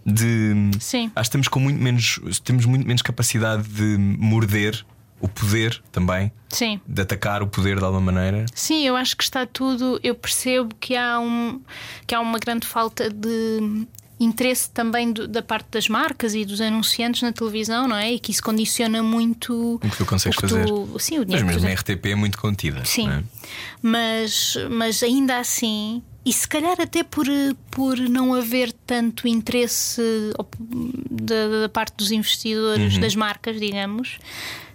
[0.06, 0.24] De.
[0.24, 0.70] Uhum.
[0.80, 1.04] Sim.
[1.14, 2.18] Acho que estamos com muito menos.
[2.42, 4.82] Temos muito menos capacidade de morder
[5.20, 6.80] o poder também, Sim.
[6.86, 8.46] de atacar o poder de alguma maneira.
[8.54, 10.00] Sim, eu acho que está tudo.
[10.02, 11.60] Eu percebo que há, um,
[12.06, 13.86] que há uma grande falta de
[14.18, 18.12] interesse também do- da parte das marcas e dos anunciantes na televisão, não é?
[18.12, 20.66] E que isso condiciona muito O que tu consegues que fazer.
[20.66, 22.84] tu- sim, o Mas dinheiro que mesmo a RTP é muito contida.
[22.84, 23.22] Sim, é?
[23.82, 27.26] mas, mas ainda assim, e se calhar até por,
[27.70, 30.02] por não haver tanto interesse
[31.10, 33.00] da, da parte dos investidores, Uhum.
[33.00, 34.18] das marcas, digamos,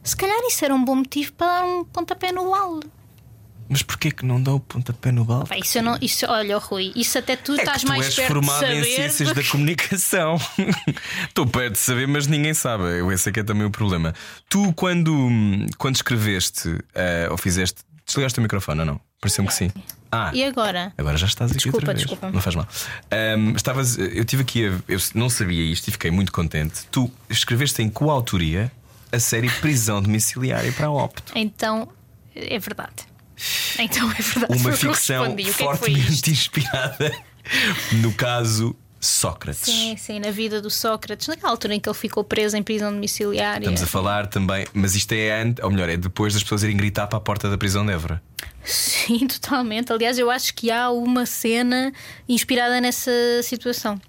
[0.06, 2.88] se calhar isso era um bom motivo para dar um pontapé no balde.
[3.68, 5.50] Mas porquê que não dá o pontapé no balde?
[5.50, 8.16] Pá, isso eu não, isso, olha, Rui, isso até tu É estás tu mais és
[8.16, 8.80] perto formado de saber.
[8.80, 10.38] em ciências do da comunicação.
[11.28, 12.84] Estou perto de saber, mas ninguém sabe.
[13.12, 14.14] Esse é que é também o problema.
[14.48, 15.12] Tu, quando,
[15.80, 17.82] quando escreveste eh, ou fizeste.
[18.06, 19.02] Desligaste o microfone ou não?
[19.20, 19.72] Pareceu-me que sim.
[20.12, 20.94] Ah, E agora?
[20.96, 22.06] Agora já estás aqui Desculpa, outra vez.
[22.06, 22.32] desculpa.
[22.32, 22.68] Não faz mal.
[23.10, 26.86] Ahm, estavas, eu tive aqui, a, eu não sabia isto e fiquei muito contente.
[26.92, 28.72] Tu escreveste em coautoria
[29.16, 31.32] a série Prisão Domiciliária para a Opto.
[31.36, 31.88] Então,
[32.36, 32.94] é verdade.
[33.80, 34.62] Então é verdade.
[34.62, 37.12] Uma ficção é fortemente inspirada
[37.94, 39.62] no caso Sócrates.
[39.62, 42.92] Sim, sim, na vida do Sócrates, naquela altura em que ele ficou preso em prisão
[42.92, 43.66] domiciliária.
[43.66, 46.76] Estamos a falar também, mas isto é antes, ou melhor, é depois das pessoas irem
[46.76, 48.22] gritar para a porta da prisão de Évora.
[48.64, 49.92] Sim, totalmente.
[49.92, 51.94] Aliás, eu acho que há uma cena
[52.28, 53.12] inspirada nessa
[53.44, 54.00] situação.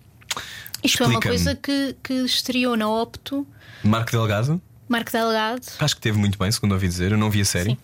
[0.83, 3.47] Isto é uma coisa que, que estreou na Opto,
[3.83, 5.62] Marco Delgado, Marco Delgado.
[5.78, 7.12] acho que teve muito bem, segundo ouvi dizer.
[7.12, 7.70] Eu não vi a série.
[7.70, 7.78] Sim.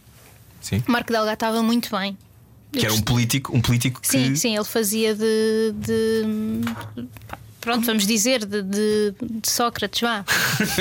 [0.78, 0.84] Sim.
[0.86, 2.16] Marco Delgado estava muito bem.
[2.72, 4.09] Que era um político, um político que.
[4.09, 5.74] Sim, sim, ele fazia de.
[5.74, 7.03] de-
[7.61, 10.24] pronto, vamos dizer, de, de- de Sócrates, vá.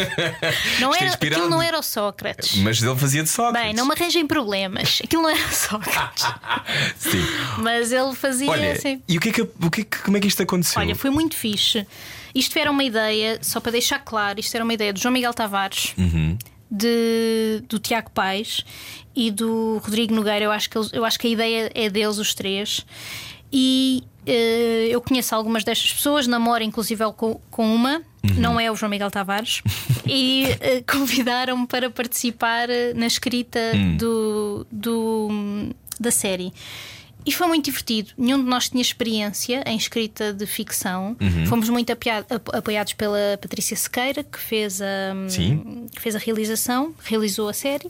[0.80, 2.56] Não é era, aquilo não era o Sócrates.
[2.58, 3.62] Mas ele fazia de Sócrates.
[3.68, 5.00] Bem, não me arranjem problemas.
[5.04, 6.26] Aquilo não era o Sócrates.
[6.98, 7.22] Sim.
[7.60, 9.02] Mas ele fazia Olha, assim.
[9.08, 10.80] e o que é que, o que, é que- como é que isto aconteceu?
[10.82, 11.86] Olha, foi muito fixe.
[12.34, 15.34] Isto era uma ideia, só para deixar claro, isto era uma ideia do João Miguel
[15.34, 16.38] Tavares, Uhum.
[16.70, 18.64] de, do Tiago Paes
[19.16, 20.46] e do Rodrigo Nogueira.
[20.46, 22.86] Eu acho que, eu acho que a ideia é deles, os três.
[23.52, 28.36] E eh, eu conheço algumas destas pessoas, namoro inclusive com, com uma, Uhum.
[28.38, 29.62] não é o João Miguel Tavares,
[30.08, 33.98] e eh, convidaram-me para participar eh, na escrita Hum.
[33.98, 36.54] do, do- da série.
[37.26, 38.12] E foi muito divertido.
[38.18, 41.16] Nenhum de nós tinha experiência em escrita de ficção.
[41.22, 41.46] Uhum.
[41.46, 44.86] Fomos muito apoia- ap- apoiados pela Patrícia Sequeira, que fez a,
[45.30, 45.88] Sim.
[45.94, 47.90] que fez a realização, realizou a série.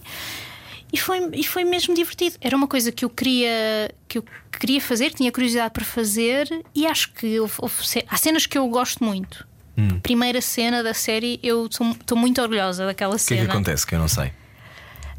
[0.94, 2.36] E foi, e foi mesmo divertido.
[2.42, 4.26] Era uma coisa que eu queria que eu
[4.60, 7.76] queria fazer, tinha curiosidade para fazer, e acho que houve- houve
[8.10, 9.48] há cenas que eu gosto muito.
[9.78, 10.02] Hum.
[10.02, 13.46] Primeira cena da série, eu estou muito orgulhosa daquela O que é cena.
[13.46, 14.34] que acontece que eu não sei?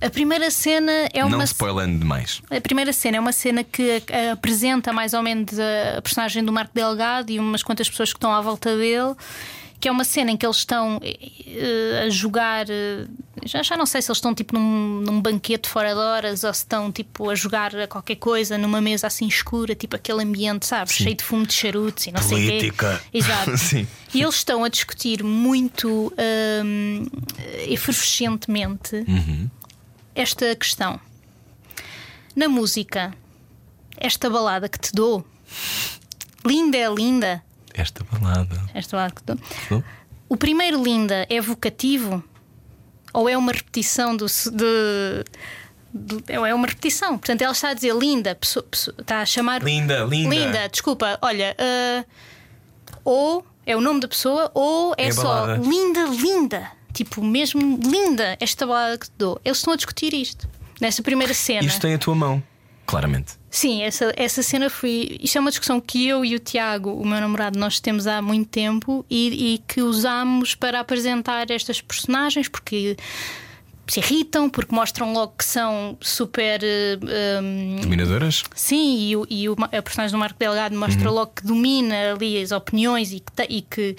[0.02, 2.42] A primeira cena é uma Não spoilando demais.
[2.50, 4.02] a primeira cena é uma cena que
[4.32, 8.32] apresenta mais ou menos a, personagem do Marco Delgado e umas quantas pessoas que estão
[8.32, 9.14] à volta dele.
[9.80, 12.66] Que é uma cena em que eles estão eh, a jogar.
[12.70, 13.04] eh,
[13.44, 16.54] já, já não sei se eles estão tipo num, num banquete fora de horas ou
[16.54, 20.66] se estão tipo a jogar a qualquer coisa numa mesa assim escura, tipo aquele ambiente,
[20.66, 20.94] sabes?
[20.94, 22.46] Cheio de fumo de charutos e não sei o quê.
[22.58, 23.02] Política.
[23.12, 23.58] Exato.
[23.58, 23.84] Sim.
[24.14, 26.12] E eles estão a discutir muito
[26.64, 27.04] hum,
[27.66, 29.50] efervescentemente Uhum.
[30.14, 31.00] Esta questão.
[32.34, 33.14] Na música,
[33.96, 35.26] esta balada que te dou,
[36.44, 37.42] linda é linda,
[37.74, 38.60] Esta balada.
[38.74, 39.26] esta balada que te
[39.70, 39.84] dou.
[40.28, 42.22] O primeiro linda é vocativo
[43.12, 44.26] ou é uma repetição do.
[44.26, 45.24] de-
[45.94, 47.18] do- é uma repetição.
[47.18, 49.62] Portanto, ela está a dizer linda, pessoa- pessoa- está a chamar.
[49.62, 50.34] Linda, linda.
[50.34, 51.54] Linda, desculpa, olha.
[51.58, 52.04] ah,
[53.04, 55.56] ou é o nome da pessoa, ou é, É só balada.
[55.68, 56.72] linda, linda.
[56.92, 59.40] Tipo, mesmo linda esta balada que te dou.
[59.44, 60.48] Eles estão a discutir isto.
[60.80, 61.66] Nessa primeira cena.
[61.66, 62.42] Isto tem a tua mão,
[62.84, 63.34] claramente.
[63.50, 65.18] Sim, essa, essa cena foi.
[65.20, 68.20] Isto é uma discussão que eu e o Tiago, o meu namorado, nós temos há
[68.22, 72.96] muito tempo e, e que usámos para apresentar estas personagens porque
[73.86, 76.60] se irritam, porque mostram logo que são super.
[76.62, 76.98] eh,
[77.42, 78.44] hum, Dominadoras?
[78.54, 81.14] Sim, e, o, e o a personagem do Marco Delgado mostra Uhum.
[81.14, 83.96] logo que domina ali as opiniões e que, e que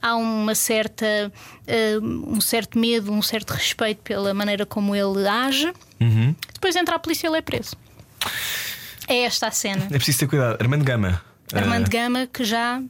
[0.00, 1.32] há uma certa,
[1.66, 5.72] eh, um certo medo, um certo respeito pela maneira como ele age.
[6.00, 6.34] Uhum.
[6.52, 7.76] Depois entra a polícia e ele é preso.
[9.06, 9.84] É esta a cena.
[9.90, 10.56] É preciso ter cuidado.
[10.60, 11.20] Armando Gama.
[11.52, 12.80] Armando Ah, Gama, que já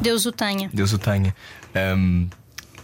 [0.00, 0.70] Deus o tenha.
[0.74, 1.34] Deus o tenha.
[1.74, 2.28] Ahm,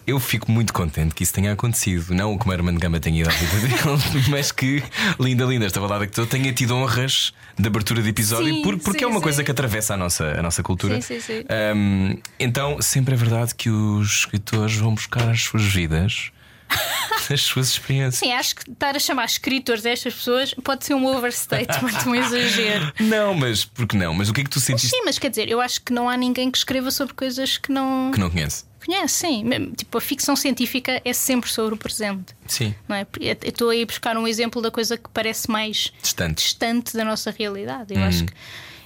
[0.06, 2.14] eu fico muito contente que isso tenha acontecido.
[2.14, 4.82] Não como Armando Gama tenha ido à vida dele, mas que,
[5.18, 8.78] linda, linda, esta balada que tu tenha tido honras de abertura de episódio, Sim, por-
[8.78, 9.22] porque sim, é uma sim.
[9.22, 11.00] coisa que atravessa a nossa, a nossa cultura.
[11.00, 11.44] Sim, sim, sim.
[11.48, 16.30] Ahm, então, sempre é verdade que os escritores vão buscar as suas vidas,
[17.30, 18.16] as suas experiências.
[18.16, 22.14] Sim, acho que estar a chamar escritores a estas pessoas pode ser um overstatement, um
[22.14, 22.92] exagero.
[23.00, 24.12] Não, mas porque não?
[24.14, 26.08] Mas o que é que tu sentiste Sim, mas quer dizer, eu acho que não
[26.08, 28.64] há ninguém que escreva sobre coisas que não que não conhece?
[28.84, 29.14] Conhece.
[29.26, 32.34] Sim, Mesmo, tipo, a ficção científica é sempre sobre o presente.
[32.46, 33.06] Sim, Não é?
[33.20, 36.44] Eu estou aí a buscar um exemplo da coisa que parece mais distantes.
[36.44, 37.94] distante da nossa realidade.
[37.94, 38.06] Eu Uhum.
[38.06, 38.32] acho que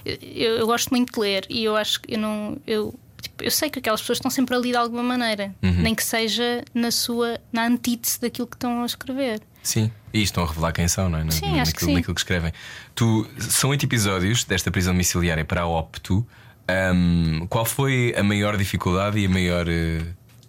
[0.05, 3.51] eu, eu gosto muito de ler e eu acho que eu não eu, tipo, eu
[3.51, 5.81] sei que aquelas pessoas estão sempre ali de alguma maneira, Uhum.
[5.81, 9.41] nem que seja na sua na antítese daquilo que estão a escrever.
[9.61, 11.29] Sim, e estão a revelar quem são, não é?
[11.29, 11.93] Sim, acho que naquilo, sim.
[11.95, 12.53] naquilo que escrevem.
[12.95, 16.25] Tu, são oito episódios desta prisão domiciliária para a Opto.
[16.69, 20.01] Ahm, qual foi a maior dificuldade e a maior eh,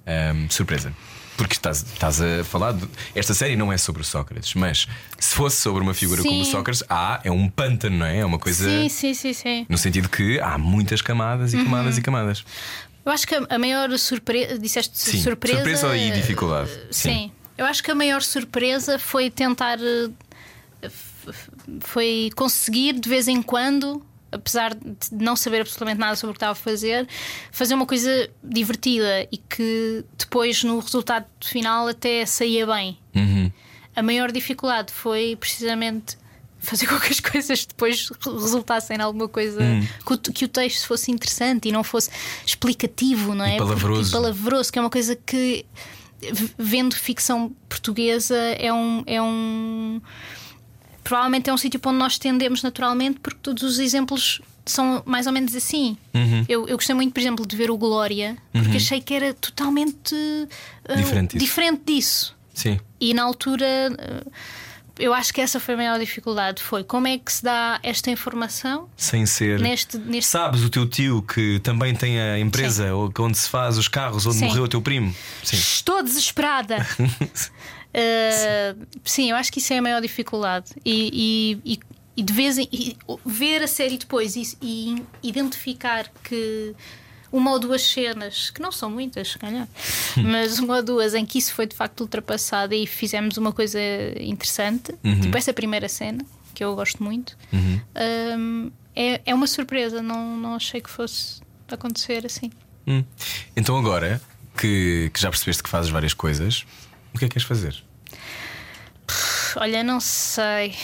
[0.06, 0.92] ahm, surpresa?
[1.36, 2.72] Porque estás, estás a falar.
[2.72, 4.86] De, esta série não é sobre o Sócrates, mas
[5.18, 6.50] se fosse sobre uma figura como o Sim.
[6.50, 8.18] Sócrates, há, é um pântano, não é?
[8.18, 8.68] É uma coisa.
[8.68, 9.66] Sim, sim, sim, sim.
[9.68, 11.64] No sentido que há muitas camadas e Uhum.
[11.64, 12.44] camadas e camadas.
[13.06, 15.56] Eu acho que a maior surpresa, disseste Sim, surpresa.
[15.64, 16.70] surpresa e dificuldade.
[16.90, 17.08] Sim.
[17.14, 17.32] Sim.
[17.56, 19.78] Eu acho que a maior surpresa foi tentar.
[19.80, 20.90] eh,
[21.80, 26.38] Foi conseguir de vez em quando, apesar de não saber absolutamente nada sobre o que
[26.38, 27.08] estava a fazer,
[27.50, 32.98] fazer uma coisa divertida e que depois no resultado final até saía bem.
[33.14, 33.50] Uhum.
[33.96, 36.16] A maior dificuldade foi precisamente
[36.58, 39.86] fazer com que as coisas depois re- resultassem em alguma coisa Hum.
[40.06, 42.10] que, o, que o texto fosse interessante e não fosse
[42.46, 43.56] explicativo, não é?
[43.56, 44.02] palavroso.
[44.02, 45.64] Porque- e palavroso, que é uma coisa que
[46.58, 49.02] vendo ficção portuguesa é um.
[49.06, 50.00] É um
[51.02, 55.26] provavelmente é um sítio para onde nós tendemos naturalmente, porque todos os exemplos são mais
[55.26, 55.96] ou menos assim.
[56.14, 56.44] Uhum.
[56.48, 60.14] Eu, eu gostei muito, por exemplo, de ver o Glória, porque achei que era totalmente
[60.14, 61.44] uh, Diferente disso.
[61.44, 62.36] diferente disso.
[62.54, 62.78] Sim.
[63.00, 64.24] E na altura eh,
[64.98, 66.62] eu acho que essa foi a maior dificuldade.
[66.62, 69.58] Foi como é que se dá esta informação Sem ser.
[69.58, 69.96] neste.
[69.98, 70.30] neste...
[70.30, 74.26] Sabes o teu tio que também tem a empresa ou onde se faz os carros,
[74.26, 74.46] onde Sim.
[74.46, 75.14] morreu o teu primo?
[75.42, 75.56] Sim.
[75.56, 76.86] Estou desesperada.
[77.92, 80.70] Eh, sim, eu acho que isso é a maior dificuldade.
[80.84, 81.80] E, e- e-
[82.16, 86.74] e de vez em e ver a série depois e, e identificar que
[87.32, 89.66] uma ou duas cenas, que não são muitas, se calhar,
[90.16, 93.78] mas uma ou duas em que isso foi de facto ultrapassado e fizemos uma coisa
[94.20, 94.92] interessante,
[95.22, 100.02] tipo essa primeira cena, que eu gosto muito, hum, é, é uma surpresa.
[100.02, 101.40] Não, não achei que fosse
[101.70, 102.50] acontecer assim.
[102.86, 103.04] Hum.
[103.56, 104.20] Então agora
[104.58, 106.66] que, que já percebeste que fazes várias coisas,
[107.14, 107.76] o que é que queres fazer?
[109.56, 110.74] Olha, não sei.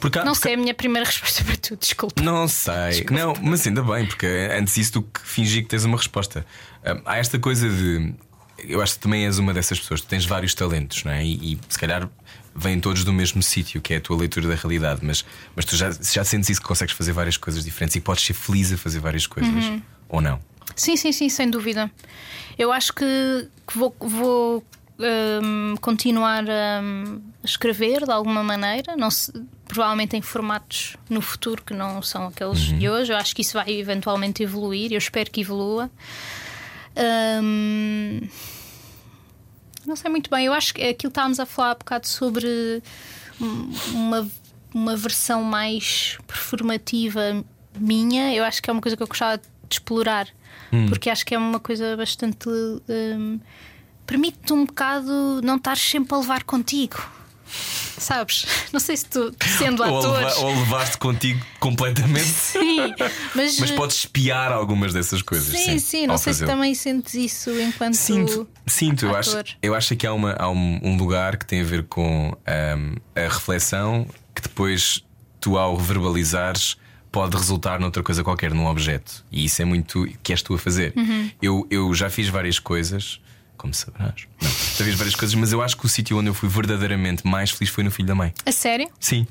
[0.00, 2.20] Porque Não porque- sei, é a minha primeira resposta para tudo, desculpa.
[2.22, 5.96] Não sei, não, mas ainda bem, porque antes isso do que fingir que tens uma
[5.96, 6.44] resposta.
[6.84, 8.14] Hum, há esta coisa de.
[8.58, 11.24] Eu acho que também és uma dessas pessoas, tu tens vários talentos, não é?
[11.24, 12.08] E, e se calhar
[12.54, 15.24] vêm todos do mesmo sítio, que é a tua leitura da realidade, mas,
[15.56, 18.34] mas tu já, já sentes isso que consegues fazer várias coisas diferentes e podes ser
[18.34, 19.52] feliz a fazer várias coisas,
[20.08, 20.38] ou não?
[20.76, 21.90] Sim, sim, sim, sem dúvida.
[22.58, 24.64] Eu acho que, que vou, vou
[24.98, 29.32] hum, continuar hum, a escrever de alguma maneira, não se-
[29.66, 33.12] provavelmente em formatos no futuro que não são aqueles de hoje.
[33.12, 35.90] Eu acho que isso vai eventualmente evoluir, eu espero que evolua.
[37.42, 38.20] Hum,
[39.86, 42.82] não sei muito bem, eu acho que aquilo que estávamos a falar há bocado sobre
[43.40, 44.28] um- uma,
[44.74, 47.44] uma versão mais performativa
[47.78, 50.28] minha, eu acho que é uma coisa que eu gostava de explorar,
[50.88, 52.48] porque acho que é uma coisa bastante.
[52.48, 53.40] hum,
[54.12, 57.02] Permite-te um bocado não estar sempre a levar contigo.
[57.98, 58.44] Sabes?
[58.72, 60.18] Não sei se tu, sendo Ou, ator.
[60.18, 62.92] leva- ou levaste contigo completamente, Sim,
[63.34, 65.56] mas, mas podes espiar algumas dessas coisas.
[65.58, 67.94] Sim, sim, não ao sei se também sentes isso enquanto.
[67.94, 69.06] Sinto, sinto.
[69.06, 71.84] Eu acho, eu acho que há, uma, há um, um lugar que tem a ver
[71.84, 75.02] com ahm, a reflexão que depois
[75.40, 76.76] tu, ao verbalizares,
[77.10, 79.24] pode resultar noutra coisa qualquer, num objeto.
[79.30, 80.92] E isso é muito que és tu a fazer.
[80.96, 81.30] Uhum.
[81.40, 83.20] Eu, eu já fiz várias coisas.
[83.62, 84.26] Como saberás?
[84.42, 87.24] Não, já fiz várias coisas, mas eu acho que o sítio onde eu fui verdadeiramente
[87.24, 88.34] mais feliz foi no Filho da Mãe.
[88.44, 88.90] A sério?
[88.98, 89.24] Sim,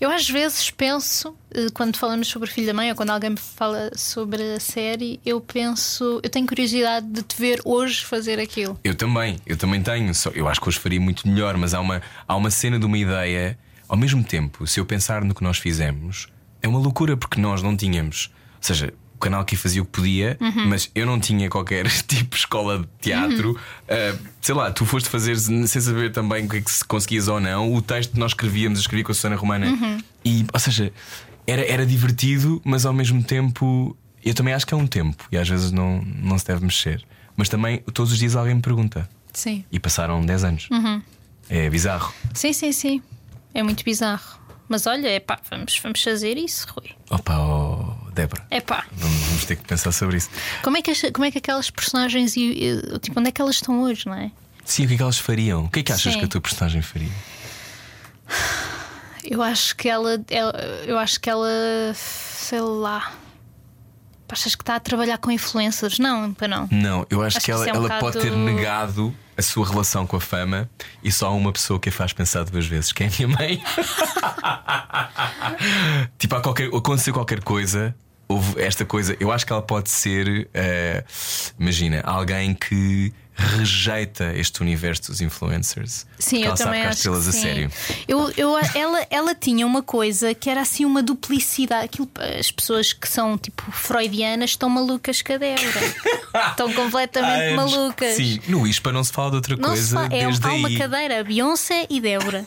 [0.00, 3.36] Eu às vezes penso, eh, quando falamos sobre Filho da Mãe ou quando alguém me
[3.36, 8.76] fala sobre a série, eu penso, eu tenho curiosidade de te ver hoje fazer aquilo.
[8.82, 10.12] Eu também, eu também tenho.
[10.16, 12.86] Só, eu acho que hoje faria muito melhor, mas há uma, há uma cena de
[12.86, 13.56] uma ideia.
[13.88, 16.26] Ao mesmo tempo, se eu pensar no que nós fizemos,
[16.60, 18.32] é uma loucura porque nós não tínhamos.
[18.56, 20.36] Ou seja, o canal aqui fazia o que podia,
[20.68, 23.58] mas eu não tinha qualquer tipo de escola de teatro.
[23.88, 27.26] Ah, sei lá, tu foste fazer sem saber também o que é que se conseguias
[27.26, 27.74] ou não.
[27.74, 29.66] O texto que nós escrevíamos, eu escrevi com a Susana Romana.
[30.24, 30.92] E, ou seja,
[31.46, 33.96] era, era divertido, mas ao mesmo tempo.
[34.22, 37.04] Eu também acho que é um tempo e às vezes não, não se deve mexer.
[37.36, 39.08] Mas também todos os dias alguém me pergunta.
[39.32, 39.64] Sim.
[39.70, 40.68] E passaram 10 anos.
[41.48, 42.12] É bizarro.
[42.34, 43.02] Sim, sim, sim.
[43.54, 44.40] É muito bizarro.
[44.68, 46.90] Mas olha, é pá, vamos, vamos fazer isso, Rui.
[47.08, 47.65] Opa, oh,
[48.16, 48.84] Débora, É pá.
[48.92, 50.28] vamos, ter que pensar sobre isso.
[50.62, 53.56] Como é que, como é que aquelas personagens, e, e, tipo, onde é que elas
[53.56, 54.30] estão hoje, não é?
[54.64, 55.64] Sim, o que é que elas fariam?
[55.66, 56.18] O que é que achas Sim.
[56.18, 57.10] que a tua personagem faria?
[59.22, 61.48] Eu acho que ela, ela- eu acho que ela,
[61.94, 63.12] sei lá.
[64.28, 65.98] Achas que está a trabalhar com influencers?
[66.00, 66.68] Não, para não.
[66.70, 69.42] Não, eu acho, Acho que que ela, é um ela bocado- pode ter negado a
[69.42, 70.68] sua relação com a fama
[71.04, 73.28] e só há uma pessoa que a faz pensar duas vezes, que é a minha
[73.28, 73.62] mãe.
[76.18, 77.94] tipo, há qualquer, aconteceu qualquer coisa,
[78.28, 79.16] houve esta coisa.
[79.20, 81.04] Eu acho que ela pode ser, eh,
[81.58, 86.06] imagina, alguém que rejeita este universo dos influencers.
[86.18, 87.70] Sim, eu ela sabe também há acho que a sério.
[88.08, 91.84] Eu, eu, ela, ela tinha uma coisa que era assim uma duplicidade.
[91.84, 92.08] Aquilo,
[92.38, 95.94] as pessoas que são tipo freudianas estão malucas com a Débora.
[96.50, 98.14] estão completamente anos- malucas.
[98.14, 100.52] Sim, no ISPA não se fala de outra Não se coisa fa- é, desde há
[100.54, 102.46] uma cadeira, Beyoncé e Débora.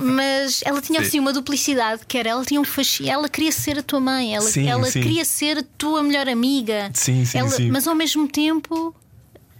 [0.00, 1.06] Mas ela tinha Sim.
[1.06, 4.34] assim uma duplicidade que era ela tinha um fascínio, ela queria ser a tua mãe,
[4.34, 5.00] ela, Sim, ela sim.
[5.00, 6.90] queria ser a tua melhor amiga.
[6.94, 7.70] Sim, sim, Ela- sim.
[7.70, 8.94] Mas ao mesmo tempo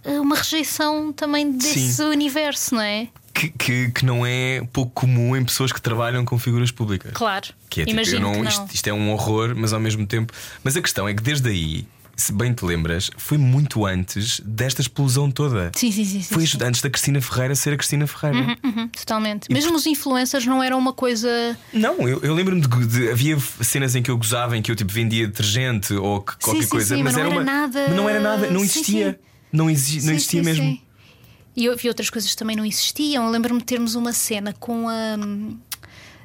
[0.03, 2.03] eh, uma rejeição também desse Sim.
[2.05, 3.07] universo, não é?
[3.33, 7.11] Que, que, que não é pouco comum em pessoas que trabalham com figuras públicas.
[7.13, 7.47] Claro.
[7.69, 8.47] Que é tipo, Imagino não, que não.
[8.49, 10.33] Isto, isto é um horror, mas ao mesmo tempo.
[10.63, 11.85] Mas a questão é que desde aí,
[12.19, 15.71] se bem te lembras, foi muito antes desta explosão toda.
[15.75, 16.21] Sim, sim, sim.
[16.21, 18.57] sim, Foi antes da Cristina Ferreira ser a Cristina Ferreira.
[18.63, 19.51] Uhum, totalmente.
[19.51, 21.57] Mesmo os influencers não eram uma coisa.
[21.73, 24.75] Não, eu, eu lembro-me de, de- Havia cenas em que eu gozava, em que eu
[24.75, 27.43] tipo vendia detergente ou que qualquer sim, coisa, sim, mas não era uma.
[27.43, 29.19] nada- mas não era nada, não existia.
[29.51, 30.79] Não, exi- não existia mesmo.
[31.55, 33.29] E eu vi outras coisas que também não existiam.
[33.31, 35.57] Lembro-me de termos uma cena com a hum,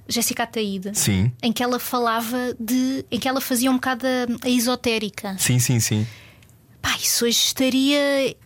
[0.08, 0.90] Jéssica Ataíde.
[0.94, 1.32] Sim.
[1.42, 3.04] Em que ela falava de.
[3.10, 5.36] em que ela fazia um bocado a, a esotérica.
[5.38, 6.06] Sim, sim, sim.
[6.82, 7.96] Pá, isso hoje estaria.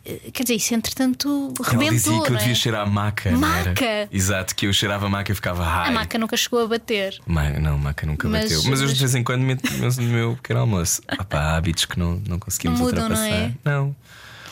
[0.04, 1.90] eh, Quer dizer, isso entretanto Ela rebentou.
[1.96, 2.38] dizia que eu não é?
[2.38, 3.30] devia cheirar a maca.
[3.32, 3.70] não era?
[3.70, 4.08] Maca?
[4.12, 5.88] Exato, que eu cheirava a maca e ficava high.
[5.88, 7.18] A maca nunca chegou a bater.
[7.26, 8.70] Ma- não, maca nunca Mas- bateu.
[8.70, 11.02] Mas eu de vez em quando meto no meu pequeno almoço.
[11.20, 13.36] Opa, há hábitos que não, não conseguimos Não mudam, não ultrapassar.
[13.42, 13.52] é?
[13.64, 13.96] Não.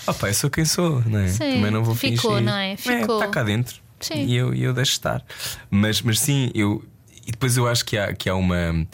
[0.09, 1.29] Opa, eu sou quem sou, não é?
[1.29, 2.45] Sim, Também não vou ficou, fingir.
[2.45, 2.77] não é?
[2.77, 3.21] Ficou.
[3.21, 3.81] Está cá dentro.
[4.01, 4.25] Sim.
[4.25, 5.25] E eu, eu deixo estar.
[5.71, 6.85] Mas, mas sim, eu.
[7.27, 8.87] E depois eu acho que há, que há uma.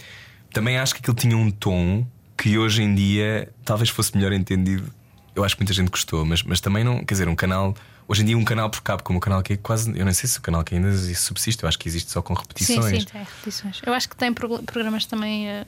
[0.53, 2.07] Também acho que aquilo tinha um tom
[2.37, 4.91] que hoje em dia talvez fosse melhor entendido.
[5.35, 7.05] Eu acho que muita gente gostou, mas, mas também não.
[7.05, 7.75] Quer dizer, um canal.
[8.09, 9.97] Hoje em dia, um canal por cabo, como o canal que é quase.
[9.97, 12.35] Eu não sei se o canal que ainda subsiste, eu acho que existe só com
[12.35, 13.03] Sim, repetições.
[13.03, 13.81] sim, tem repetições.
[13.87, 15.49] Eu acho que tem prog- programas também.
[15.49, 15.65] eh,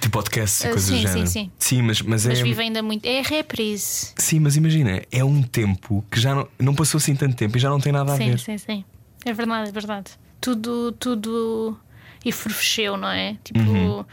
[0.00, 1.26] Tipo podcasts e Ah, coisas sim, do género.
[1.26, 1.82] sim, sim.
[1.82, 2.42] mas, mas, mas é.
[2.42, 3.04] vive ainda muito.
[3.04, 4.12] É reprise.
[4.16, 7.60] Sim, mas imagina, é um tempo que já não, não passou assim tanto tempo e
[7.60, 8.38] já não tem nada a Sim, ver.
[8.38, 8.84] sim, sim.
[9.26, 10.10] É verdade, é verdade.
[10.40, 11.78] Tudo, tudo.
[12.24, 13.36] efervesceu, não é?
[13.44, 14.04] Tipo, Uhum.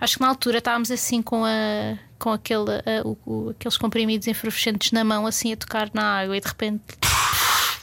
[0.00, 4.26] acho que na altura estávamos assim com a com aquele, a- o- o- aqueles comprimidos
[4.26, 6.82] efervescentes na mão, assim a tocar na água e de repente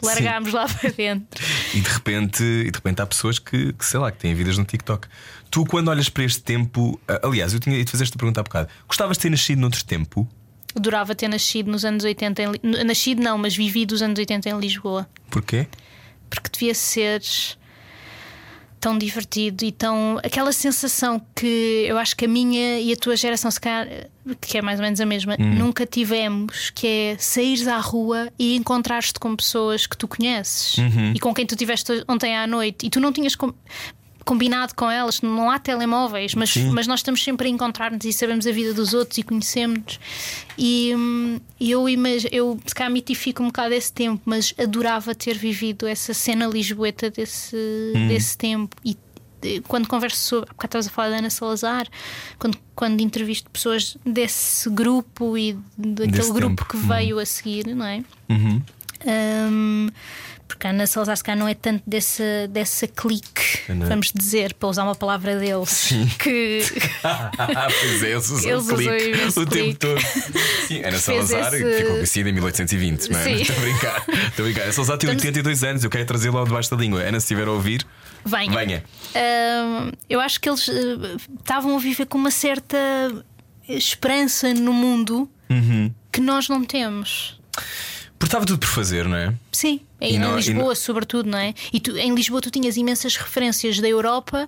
[0.02, 1.44] largámos lá para dentro.
[1.74, 4.58] E de repente, e de repente há pessoas que, que, sei lá, que têm vidas
[4.58, 5.08] no TikTok.
[5.52, 8.70] Tu, quando olhas para este tempo, aliás, eu tinha ido fazer esta pergunta há bocado.
[8.88, 10.28] Gostavas de ter nascido noutro tempo?
[10.76, 14.60] Adorava ter nascido nos anos 80 em, Nascido não, mas vivido os anos 80 em
[14.60, 15.08] Lisboa.
[15.30, 15.68] Porquê?
[16.30, 17.22] Porque devia ser
[18.84, 20.20] tão divertido e tão.
[20.24, 23.88] aquela sensação que eu acho que a minha e a tua geração, se calhar,
[24.42, 28.56] que é mais ou menos a mesma, nunca tivemos, que é saíres à rua e
[28.58, 30.76] encontrares-te com pessoas que tu conheces
[31.16, 33.36] e com quem tu tiveste ontem à noite e tu não tinhas.
[33.38, 33.54] com-
[34.26, 36.70] Combinado com elas, não há telemóveis, mas, Sim.
[36.72, 40.00] mas nós estamos sempre a encontrar-nos e sabemos a vida dos outros e conhecemos-nos.
[40.58, 41.86] E hum, eu,
[42.32, 47.10] eu se calhar mitifico um bocado esse tempo, mas adorava ter vivido essa cena lisboeta
[47.10, 47.58] desse,
[48.08, 48.76] desse tempo.
[48.86, 48.98] E
[49.68, 50.50] quando converso sobre.
[50.50, 51.88] Há bocado estavas a falar da Ana Salazar,
[52.40, 56.70] quando, quando entrevisto pessoas desse grupo e daquele Desse grupo tempo.
[56.70, 58.04] que veio a seguir, não é?
[58.30, 58.62] Uhum.
[59.06, 59.90] Hum,
[60.48, 64.70] porque a Ana Salazar se não é tanto dessa, dessa clique, Ana- vamos dizer, para
[64.70, 65.90] usar uma palavra deles,
[66.20, 66.60] que
[67.82, 69.76] pois é, usam Eles clique o tempo clique.
[69.76, 70.02] todo.
[70.68, 73.24] Sim, Ana Salazar esse- ficou conhecida em 1820, não é?
[73.24, 73.34] Sim.
[73.42, 74.06] Estou a brincar.
[74.28, 74.62] Estou a brincar.
[74.64, 77.02] Ana Salazar tem Estamos- 82 anos, eu quero trazê-la ao debaixo da língua.
[77.02, 77.86] Ana, se estiver a ouvir,
[78.26, 78.52] venha.
[78.52, 78.84] venha.
[79.16, 80.74] Hum, eu acho que eles eh,
[81.40, 82.78] estavam a viver com uma certa
[83.68, 85.92] esperança no mundo Uhum.
[86.12, 87.40] que nós não temos.
[88.24, 89.34] Porque estava tudo por fazer, não é?
[89.52, 91.54] Sim, E em, não- em e Lisboa, sobretudo, não é?
[91.74, 94.48] E tu, em Lisboa tu tinhas imensas referências da Europa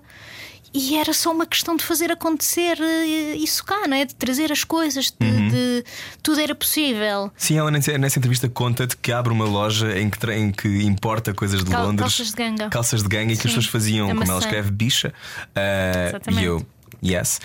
[0.73, 4.05] e era só uma questão de fazer acontecer eh, isso cá, não é?
[4.05, 5.47] De trazer as coisas, de, Uhum.
[5.49, 5.83] de-
[6.23, 7.29] tudo era possível.
[7.35, 11.61] Sim, ela nessa entrevista conta-te que abre uma loja em que, em que importa coisas
[11.61, 12.01] de Cal- Londres.
[12.15, 12.69] calças de ganga.
[12.69, 14.47] Calças de ganga e que Sim, as pessoas faziam, a como ela maçã.
[14.47, 15.13] escreve, bicha.
[16.07, 16.41] Exatamente.
[16.41, 16.65] e eu.
[17.05, 17.39] Yes,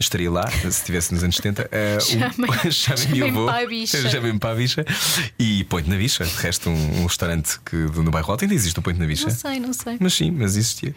[0.00, 1.70] estaria lá se estivesse nos anos 70.
[1.70, 3.46] Ah, Chamem- o- Chamem-me chamem-me avô.
[3.46, 4.10] para a bicha.
[4.10, 4.84] Chamem-me para a bicha
[5.38, 6.24] e põe-te na bicha.
[6.24, 9.28] De resto, um, um restaurante que, no bairro Alto ainda existe um põe-te na bicha.
[9.28, 9.96] Não sei, não sei.
[10.00, 10.94] Mas sim, mas existia.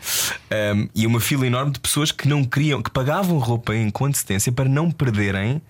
[0.76, 4.06] Um, e uma fila enorme de pessoas que não queriam, que pagavam roupa em com
[4.06, 5.62] antecedência para não perderem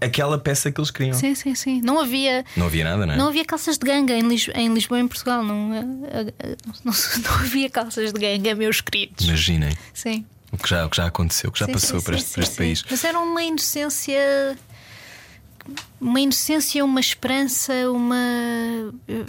[0.00, 1.14] aquela peça que eles queriam.
[1.14, 1.20] Uhum.
[1.20, 1.80] Sim, sim, sim.
[1.82, 2.44] Não havia.
[2.56, 3.16] Não havia nada, não é?
[3.16, 5.44] Não havia calças de ganga em, Lis- em Lisboa e em Portugal.
[5.44, 5.72] Não,
[6.06, 6.92] eh, eh, não,
[7.22, 9.24] não havia calças de ganga, meus queridos.
[9.26, 10.24] Imaginem Sim.
[10.54, 12.22] O que já, o que já aconteceu, o que já Sim, passou sim, para sim,
[12.24, 12.84] este, sim, este país.
[12.90, 14.56] Mas era uma inocência.
[16.00, 18.16] Uma inocência, uma esperança, uma.
[19.08, 19.26] eu-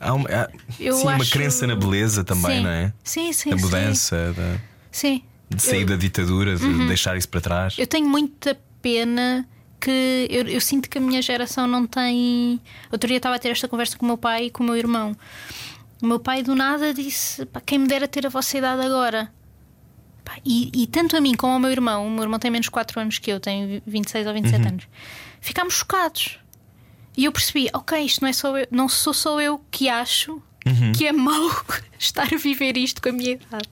[0.00, 0.50] Há uma, há-
[0.80, 2.92] Eu sim, uma acho- crença na beleza também, não é?
[3.04, 3.50] Sim, sim.
[3.50, 3.62] Da sim.
[3.62, 4.58] mudança, da-
[4.90, 5.22] Sim.
[5.48, 7.76] de sair da ditadura, de deixar isso para trás.
[7.78, 9.46] Eu tenho muita pena
[9.80, 12.60] que eu, eu sinto que a minha geração não tem.
[12.90, 14.76] Outro dia estava a ter esta conversa com o meu pai e com o meu
[14.76, 15.16] irmão.
[16.02, 19.32] O meu pai do nada disse: "Pá, quem me dera ter a vossa idade agora.
[20.44, 23.00] E, e tanto a mim como ao meu irmão, o meu irmão tem menos 4
[23.00, 24.88] anos que eu, tem 26 ou 27 anos,
[25.40, 26.38] ficámos chocados.
[27.16, 30.42] E eu percebi: ok, isto não, é só eu, não sou só eu que acho
[30.92, 31.50] que é mau
[31.98, 33.68] estar a viver isto com a minha idade.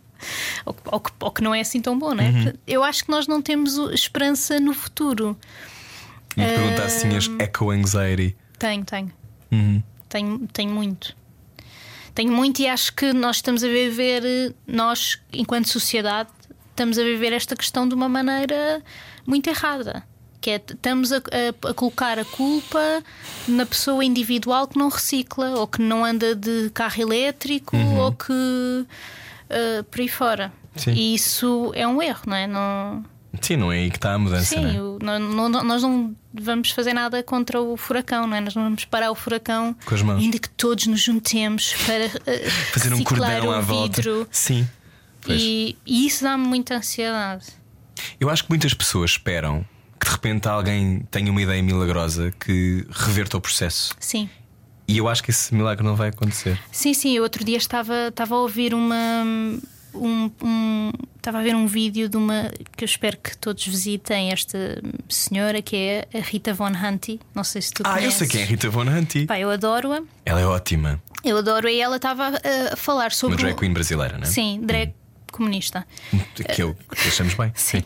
[0.65, 2.31] Ou, que- ou ou que não é assim tão bom, não é?
[2.67, 5.37] Eu acho que nós não temos esperança no futuro.
[6.37, 8.37] E perguntar se tinhas echo anxiety.
[8.59, 9.13] Tenho, tenho.
[9.53, 9.83] Uhum.
[10.09, 11.15] Tenho, tenho muito.
[12.15, 16.31] Tenho muito e acho que nós estamos a viver, eh, nós, enquanto sociedade,
[16.75, 18.83] estamos a viver esta questão de uma maneira
[19.27, 20.03] muito errada.
[20.41, 23.03] Que é, estamos a, a- a colocar a culpa
[23.49, 28.87] na pessoa individual que não recicla, ou que não anda de carro elétrico, ou que
[29.49, 30.53] eh, por aí fora.
[30.77, 30.93] Sim.
[30.93, 32.47] E isso é um erro, não é?
[32.47, 33.05] Não,
[33.41, 34.83] Sim, não é aí que está a mudança, Sim, não é?
[34.83, 38.41] o- não- não- nós não vamos fazer nada contra o furacão, não é?
[38.41, 40.21] Nós não vamos parar o furacão, Com as mãos.
[40.23, 43.97] ainda que todos nos juntemos para eh, Fazer um cordão o à volta.
[44.03, 44.29] vidro.
[44.31, 44.69] Sim.
[45.33, 47.47] E, e isso dá-me muita ansiedade.
[48.21, 49.65] Eu acho que muitas pessoas esperam
[49.99, 53.95] que de repente alguém tenha uma ideia milagrosa que reverta o processo.
[53.99, 54.29] Sim.
[54.87, 56.61] E eu acho que esse milagre não vai acontecer.
[56.71, 59.23] Sim, sim, eu outro dia estava, estava a ouvir uma.
[59.95, 64.31] Um, um- estava a ver um vídeo de uma que eu espero que todos visitem
[64.33, 67.21] esta senhora que é a Rita Von Hunty.
[67.35, 68.19] Não sei se tu Ah, eu conheces.
[68.19, 69.25] sei quem é a Rita Von Hunty.
[69.27, 70.03] Pá, eu adoro-a.
[70.27, 71.01] Ela é ótima.
[71.25, 73.37] Eu adoro-a e ela estava a, a falar sobre.
[73.37, 74.27] Uma drag queen brasileira, não é?
[74.27, 74.93] Sim, drag
[75.37, 75.87] comunista.
[76.55, 77.53] Que, eu, que achamos bem.
[77.57, 77.83] Sim.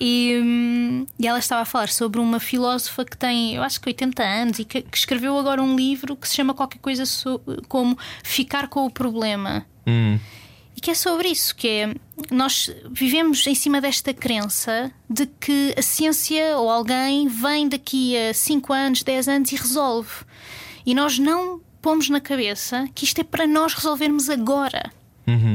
[0.00, 3.88] E, hum, e ela estava a falar sobre uma filósofa que tem, eu acho que
[3.88, 7.40] 80 anos, e que, que escreveu agora um livro que se chama qualquer coisa so-
[7.68, 9.64] como Ficar com o Problema.
[9.86, 10.18] Hum.
[10.76, 11.94] E que é sobre isso, que é
[12.30, 18.34] nós vivemos em cima desta crença de que a ciência ou alguém vem daqui a
[18.34, 20.10] 5 anos, 10 anos e resolve.
[20.84, 24.90] E nós não pomos na cabeça que isto é para nós resolvermos agora.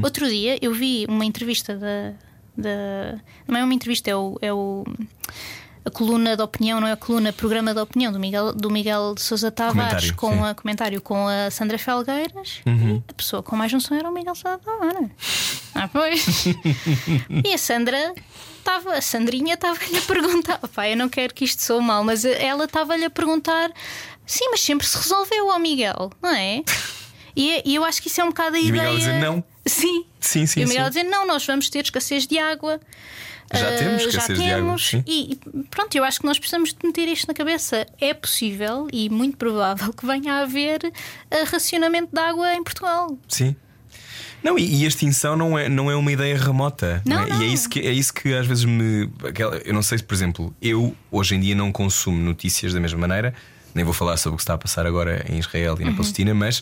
[0.04, 2.14] Outro dia eu vi uma entrevista da.
[2.58, 4.38] da não é uma entrevista, é o.
[4.42, 4.84] É o
[5.84, 9.16] a coluna de opinião, não é a coluna, programa de opinião do Miguel, do Miguel
[9.16, 10.50] de Sousa Tavares Comentário, com sim.
[10.50, 14.36] a comentário com a Sandra Felgueiras e a pessoa com mais noção era o Miguel
[14.36, 15.10] Sousa Tavares.
[15.74, 16.46] Ah, pois.
[17.44, 18.14] e a Sandra
[18.60, 22.26] estava, a Sandrinha estava-lhe a perguntar, opá, eu não quero que isto soe mal, mas
[22.26, 23.72] ela estava-lhe a perguntar,
[24.26, 26.64] sim, mas sempre se resolveu ao Miguel, não é?
[27.34, 28.84] E, e eu acho que isso é um bocado a E o ideia.
[28.84, 29.42] Miguel dizer não.
[29.66, 30.06] Sim.
[30.20, 30.90] Sim, sim, E o Miguel sim.
[30.90, 32.80] dizer não, nós vamos ter escassez de água.
[33.54, 34.88] Já Ah, temos já escassez de água, temos.
[34.88, 35.04] sim.
[35.06, 37.86] E e pronto, eu acho que nós precisamos de meter isto na cabeça.
[38.00, 40.80] É possível e muito provável que venha a haver
[41.30, 43.18] ah, racionamento de água em Portugal.
[43.28, 43.56] Sim.
[44.44, 47.02] Não, e, e a extinção não é, não é uma ideia remota.
[47.06, 47.28] Não, é?
[47.28, 47.42] E não.
[47.42, 49.08] é isso, que, é isso que às vezes me.
[49.66, 53.00] eu não sei se, por exemplo, eu hoje em dia não consumo notícias da mesma
[53.00, 53.36] maneira,
[53.76, 56.34] nem vou falar sobre o que está a passar agora em Israel e na Palestina,
[56.34, 56.62] mas,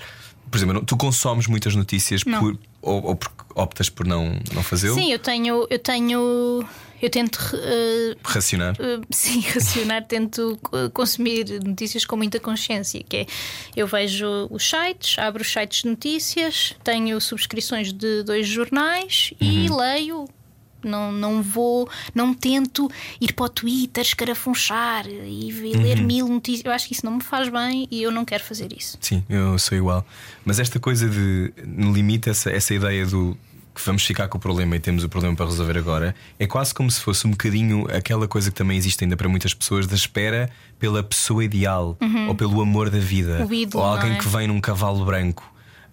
[0.50, 2.40] por exemplo, tu consomes muitas notícias Uhum.
[2.40, 4.96] Por, ou, ou porque optas por não, não fazê-lo?
[4.96, 5.68] Sim, eu tenho.
[5.70, 6.66] Eu tenho.
[7.02, 7.40] Eu tento.
[7.56, 8.76] ah, Racionar.
[8.76, 13.26] Uh, sim, racionar, tento uh, consumir notícias com muita consciência, que é
[13.76, 19.70] eu vejo os sites, abro os sites de notícias, tenho subscrições de dois jornais e
[19.70, 20.28] leio.
[20.84, 22.90] Não, não vou, não tento
[23.20, 26.66] ir para o Twitter, escarafunchar e, e ler mil notícias.
[26.66, 28.98] Eu acho que isso não me faz bem e eu não quero fazer isso.
[29.02, 30.06] Sim, eu sou igual.
[30.46, 33.38] Mas esta coisa de, no limite, essa, essa ideia do
[33.80, 36.74] que vamos ficar com o problema e temos o problema para resolver agora, é quase
[36.74, 39.96] como se fosse um bocadinho aquela coisa que também existe ainda para muitas pessoas da
[39.96, 41.98] espera pela pessoa ideal
[42.28, 44.18] ou pelo amor da vida ídolo, ou alguém é?
[44.18, 45.50] que vem num cavalo branco.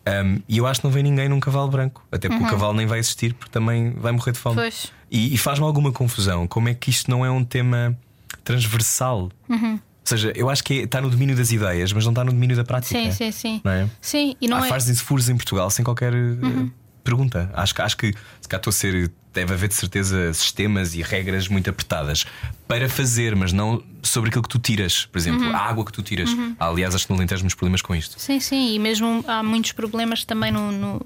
[0.08, 2.74] Um, e eu acho que não vem ninguém num cavalo branco, até porque o cavalo
[2.74, 4.54] nem vai existir porque também vai morrer de fome.
[4.54, 4.92] Pois.
[5.10, 7.96] E, e faz-me alguma confusão como é que isto não é um tema
[8.44, 9.30] transversal.
[9.48, 9.72] Uhum.
[9.74, 12.30] Ou seja, eu acho que é- está no domínio das ideias, mas não está no
[12.32, 12.96] domínio da prática.
[12.98, 13.60] Sim, sim, sim.
[13.64, 13.90] Não é?
[14.00, 14.62] Sim, e não Há é.
[14.62, 14.68] Uhum.
[14.68, 16.66] fazem-se furos em Portugal sem qualquer eh,
[17.02, 17.50] pergunta.
[17.54, 19.10] Acho, que- acho que se cá estou a ser.
[19.36, 22.24] Deve haver de certeza sistemas e regras muito apertadas
[22.66, 25.04] para fazer, mas não sobre aquilo que tu tiras.
[25.06, 25.54] Por exemplo, Uhum.
[25.54, 26.30] a água que tu tiras.
[26.58, 28.18] Há, aliás, acho que no Alentejo muitos problemas com isto.
[28.18, 31.00] Sim, sim, e mesmo há muitos problemas também no, no,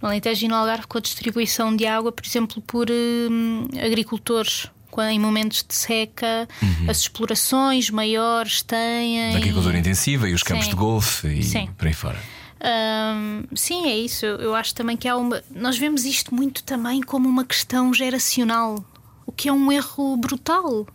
[0.00, 4.68] no Alentejo e no Algarve com a distribuição de água, por exemplo, por hum, agricultores.
[5.10, 6.48] Em momentos de seca,
[6.88, 9.32] as explorações maiores têm.
[9.32, 10.70] Da agricultura intensiva e os campos Sim.
[10.70, 11.68] de golfe e Sim.
[11.76, 12.18] por aí fora.
[12.66, 14.26] Hum, sim, é isso.
[14.26, 15.42] Eu acho também que há uma.
[15.50, 18.84] Nós vemos isto muito também como uma questão geracional,
[19.24, 20.86] o que é um erro brutal.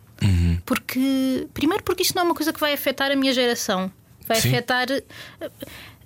[0.66, 3.92] Porque, primeiro, porque isto não é uma coisa que vai afetar a minha geração,
[4.28, 4.50] vai Sim.
[4.50, 4.88] afetar.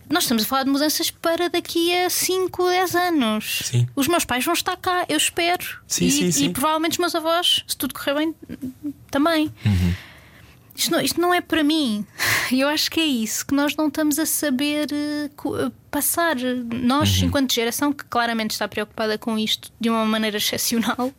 [0.08, 3.62] Nós estamos a falar de mudanças para daqui a 5, 10 anos.
[3.66, 3.88] Sim.
[3.96, 5.82] Os meus pais vão estar cá, eu espero.
[5.88, 8.36] Sim, e, e provavelmente os meus avós, se tudo correr bem,
[9.10, 9.52] também.
[10.76, 12.06] Isto não, isto não é para mim.
[12.52, 15.30] Eu acho que é isso, que nós não estamos a saber eh,
[15.96, 16.36] passar.
[16.74, 17.28] Nós, Uhum.
[17.28, 21.12] enquanto geração que claramente está preocupada com isto de uma maneira excepcional,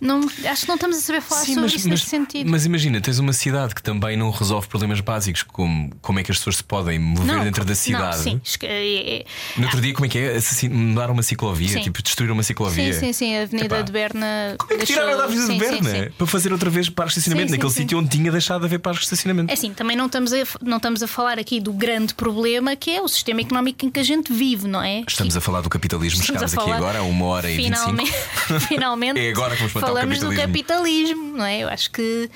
[0.00, 0.20] não,
[0.50, 2.50] acho que não estamos a saber falar sobre isso neste sentido.
[2.50, 6.30] mas imagina, tens uma cidade que também não resolve problemas básicos, como como é que
[6.32, 8.18] as pessoas se podem mover não, dentro da não, cidade.
[8.22, 9.24] sim, esque- é- é-
[9.56, 10.38] No outro dia, como é que é?
[10.70, 11.80] Mudar uma ciclovia, Sim.
[11.82, 12.92] tipo, destruir uma ciclovia.
[12.94, 13.82] sim, sim, sim, a Avenida Epá.
[13.82, 14.54] de Berna.
[14.58, 16.04] Como é que deixou- tiraram da Avenida de sim, sim, Berna?
[16.06, 16.10] sim.
[16.16, 17.80] Para fazer outra vez parques de estacionamento, Sim, sim, naquele sim.
[17.82, 19.50] sítio onde tinha deixado de haver parques de estacionamento.
[19.50, 22.90] É assim, também não estamos, a, não estamos a falar aqui do grande problema que
[22.90, 25.00] é o sistema económico em que a gente vive, não é?
[25.06, 28.60] Estamos a falar do capitalismo, Estamos chegámos aqui agora a uma hora e finalmente, 25.
[28.68, 31.36] finalmente É agora que vamos falamos do capitalismo.
[31.36, 31.58] não é?
[31.60, 32.30] Eu acho que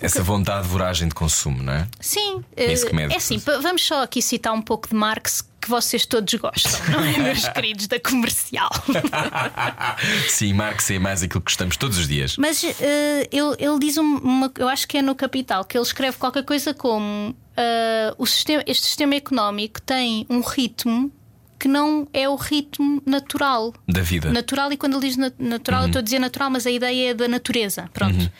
[0.00, 1.88] Essa vontade de voragem de consumo, não é?
[2.00, 3.12] sim, É mede.
[3.14, 7.04] é assim, vamos só aqui citar um pouco de Marx que vocês todos gostam, não
[7.04, 8.70] é, meus queridos da comercial.
[10.28, 12.36] Sim, Marx é mais aquilo que gostamos todos os dias.
[12.36, 15.84] Mas eh, ele, ele diz um- uma, eu acho que é no Capital, que ele
[15.84, 21.12] escreve qualquer coisa como eh, o sistema, este sistema económico tem um ritmo
[21.58, 23.74] que não é o ritmo natural.
[23.86, 24.32] Da vida.
[24.32, 27.10] Natural, e quando ele diz nat- natural, eu estou a dizer natural, mas a ideia
[27.10, 27.88] é da natureza.
[27.92, 28.30] Pronto.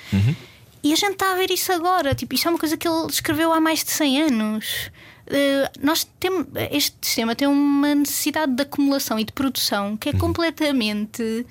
[0.82, 2.14] E a gente está a ver isso agora.
[2.14, 4.90] Tipo, isto é uma coisa que ele escreveu há mais de 100 anos.
[5.32, 10.12] Eh, nós temos este sistema tem uma necessidade de acumulação e de produção que é
[10.12, 11.47] completamente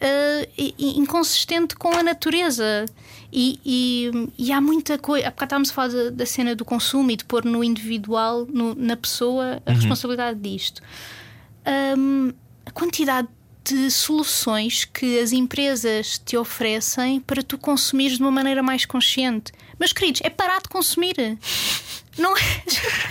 [0.00, 2.84] eh, i- i- inconsistente com a natureza.
[3.32, 5.26] E, e- e há muita coisa.
[5.26, 8.46] Há bocado estávamos a falar da, da cena do consumo e de pôr no individual,
[8.48, 10.80] no- na pessoa, a responsabilidade disto.
[11.98, 12.32] Hum,
[12.64, 13.28] a quantidade
[13.64, 19.50] de soluções que as empresas te oferecem para tu consumires de uma maneira mais consciente.
[19.78, 21.16] Meus queridos, é parar de consumir.
[22.18, 22.40] Não é?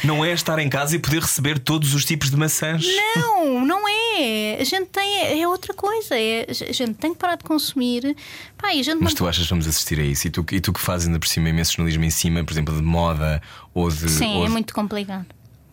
[0.03, 2.85] Não é estar em casa e poder receber todos os tipos de maçãs.
[3.15, 4.57] Não, não é.
[4.59, 5.39] A gente tem.
[5.41, 6.15] É outra coisa.
[6.17, 8.15] É, a gente tem que parar de consumir.
[8.57, 10.27] Pá, a gente Mas não- tu achas que vamos assistir a isso?
[10.27, 12.75] E tu, e tu que fazes ainda por cima imenso jornalismo em cima, por exemplo,
[12.75, 13.41] de moda
[13.73, 14.09] ou de.
[14.09, 15.25] Sim, ou é de- muito complicado.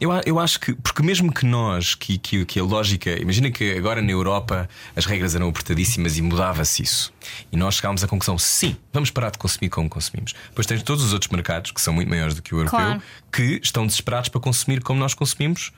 [0.02, 3.72] Eu, eu acho que, porque mesmo que nós, que, que, que a lógica, imagina que
[3.78, 7.14] agora na Europa as regras eram apertadíssimas e mudava-se isso.
[7.52, 10.34] E nós chegámos à conclusão: sim, vamos parar de consumir como consumimos.
[10.56, 13.02] Pois tens todos os outros mercados, que são muito maiores do que o europeu, Claro.
[13.32, 15.70] que estão desesperados para consumir como nós consumimos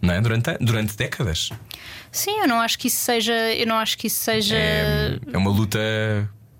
[0.00, 0.20] não é?
[0.20, 1.50] durante, durante décadas.
[2.12, 3.34] Sim, eu não acho que isso seja.
[3.34, 4.54] Eu não acho que isso seja.
[4.54, 5.80] É, é uma luta.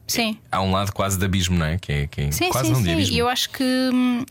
[0.08, 0.40] Sim.
[0.50, 1.78] Há um lado quase de abismo, não é?
[1.78, 2.92] Que é, que é Sim, quase sim, não de sim.
[2.94, 3.14] abismo.
[3.14, 4.24] E eu acho que hum,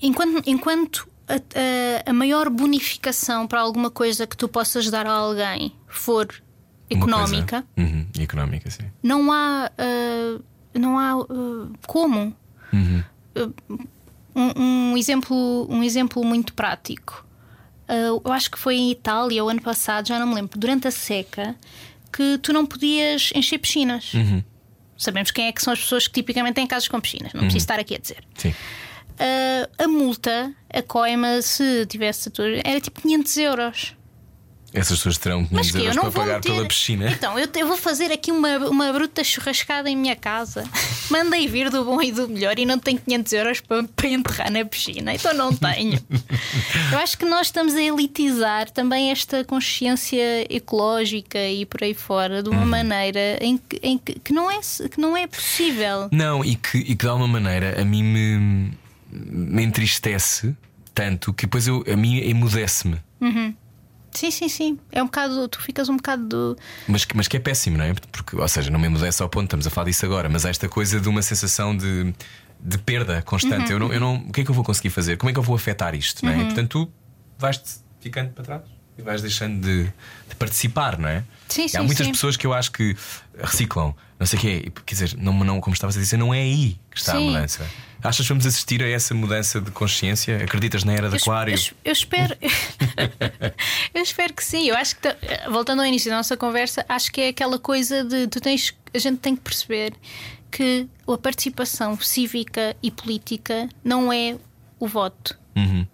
[0.00, 5.12] enquanto, enquanto a, a- a maior bonificação para alguma coisa que tu possas dar a
[5.12, 6.26] alguém for
[6.90, 8.84] económica, Uhum, económica, sim.
[9.02, 10.40] não há ah,
[10.74, 12.34] não há ah, como.
[12.72, 13.02] Uhum.
[13.36, 13.50] Ah,
[14.34, 17.26] um, um exemplo, um exemplo muito prático.
[17.88, 17.94] Ah,
[18.24, 20.90] eu acho que foi em Itália o ano passado, já não me lembro, durante a
[20.90, 21.56] seca,
[22.12, 24.12] que tu não podias encher piscinas.
[24.14, 24.42] Uhum.
[24.96, 27.58] Sabemos quem é que são as pessoas que tipicamente têm casas com piscinas, não preciso
[27.64, 28.24] estar aqui a dizer.
[28.34, 28.54] Sim.
[29.18, 33.94] Ah, a multa, a coima, se tivesse a tua, era tipo 500 euros.
[34.70, 37.10] Essas pessoas terão 500 Mas que eu euros para pagar pela piscina.
[37.10, 40.62] Então, eu, eu vou fazer aqui uma, uma bruta churrascada em minha casa.
[41.10, 44.52] Mandei vir do bom e do melhor e não tenho 500 euros para, para enterrar
[44.52, 45.14] na piscina.
[45.14, 45.98] Então não tenho.
[46.92, 52.42] eu acho que nós estamos a elitizar também esta consciência ecológica e por aí fora
[52.42, 52.66] de uma Uhum.
[52.66, 56.08] maneira em, que, em que, que não é, que não é possível.
[56.12, 58.72] Não, e que, e que de alguma maneira a mim me,
[59.58, 60.56] me entristece
[60.94, 62.98] tanto que depois eu, a mim emudece-me.
[64.10, 64.78] Sim, sim, sim.
[64.90, 65.46] É um bocado.
[65.48, 66.56] Tu ficas um bocado do.
[66.88, 67.92] Mas, que- mas que é péssimo, não é?
[68.10, 70.50] Porque, ou seja, não me emudece ao ponto, estamos a falar disso agora, mas há
[70.50, 72.14] esta coisa de uma sensação de,
[72.58, 73.70] de perda constante.
[73.70, 74.16] Eu, não, eu não.
[74.16, 75.16] O que é que eu vou conseguir fazer?
[75.18, 76.24] Como é que eu vou afetar isto?
[76.24, 76.40] Não é?
[76.40, 76.92] E, portanto, tu
[77.38, 77.70] vais-te
[78.00, 78.62] ficando para trás
[78.98, 81.22] e vais deixando de, de participar, não é?
[81.48, 82.12] Sim, E há sim, muitas sim.
[82.12, 82.96] pessoas que eu acho que
[83.40, 84.72] reciclam, não sei o quê.
[84.84, 87.26] Quer dizer, não, não, como estavas a dizer, não é aí que está a Sim.
[87.30, 87.66] mudança.
[88.02, 90.36] Achas que vamos assistir a essa mudança de consciência?
[90.44, 91.54] Acreditas na era de Eu, Aquário?
[91.54, 92.36] eu eu espero.
[93.94, 94.68] eu espero que sim.
[94.68, 95.16] Eu acho que, ta-
[95.50, 98.98] voltando ao início da nossa conversa, acho que é aquela coisa de tu tens, a
[98.98, 99.92] gente tem que perceber
[100.50, 104.36] que a participação cívica e política não é
[104.78, 105.36] o voto.
[105.56, 105.86] Uhum.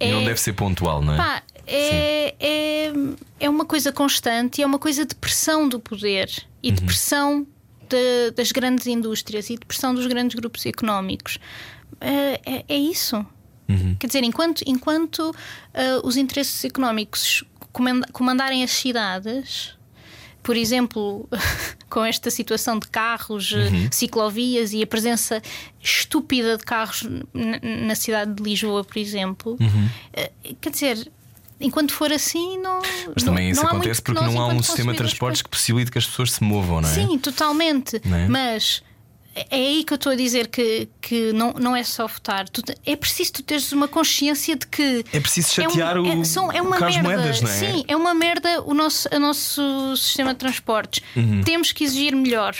[0.00, 1.16] E não é- deve ser pontual, não é?
[1.16, 2.92] Pá, é, é,
[3.40, 6.30] é uma coisa constante e é uma coisa de pressão do poder
[6.62, 6.74] e Uhum.
[6.74, 7.46] de pressão
[7.88, 11.38] de- das grandes indústrias e de pressão dos grandes grupos económicos.
[12.00, 13.24] É, é- é isso.
[13.68, 13.96] Uhum.
[13.98, 15.34] Quer dizer, enquanto, enquanto
[15.74, 19.76] ah, os interesses económicos comanda- comandarem as cidades,
[20.42, 21.28] por exemplo,
[21.90, 23.88] com esta situação de carros, eh, Uhum.
[23.92, 25.42] ciclovias e a presença
[25.82, 29.88] estúpida de carros na, cidade de Lisboa, por exemplo, Uhum.
[30.14, 30.30] eh,
[30.60, 31.12] quer dizer,
[31.60, 32.80] enquanto for assim, não.
[33.14, 35.90] Mas não- também isso não acontece porque não há um sistema de transportes que possibilite
[35.90, 36.92] que as pessoas se movam, não é?
[36.94, 38.00] Sim, totalmente.
[38.04, 38.28] Não é?
[38.28, 38.82] Mas
[39.34, 42.48] é aí que eu estou a dizer que, que não, não é só votar.
[42.48, 45.04] Tu é preciso tu teres uma consciência de que.
[45.12, 47.02] É preciso um- chatear o- é, são- é uma merda.
[47.02, 47.54] Moedas, não é?
[47.54, 51.02] Sim, é uma merda o nosso, o nosso sistema de transportes.
[51.16, 51.42] Uhum.
[51.42, 52.54] Temos que exigir melhor.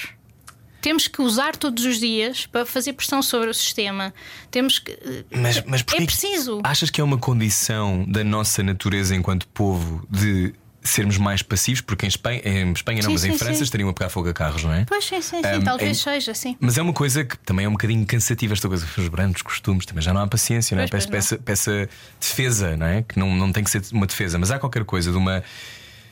[0.80, 4.14] Temos que usar todos os dias para fazer pressão sobre o sistema.
[4.50, 4.96] Temos que.
[5.30, 6.60] Mas, mas é preciso.
[6.64, 11.80] Achas que é uma condição da nossa natureza enquanto povo de sermos mais passivos?
[11.80, 13.64] Porque em Espanha, em Espanha não, Sim, mas em sim, França sim.
[13.64, 14.84] estariam a pegar fogo a carros, não é?
[14.86, 15.56] Pois sim, sim, sim.
[15.58, 16.56] Um, talvez em- seja, sim.
[16.60, 19.84] Mas é uma coisa que também é um bocadinho cansativa, esta coisa, os brancos costumes,
[19.84, 20.88] também já não há paciência, não é?
[20.88, 21.88] Pois, Peça, peça
[22.20, 23.02] defesa, não é?
[23.02, 25.42] Que não, não tem que ser uma defesa, mas há qualquer coisa de uma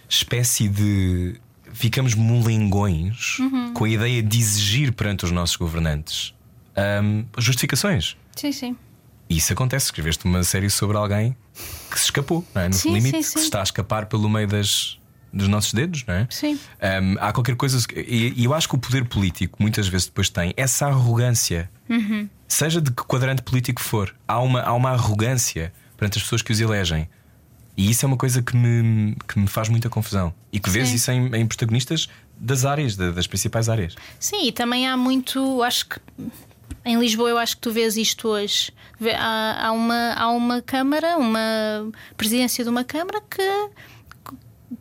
[0.09, 1.37] espécie de.
[1.77, 3.73] Ficamos molengões Uhum.
[3.75, 6.35] com a ideia de exigir perante os nossos governantes
[7.03, 8.17] um, justificações.
[8.35, 8.77] Sim, sim.
[9.29, 9.87] E isso acontece.
[9.87, 11.37] Escreveste uma série sobre alguém
[11.91, 12.69] que se escapou, não é?
[12.69, 13.39] No Sim, limite, sim, que sim.
[13.41, 14.99] se está a escapar pelo meio das,
[15.33, 16.27] dos nossos dedos, não é?
[16.31, 16.55] Sim.
[16.81, 17.79] Um, há qualquer coisa.
[17.95, 22.29] E, e eu acho que o poder político muitas vezes depois tem essa arrogância, Uhum.
[22.49, 24.15] seja de que quadrante político for.
[24.29, 27.09] Há uma, há uma arrogância perante as pessoas que os elegem.
[27.77, 30.33] E isso é uma coisa que me, que me faz muita confusão.
[30.53, 30.95] E que vês Sim.
[30.95, 32.09] isso em, em protagonistas
[32.39, 33.95] das áreas, da- das principais áreas.
[34.19, 35.63] Sim, e também há muito.
[35.63, 36.01] Acho que
[36.85, 38.73] em Lisboa eu acho que tu vês isto hoje.
[39.19, 41.41] Há, há uma, há uma Câmara, uma
[42.17, 43.43] presidência de uma Câmara que,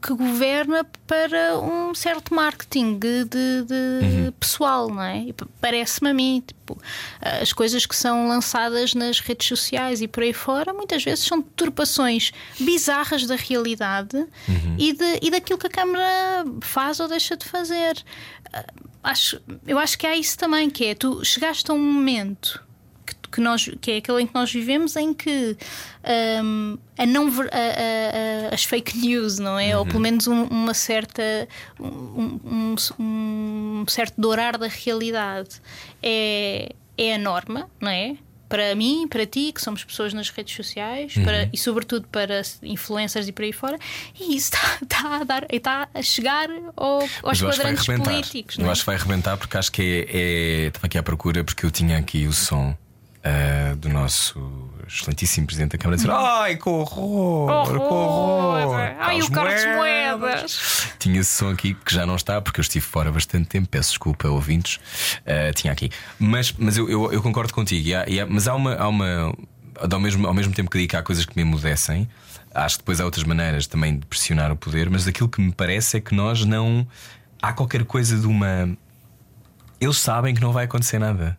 [0.02, 5.32] que governa para um certo marketing de, de- de pessoal, não é?
[5.34, 6.78] Pa- Parece-me a mim, tipo,
[7.22, 11.40] as coisas que são lançadas nas redes sociais e por aí fora, muitas vezes são
[11.42, 14.26] deturpações bizarras da realidade
[14.80, 18.04] e, de, e daquilo que a Câmara faz ou deixa de fazer.
[18.52, 18.66] Ah,
[19.04, 22.60] Acho, eu acho que há isso também, que é tu chegaste a um momento
[23.28, 25.56] que, nós, que é aquele em que nós vivemos em que
[26.44, 29.78] hum, a não a- a- as fake news, não é?
[29.78, 31.48] Ou pelo menos um- uma certa
[31.80, 35.62] um, um- um certo dourar da realidade
[36.02, 38.16] é, é a norma, não é?
[38.48, 41.24] para mim, para ti, que somos pessoas nas redes sociais Uhum.
[41.24, 43.78] para, e, sobretudo, para influencers e por aí fora,
[44.18, 46.48] e isso está, está a, dar, está a chegar
[46.78, 48.56] ao, aos quadrantes políticos.
[48.58, 48.72] Eu não é?
[48.72, 50.18] acho que vai arrebentar porque acho que é,
[50.66, 52.78] é- Estava aqui à procura porque eu tinha aqui o som
[53.26, 57.66] ah, do nosso excelentíssimo Presidente da Câmara dizer Ai, que horror!
[57.66, 58.96] que horror!
[59.00, 60.88] Ai, o Carlos Carlos Moedas!
[61.00, 63.68] Tinha esse som aqui que já não está porque eu estive fora bastante tempo.
[63.68, 64.80] Peço desculpa, ouvintes.
[65.26, 65.90] Ah, tinha aqui.
[66.20, 67.88] Mas, mas eu, eu, eu concordo contigo.
[67.88, 68.76] E há- e há- mas há uma.
[68.76, 69.34] Há uma
[69.92, 72.08] ao, mesmo, ao mesmo tempo que digo que há coisas que me emudecem,
[72.54, 74.90] acho que depois há outras maneiras também de pressionar o poder.
[74.90, 76.88] Mas aquilo que me parece é que nós não.
[77.42, 78.70] Há qualquer coisa de uma.
[79.82, 81.38] Eles sabem que não vai acontecer nada.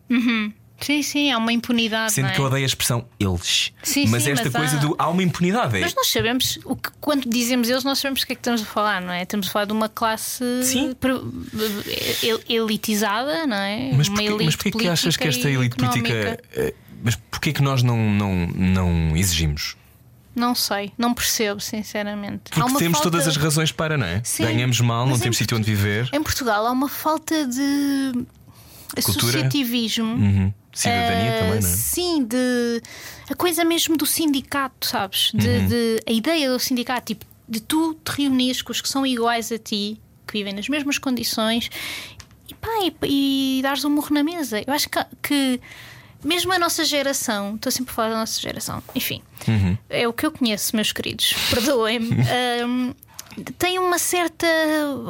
[0.79, 2.13] Sim, sim, há uma impunidade.
[2.13, 2.31] Sendo é?
[2.33, 3.71] que eu odeio a expressão eles.
[3.81, 4.95] Sim, mas sim, esta mas coisa há- do.
[4.99, 5.75] Há uma impunidade.
[5.77, 8.39] é- Mas nós sabemos, o que, quando dizemos eles, nós sabemos o que é que
[8.41, 9.23] estamos a falar, não é?
[9.23, 10.43] Estamos a falar de uma classe
[12.47, 13.91] elitizada, não é?
[13.95, 16.39] Mas uma porquê, elite mas porquê que achas que esta elite política.
[16.55, 16.73] eh,
[17.03, 19.75] Mas porquê que nós não, não, não exigimos?
[20.35, 22.49] Não sei, não percebo, sinceramente.
[22.51, 24.21] Porque uma temos falta- todas as razões para, não é?
[24.23, 26.09] Sim, Ganhamos mal, não temos sítio onde viver.
[26.13, 28.11] Em Portugal há uma falta de
[29.03, 29.27] Cultura?
[29.29, 30.13] associativismo.
[30.13, 30.53] Uhum.
[30.79, 31.73] Cidadania Eh, também, não é?
[31.73, 32.81] Sim, de
[33.29, 35.31] a coisa mesmo do sindicato, sabes?
[35.33, 35.67] De, Uhum.
[35.67, 39.51] de- a ideia do sindicato, tipo, de tu te reunires com os que são iguais
[39.51, 41.69] a ti, que vivem nas mesmas condições,
[42.49, 42.67] e pá,
[43.03, 44.61] e, e dares um murro na mesa.
[44.67, 45.61] Eu acho que, que
[46.23, 49.77] mesmo a nossa geração, estou sempre a falar da nossa geração, enfim, Uhum.
[49.89, 52.17] é o que eu conheço, meus queridos, perdoem-me.
[52.65, 52.93] hum,
[53.59, 54.47] tem uma certa,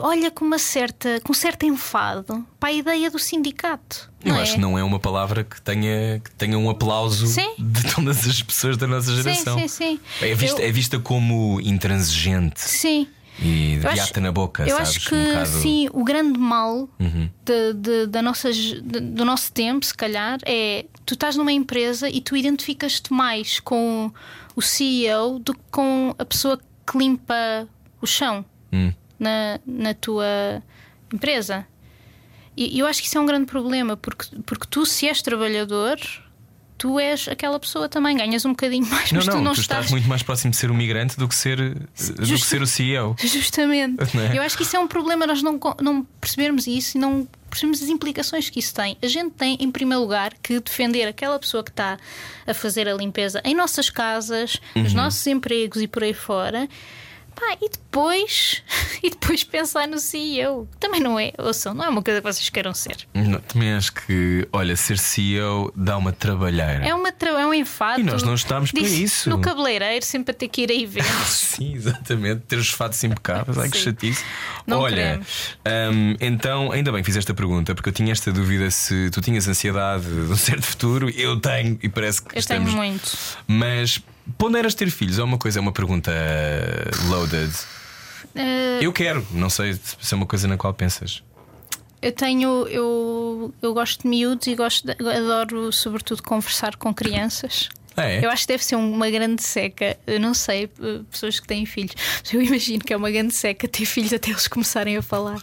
[0.01, 4.11] olha com uma certa, com certo enfado para a ideia do sindicato.
[4.27, 4.55] Eu não acho é?
[4.55, 7.53] que não é uma palavra que tenha, que tenha um aplauso Sim.
[7.57, 9.57] de todas as pessoas da nossa geração.
[9.59, 10.25] Sim, sim, sim.
[10.25, 13.07] É, vista, Eu- é vista como intransigente Sim.
[13.39, 14.89] e de viata na boca, eu sabes?
[14.89, 15.49] acho que um bocado...
[15.55, 15.61] Uhum.
[15.61, 16.89] sim, o grande mal
[17.43, 22.09] de- de- da nossa, de- do nosso tempo, se calhar, é tu estás numa empresa
[22.09, 24.11] e tu identificas-te mais com
[24.55, 27.67] o CEO do que com a pessoa que limpa
[28.01, 28.43] o chão
[28.73, 28.91] Hum.
[29.19, 30.61] na, na tua
[31.13, 31.65] empresa.
[32.57, 35.97] E eu acho que isso é um grande problema, porque, porque tu, se és trabalhador,
[36.77, 39.61] tu és aquela pessoa também, ganhas um bocadinho mais, Não, mas não, tu não tu
[39.61, 39.79] estás.
[39.85, 42.67] estás muito mais próximo de ser um migrante do que ser, do que ser o
[42.67, 43.15] CEO.
[43.23, 43.97] Justamente.
[44.15, 44.37] Não é?
[44.37, 47.81] Eu acho que isso é um problema nós não, não percebermos isso e não percebemos
[47.81, 48.97] as implicações que isso tem.
[49.01, 51.97] A gente tem, em primeiro lugar, que defender aquela pessoa que está
[52.45, 54.97] a fazer a limpeza em nossas casas, nos Uhum.
[54.97, 56.67] nossos empregos e por aí fora.
[57.39, 58.63] Pá, e depois
[59.03, 60.67] e depois pensar no CEO.
[60.79, 62.97] Também não é, ouçam, não é uma coisa que vocês queiram ser.
[63.13, 66.83] Não, também acho que, olha, ser CEO dá uma trabalheira.
[66.85, 67.99] É, uma, tra- é um enfado.
[67.99, 69.29] E nós não estamos para isso.
[69.29, 71.27] No cabeleireiro, sempre a ter que ir a eventos.
[71.57, 72.41] Sim, exatamente.
[72.47, 73.57] Ter os fatos impecáveis.
[73.57, 74.23] Ai que chatice.
[74.65, 75.21] Não Olha,
[75.93, 79.21] hum, então, ainda bem que fizeste a pergunta, porque eu tinha esta dúvida se tu
[79.21, 81.09] tinhas ansiedade de um certo futuro.
[81.09, 82.65] Eu tenho, e parece que Eu estamos.
[82.71, 83.17] tenho muito.
[83.47, 83.99] Mas
[84.37, 85.19] ponderas ter filhos?
[85.19, 86.11] É uma coisa, é uma pergunta
[87.09, 87.51] loaded.
[88.35, 91.23] Eh, Eu quero, não sei se é uma coisa na qual pensas.
[92.01, 97.69] Eu tenho, eu, eu gosto de miúdos e gosto de- adoro, sobretudo, conversar com crianças.
[97.99, 98.23] Ah, é?
[98.23, 99.97] Eu acho que deve ser uma grande seca.
[100.05, 101.93] Eu não sei, eh, pessoas que têm filhos.
[102.23, 105.41] Mas eu imagino que é uma grande seca ter filhos até eles começarem a falar.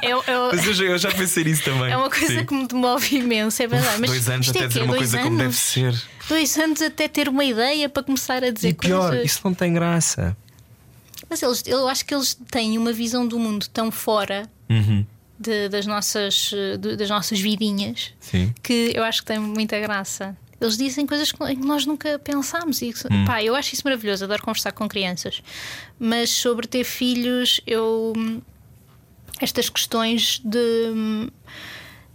[0.00, 0.14] É, é-
[0.54, 1.90] Mas eu já, eu já pensei nisso também.
[1.90, 2.46] é uma coisa Sim.
[2.46, 4.00] que me demove imenso, é verdade.
[4.00, 4.68] Mas Dois anos é até quê?
[4.68, 5.56] dizer uma coisa como deve anos?
[5.56, 6.02] ser.
[6.28, 9.26] Dois anos até ter uma ideia para começar a dizer E pior, coisas.
[9.26, 10.36] isso não tem graça.
[11.28, 15.04] Mas eles, eu acho que eles têm uma visão do mundo tão fora Uhum.
[15.38, 16.50] de- das, nossas,
[16.80, 18.52] de- das nossas vidinhas Sim.
[18.62, 20.36] que eu acho que tem muita graça.
[20.60, 22.80] Eles dizem coisas que que nós nunca pensámos.
[22.80, 23.24] E, Hum.
[23.26, 25.42] pá, eu acho isso maravilhoso, adoro conversar com crianças.
[25.98, 28.12] Mas sobre ter filhos, eu.
[29.40, 31.28] Estas questões de.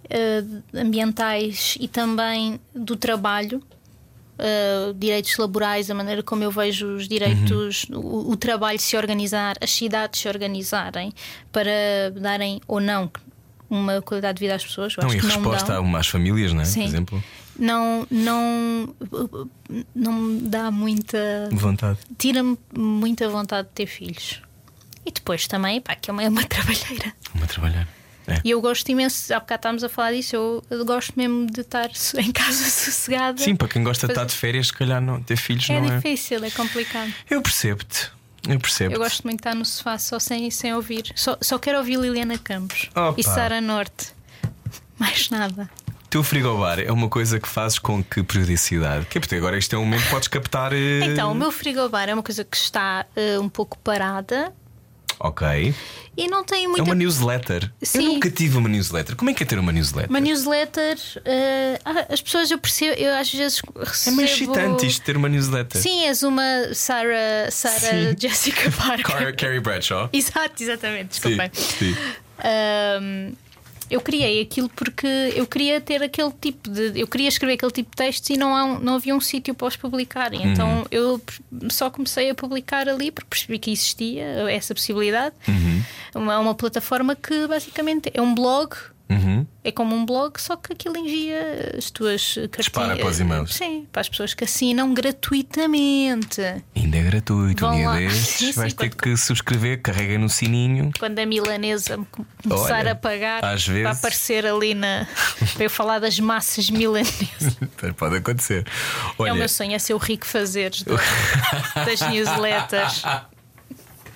[0.10, 0.44] eh,
[0.74, 3.62] ambientais e também do trabalho,
[4.42, 8.00] eh, direitos laborais, a maneira como eu vejo os direitos, Uhum.
[8.00, 11.14] o, o trabalho se organizar, as cidades se organizarem
[11.52, 11.72] para
[12.20, 13.10] darem ou não
[13.70, 14.94] uma qualidade de vida às pessoas.
[14.98, 16.66] Eu Não, acho e que não resposta dão a umas famílias, não é?
[16.66, 16.82] Sim.
[16.82, 17.24] Por exemplo,
[17.58, 18.94] não, não,
[19.96, 21.48] não me dá muita.
[21.52, 22.00] vontade.
[22.18, 24.42] Tira-me muita vontade de ter filhos.
[25.06, 27.14] E depois também, pá, que é uma, é uma trabalheira.
[27.34, 27.88] Uma trabalhar.
[28.32, 28.42] É.
[28.44, 31.62] E eu gosto imenso, há bocado estávamos a falar disso, eu, eu gosto mesmo de
[31.62, 33.42] estar em casa sossegada.
[33.42, 35.88] Sim, para quem gosta de estar de férias, se calhar não, ter filhos é não
[35.92, 35.96] é.
[35.98, 37.14] difícil, é complicado.
[37.30, 38.10] Eu percebo-te.
[38.48, 38.96] Eu percebo.
[38.96, 41.12] Eu gosto muito de estar no sofá só sem, sem ouvir.
[41.16, 43.14] Só, só quero ouvir Liliana Campos Opa.
[43.20, 44.08] e Sara Norte.
[44.98, 45.70] Mais nada.
[46.10, 49.06] Teu frigobar é uma coisa que fazes com que periodicidade?
[49.06, 50.74] Que é porque agora isto é um momento que podes captar.
[50.74, 54.52] eh, Então, o meu frigobar é uma coisa que está eh, um pouco parada.
[55.24, 55.74] Ok.
[56.18, 56.84] E não tem É muita.
[56.84, 57.72] uma newsletter.
[57.80, 58.14] Eu Sim.
[58.16, 59.16] nunca tive uma newsletter.
[59.16, 60.10] Como é que é ter uma newsletter?
[60.10, 60.98] Uma newsletter,
[61.86, 64.18] ah, as pessoas eu percebo, eu às vezes É recebo.
[64.18, 65.80] meio excitante isto ter uma newsletter.
[65.82, 66.44] Sim, és uma
[66.74, 68.16] Sarah, Sarah Sim.
[68.20, 69.06] Jessica Parker.
[69.06, 70.10] Car- Carrie Bradshaw.
[70.14, 71.52] Exato, exatamente, Sim, desculpem.
[71.54, 71.96] sim.
[72.44, 73.34] Ahm,
[73.92, 75.06] eu criei aquilo porque
[75.36, 77.00] eu queria ter aquele tipo de.
[77.00, 79.54] Eu queria escrever aquele tipo de textos e não, há um- não havia um sítio
[79.54, 80.40] para os publicarem.
[80.40, 80.52] Uhum.
[80.54, 81.22] Então eu
[81.70, 85.36] só comecei a publicar ali porque percebi que existia essa possibilidade.
[85.48, 85.84] Uhum.
[86.16, 88.74] Uma, uma plataforma que basicamente é um blog.
[89.12, 89.46] Uhum.
[89.64, 92.48] É como um blog, só que aquilo envia as tuas Dispara
[92.88, 92.98] cartinhas.
[93.00, 93.54] para os e-mails.
[93.54, 96.42] Sim, para as pessoas que assinam gratuitamente.
[96.76, 97.60] Ainda é gratuito.
[97.66, 98.10] Vão um dia lá.
[98.12, 100.92] sim, vais ter que subscrever, carrega no sininho.
[100.98, 102.06] quando a milanesa me
[102.42, 105.08] começar Olha, a pagar às para vezes- aparecer ali na.
[105.54, 107.58] para eu falar das massas milanesas.
[107.98, 108.66] Pode acontecer.
[108.66, 110.84] É o Olha, meu sonho, é ser o rico fazeres
[111.86, 113.04] das newsletters.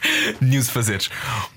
[0.41, 1.09] news fazeres.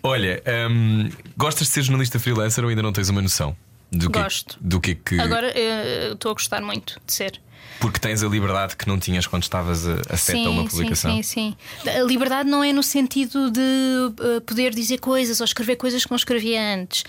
[0.02, 3.56] Olha, hum, gostas de ser jornalista freelancer ou ainda não tens uma noção?
[3.90, 4.58] Do que, Gosto.
[4.60, 5.20] Do que é que.
[5.20, 7.40] Agora eh, estou a gostar muito de ser.
[7.80, 11.12] Porque tens a liberdade que não tinhas quando estavas a, seta a uma publicação.
[11.16, 11.90] Sim, sim, sim.
[11.90, 16.10] A liberdade não é no sentido de eh, poder dizer coisas ou escrever coisas que
[16.10, 17.04] não escrevia antes.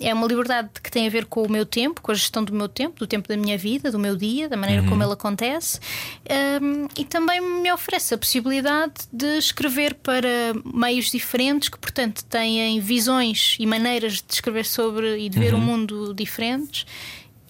[0.00, 2.52] É uma liberdade que tem a ver com o meu tempo, com a gestão do
[2.52, 4.88] meu tempo, do tempo da minha vida, do meu dia, da maneira Uhum.
[4.88, 5.78] como ele acontece.
[6.60, 10.28] Um, E também me oferece a possibilidade de escrever para
[10.64, 15.58] meios diferentes que, portanto, têm visões e maneiras de escrever sobre e de ver o
[15.58, 16.86] mundo diferentes.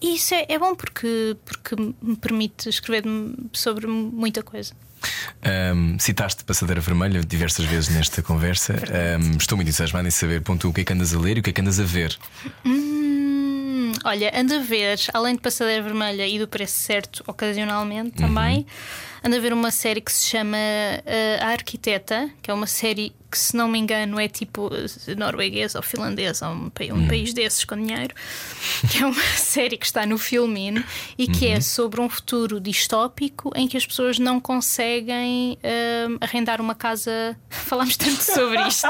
[0.03, 3.05] E isso é, é bom porque, porque me permite escrever
[3.53, 4.75] sobre muita coisa.
[5.47, 8.75] Um, citaste Passadeira Vermelha diversas vezes nesta conversa.
[8.75, 11.41] Um, estou muito entusiasmado em saber ponto, o que é que andas a ler e
[11.41, 12.19] o que é que andas a ver.
[12.65, 18.67] Hum, olha, ando a ver, além de Passadeira Vermelha e do Preço Certo, ocasionalmente também,
[19.25, 23.13] ando a ver uma série que se chama eh, A Arquiteta, que é uma série
[23.31, 24.71] que, se não me engano, é tipo
[25.17, 28.15] norueguesa ou finlandesa, um, um país desses com dinheiro,
[28.91, 30.83] que é uma série que está no Filmin
[31.19, 36.61] e que é sobre um futuro distópico em que as pessoas não conseguem eh, arrendar
[36.61, 37.37] uma casa.
[37.51, 38.87] Falámos tanto sobre isto.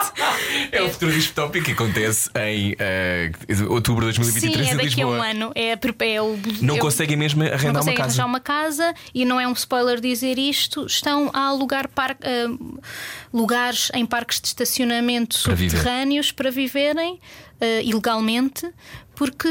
[0.72, 3.30] É o futuro distópico que acontece em eh,
[3.68, 5.30] outubro de 2023 Sim, é em daqui a um Lisboa.
[5.30, 5.52] ano.
[5.54, 8.06] É, é o, Não é conseguem mesmo não arrendar uma conseguem casa.
[8.22, 10.86] arranjar uma casa e não é um spoiler dizer isto.
[10.86, 12.86] Estão a alugar par- ah,
[13.32, 15.76] lugares em parques de estacionamento Para viver.
[15.76, 17.20] subterrâneos para viverem
[17.60, 18.68] ah, ilegalmente.
[19.14, 19.48] Porque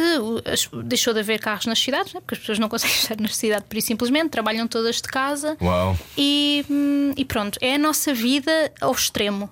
[0.83, 2.21] deixou de haver carros nas cidades, né?
[2.21, 5.57] porque as pessoas não conseguem estar na cidade por isso simplesmente, trabalham todas de casa
[5.59, 5.97] Uau!
[6.15, 9.49] e, hum, e pronto, é a nossa vida ao extremo.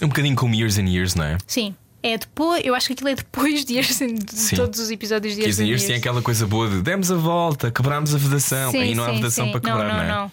[0.00, 1.38] É um bocadinho como Years and Years, não é?
[1.44, 4.56] Sim, é depois, eu acho que aquilo é depois de, Years de Sim.
[4.56, 7.70] todos os episódios de Years and Years tinha aquela coisa boa de demos a volta,
[7.70, 8.70] quebrámos a vedação.
[8.70, 9.52] Aí não há vedação sim.
[9.52, 10.08] para quebrar, não, não, não, é?
[10.08, 10.32] não.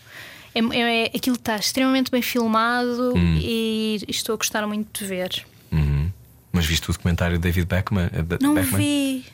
[0.73, 3.37] É, é- aquilo está extremamente bem filmado Hum.
[3.39, 5.45] e estou a gostar muito de ver.
[5.71, 6.11] Uhum.
[6.51, 8.05] Mas viste o documentário de David Beckman?
[8.13, 8.77] eh, Não Beckman?
[8.81, 9.25] vi.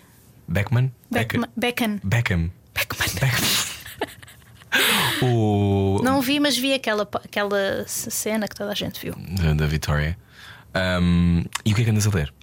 [0.47, 0.91] Beckman?
[1.09, 1.47] Beckman.
[1.55, 1.99] Beckham.
[2.03, 2.51] Beckham.
[2.73, 3.49] Beckman.
[5.21, 5.99] o...
[6.03, 9.15] Não vi, mas vi aquela, aquela cena que toda a gente viu.
[9.41, 10.17] Da, da Vitória.
[10.75, 12.33] Um, e o que é que andas a ler?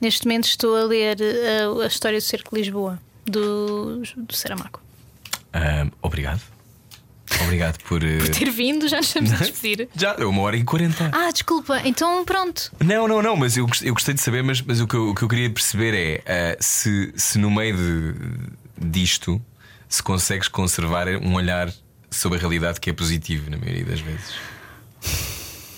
[0.00, 4.80] Neste momento estou a ler uh, a história do Cerco de Lisboa, do, do Saramago.
[5.54, 6.40] Um, obrigado.
[7.44, 8.02] Obrigado por.
[8.02, 9.88] eh, Ter vindo, já nos estamos a despedir.
[9.94, 11.10] Já, é uma hora e quarenta.
[11.12, 12.70] Ah, desculpa, então pronto.
[12.84, 15.14] Não, não, não, mas eu, eu gostei de saber, mas, mas o, que eu, o
[15.14, 15.94] que eu queria perceber
[16.26, 18.14] é ah, se, se no meio de,
[18.90, 19.40] disto
[19.88, 21.72] se consegues conservar um olhar
[22.10, 24.34] sobre a realidade que é positivo na maioria das vezes.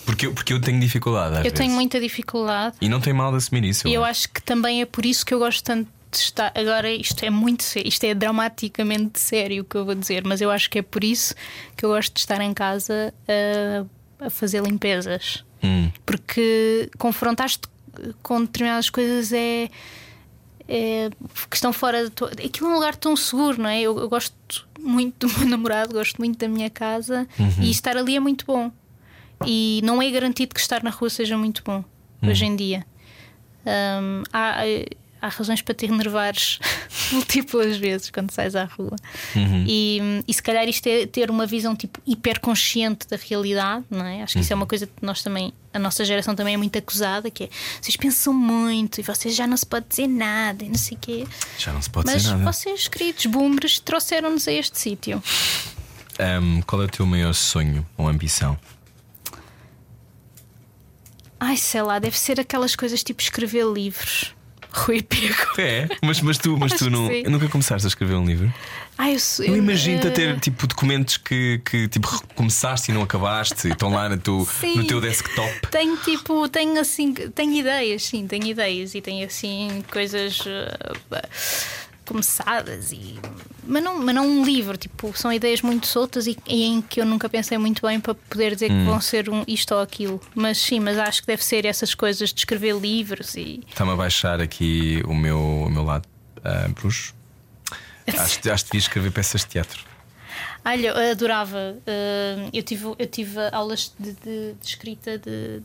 [0.04, 1.36] Porque eu, porque eu tenho dificuldade.
[1.36, 1.56] Eu vezes.
[1.58, 2.76] tenho muita dificuldade.
[2.80, 3.86] E não tem mal de assumir isso.
[3.86, 6.52] E eu acho que também é por isso que eu gosto tanto estar.
[6.54, 10.40] Agora, isto é muito sério, isto é dramaticamente sério o que eu vou dizer, mas
[10.40, 11.34] eu acho que é por isso
[11.76, 15.44] que eu gosto de estar em casa a, a fazer limpezas.
[15.62, 15.90] Hum.
[16.04, 17.68] Porque confrontar-te
[18.22, 19.68] com determinadas coisas é.
[20.68, 21.10] é
[21.48, 22.28] que estão fora de tua...
[22.30, 23.80] Aquilo é um lugar tão seguro, não é?
[23.80, 27.28] Eu, eu gosto muito do meu namorado, gosto muito da minha casa
[27.60, 28.70] e estar ali é muito bom.
[29.46, 31.84] E não é garantido que estar na rua seja muito bom
[32.22, 32.86] hoje em dia.
[33.66, 34.62] Hum, há,
[35.22, 36.58] há razões para te enervares
[37.12, 38.96] múltiplas vezes quando sais à rua.
[39.66, 44.22] E, e se calhar isto é ter uma visão tipo hiperconsciente da realidade, não é?
[44.22, 46.76] Acho que isso é uma coisa que nós também, a nossa geração também é muito
[46.76, 47.48] acusada, que é
[47.80, 51.00] vocês pensam muito e vocês já não se pode dizer nada e não sei o
[51.00, 51.26] quê.
[51.56, 52.52] Já não se pode Mas dizer nada.
[52.52, 55.22] vocês, queridos boomers, trouxeram-nos a este sítio.
[56.18, 58.58] Um, qual é o teu maior sonho ou ambição?
[61.38, 64.34] Ai, sei lá, deve ser aquelas coisas tipo escrever livros.
[64.74, 65.34] Rui Pego.
[65.58, 68.52] É, mas, mas tu, mas tu não, nunca começaste a escrever um livro?
[68.96, 72.94] Ah, eu, sou- Eu imagino-te a eh, ter tipo documentos que, que tipo começaste e
[72.94, 74.76] não acabaste e estão lá no teu, Sim.
[74.76, 75.66] no teu desktop.
[75.70, 81.22] Tenho tipo, tenho assim, tenho ideias, sim, tenho ideias e tenho assim coisas eh,
[82.12, 83.18] começadas e
[83.64, 87.00] mas não, mas não um livro, tipo, são ideias muito soltas e, e em que
[87.00, 88.78] eu nunca pensei muito bem para poder dizer Hum.
[88.80, 90.20] que vão ser um isto ou aquilo.
[90.34, 93.96] Mas sim, mas acho que deve ser essas coisas de escrever livros e Está-me a
[93.96, 96.06] baixar aqui o meu, o meu lado
[96.44, 97.14] ah, bruxo.
[98.06, 99.84] Acho, acho que devia escrever peças de teatro.
[100.64, 101.76] Olha, eu adorava.
[101.86, 105.60] eh, eu, tive, eu tive aulas de, de- de escrita de.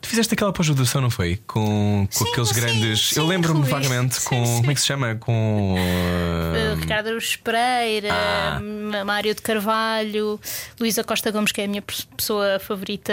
[0.00, 1.36] Tu fizeste aquela pós-graduação, não foi?
[1.46, 3.08] Com, com Sim, aqueles sim, grandes.
[3.10, 4.44] sim, eu lembro-me vagamente Sim, com.
[4.46, 4.56] sim.
[4.56, 5.14] Como é que se chama?
[5.14, 5.76] Com.
[5.78, 8.60] ah, Ricardo Araújo Pereira, Ah.
[9.04, 10.40] Mário de Carvalho,
[10.80, 11.82] Luísa Costa Gomes, que é a minha
[12.16, 13.12] pessoa favorita.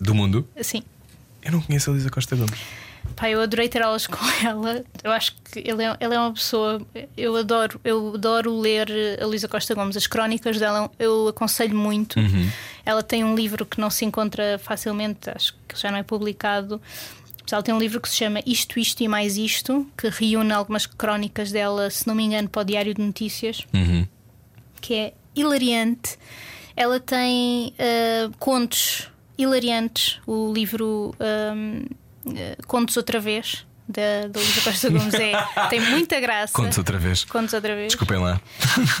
[0.00, 0.48] do mundo.
[0.58, 0.82] Assim,
[1.42, 2.58] Eu não conheço a Lisa Costa Gomes.
[3.16, 4.84] Pá, eu adorei ter aulas com ela.
[5.02, 6.80] Eu acho que ele é, ele é uma pessoa.
[7.16, 8.88] Eu adoro, eu adoro ler
[9.20, 9.96] a Luísa Costa Gomes.
[9.96, 12.18] As crónicas dela eu aconselho muito.
[12.84, 16.80] Ela tem um livro que não se encontra facilmente, acho que já não é publicado.
[17.42, 20.52] Mas Ela tem um livro que se chama Isto, Isto e Mais Isto, que reúne
[20.52, 23.66] algumas crónicas dela, se não me engano, para o Diário de Notícias.
[23.72, 24.06] Uhum.
[24.80, 26.18] que é hilariante.
[26.76, 30.18] Ela tem ah, contos hilariantes.
[30.26, 31.94] O livro ahm, ah,
[32.66, 35.32] Contos Outra Vez, da, da Luísa Costa Gomes, é,
[35.68, 36.52] tem muita graça.
[36.52, 37.24] Contos outra vez.
[37.24, 37.88] Contos outra vez.
[37.88, 38.40] Desculpem lá.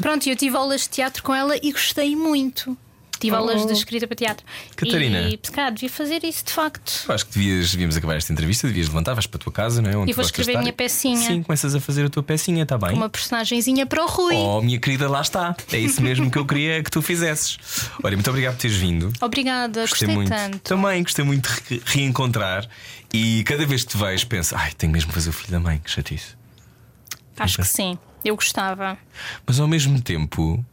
[0.00, 2.76] Pronto, eu tive aulas de teatro com ela e gostei muito.
[3.20, 4.44] Tive aulas de escrita para teatro.
[4.46, 4.74] Oh.
[4.76, 5.20] Catarina.
[5.22, 7.04] E, se calhar, devia fazer isso de facto.
[7.08, 9.80] Eu acho que devias, devíamos acabar esta entrevista, devias levantar, vais para a tua casa,
[9.80, 9.96] não é?
[9.96, 11.16] Onde E vou escrever a minha pecinha.
[11.16, 12.92] Sim, começas a fazer a tua pecinha, está bem?
[12.92, 14.34] Uma personagenzinha para o Rui.
[14.36, 15.56] Oh, minha querida, lá está.
[15.72, 17.56] É isso mesmo que eu queria que tu fizesses.
[18.02, 19.10] Olha, muito obrigado por teres vindo.
[19.22, 20.28] Obrigada, gostei, muito.
[20.28, 20.58] tanto.
[20.58, 22.68] Também gostei muito de re- reencontrar.
[23.16, 25.60] E cada vez que te vejo, penso, ai, tenho mesmo que fazer o filho da
[25.60, 26.34] mãe, que chatice.
[27.38, 27.96] Acho que sim.
[28.24, 28.98] Eu gostava.
[29.46, 30.64] Mas ao mesmo tempo,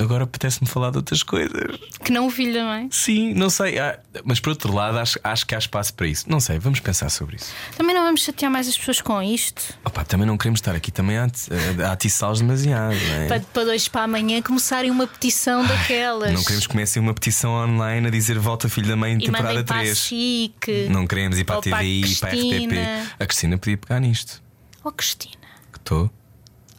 [0.00, 1.78] agora apetece-me falar de outras coisas.
[2.02, 2.88] Que não o filho da mãe.
[2.90, 3.78] Sim, não sei.
[3.78, 6.24] ah, mas por outro lado, acho, acho que há espaço para isso.
[6.28, 7.52] Não sei, vamos pensar sobre isso.
[7.76, 9.74] Também não vamos chatear mais as pessoas com isto.
[9.84, 11.48] Opa, também não queremos estar aqui também a, ati-
[11.86, 12.94] a atiçá-los demasiado.
[12.94, 13.28] Não, é?
[13.28, 16.32] Para, para dois para amanhã começarem uma petição daquelas.
[16.32, 19.48] não queremos que comecem uma petição online a dizer volta filho da mãe e temporada
[19.48, 19.98] mandem para a 3.
[19.98, 20.86] Chique.
[20.90, 23.12] Não queremos ir para a TVI, para a RTP.
[23.20, 24.42] A Cristina podia pegar nisto.
[24.82, 25.34] Oh, Cristina.
[25.72, 26.10] Que estou.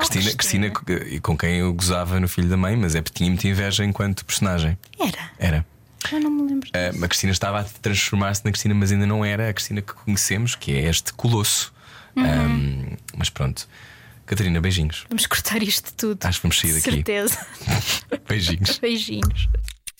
[0.07, 0.69] Cristina, Cristina.
[0.71, 3.83] Cristina, com quem eu gozava no Filho da Mãe, mas é porque tinha muita inveja
[3.85, 4.77] enquanto personagem.
[4.99, 5.31] Era.
[5.37, 5.65] Era.
[6.11, 6.69] Eu não me lembro.
[6.73, 7.05] Ah, disso.
[7.05, 10.55] a Cristina estava a transformar-se na Cristina, mas ainda não era a Cristina que conhecemos,
[10.55, 11.73] que é este colosso.
[12.15, 12.25] Uhum.
[12.25, 13.67] Ah, mas pronto.
[14.25, 15.05] Catarina, beijinhos.
[15.09, 16.25] Vamos cortar isto tudo.
[16.25, 16.91] Acho que vamos sair daqui.
[16.91, 17.47] Certeza.
[18.27, 18.79] Beijinhos.
[18.79, 19.49] Beijinhos.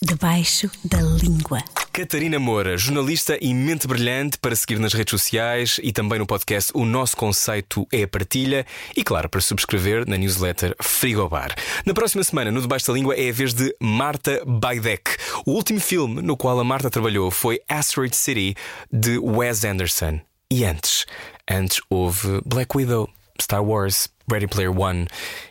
[0.03, 1.63] Debaixo da língua.
[1.93, 6.71] Catarina Moura, jornalista e mente brilhante para seguir nas redes sociais e também no podcast
[6.73, 8.65] O Nosso Conceito é a Partilha
[8.97, 11.53] e, claro, para subscrever na newsletter Frigobar.
[11.85, 15.17] Na próxima semana, no Debaixo da Língua, é a vez de Marta Baidek.
[15.45, 18.55] O último filme no qual a Marta trabalhou foi Asteroid City,
[18.91, 20.19] de Wes Anderson.
[20.49, 21.05] E antes?
[21.47, 23.07] Antes houve Black Widow,
[23.39, 25.05] Star Wars, Ready Player One.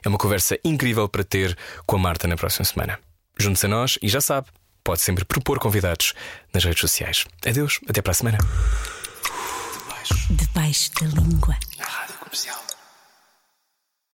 [0.04, 1.56] É uma conversa incrível para ter
[1.86, 2.98] com a Marta na próxima semana.
[3.40, 4.48] Junte-se a nós e já sabe,
[4.84, 6.12] pode sempre propor convidados
[6.52, 7.24] nas redes sociais.
[7.46, 8.38] Adeus, até para a semana.
[10.28, 11.56] Debaixo da língua.
[11.78, 12.69] Na Rádio Comercial.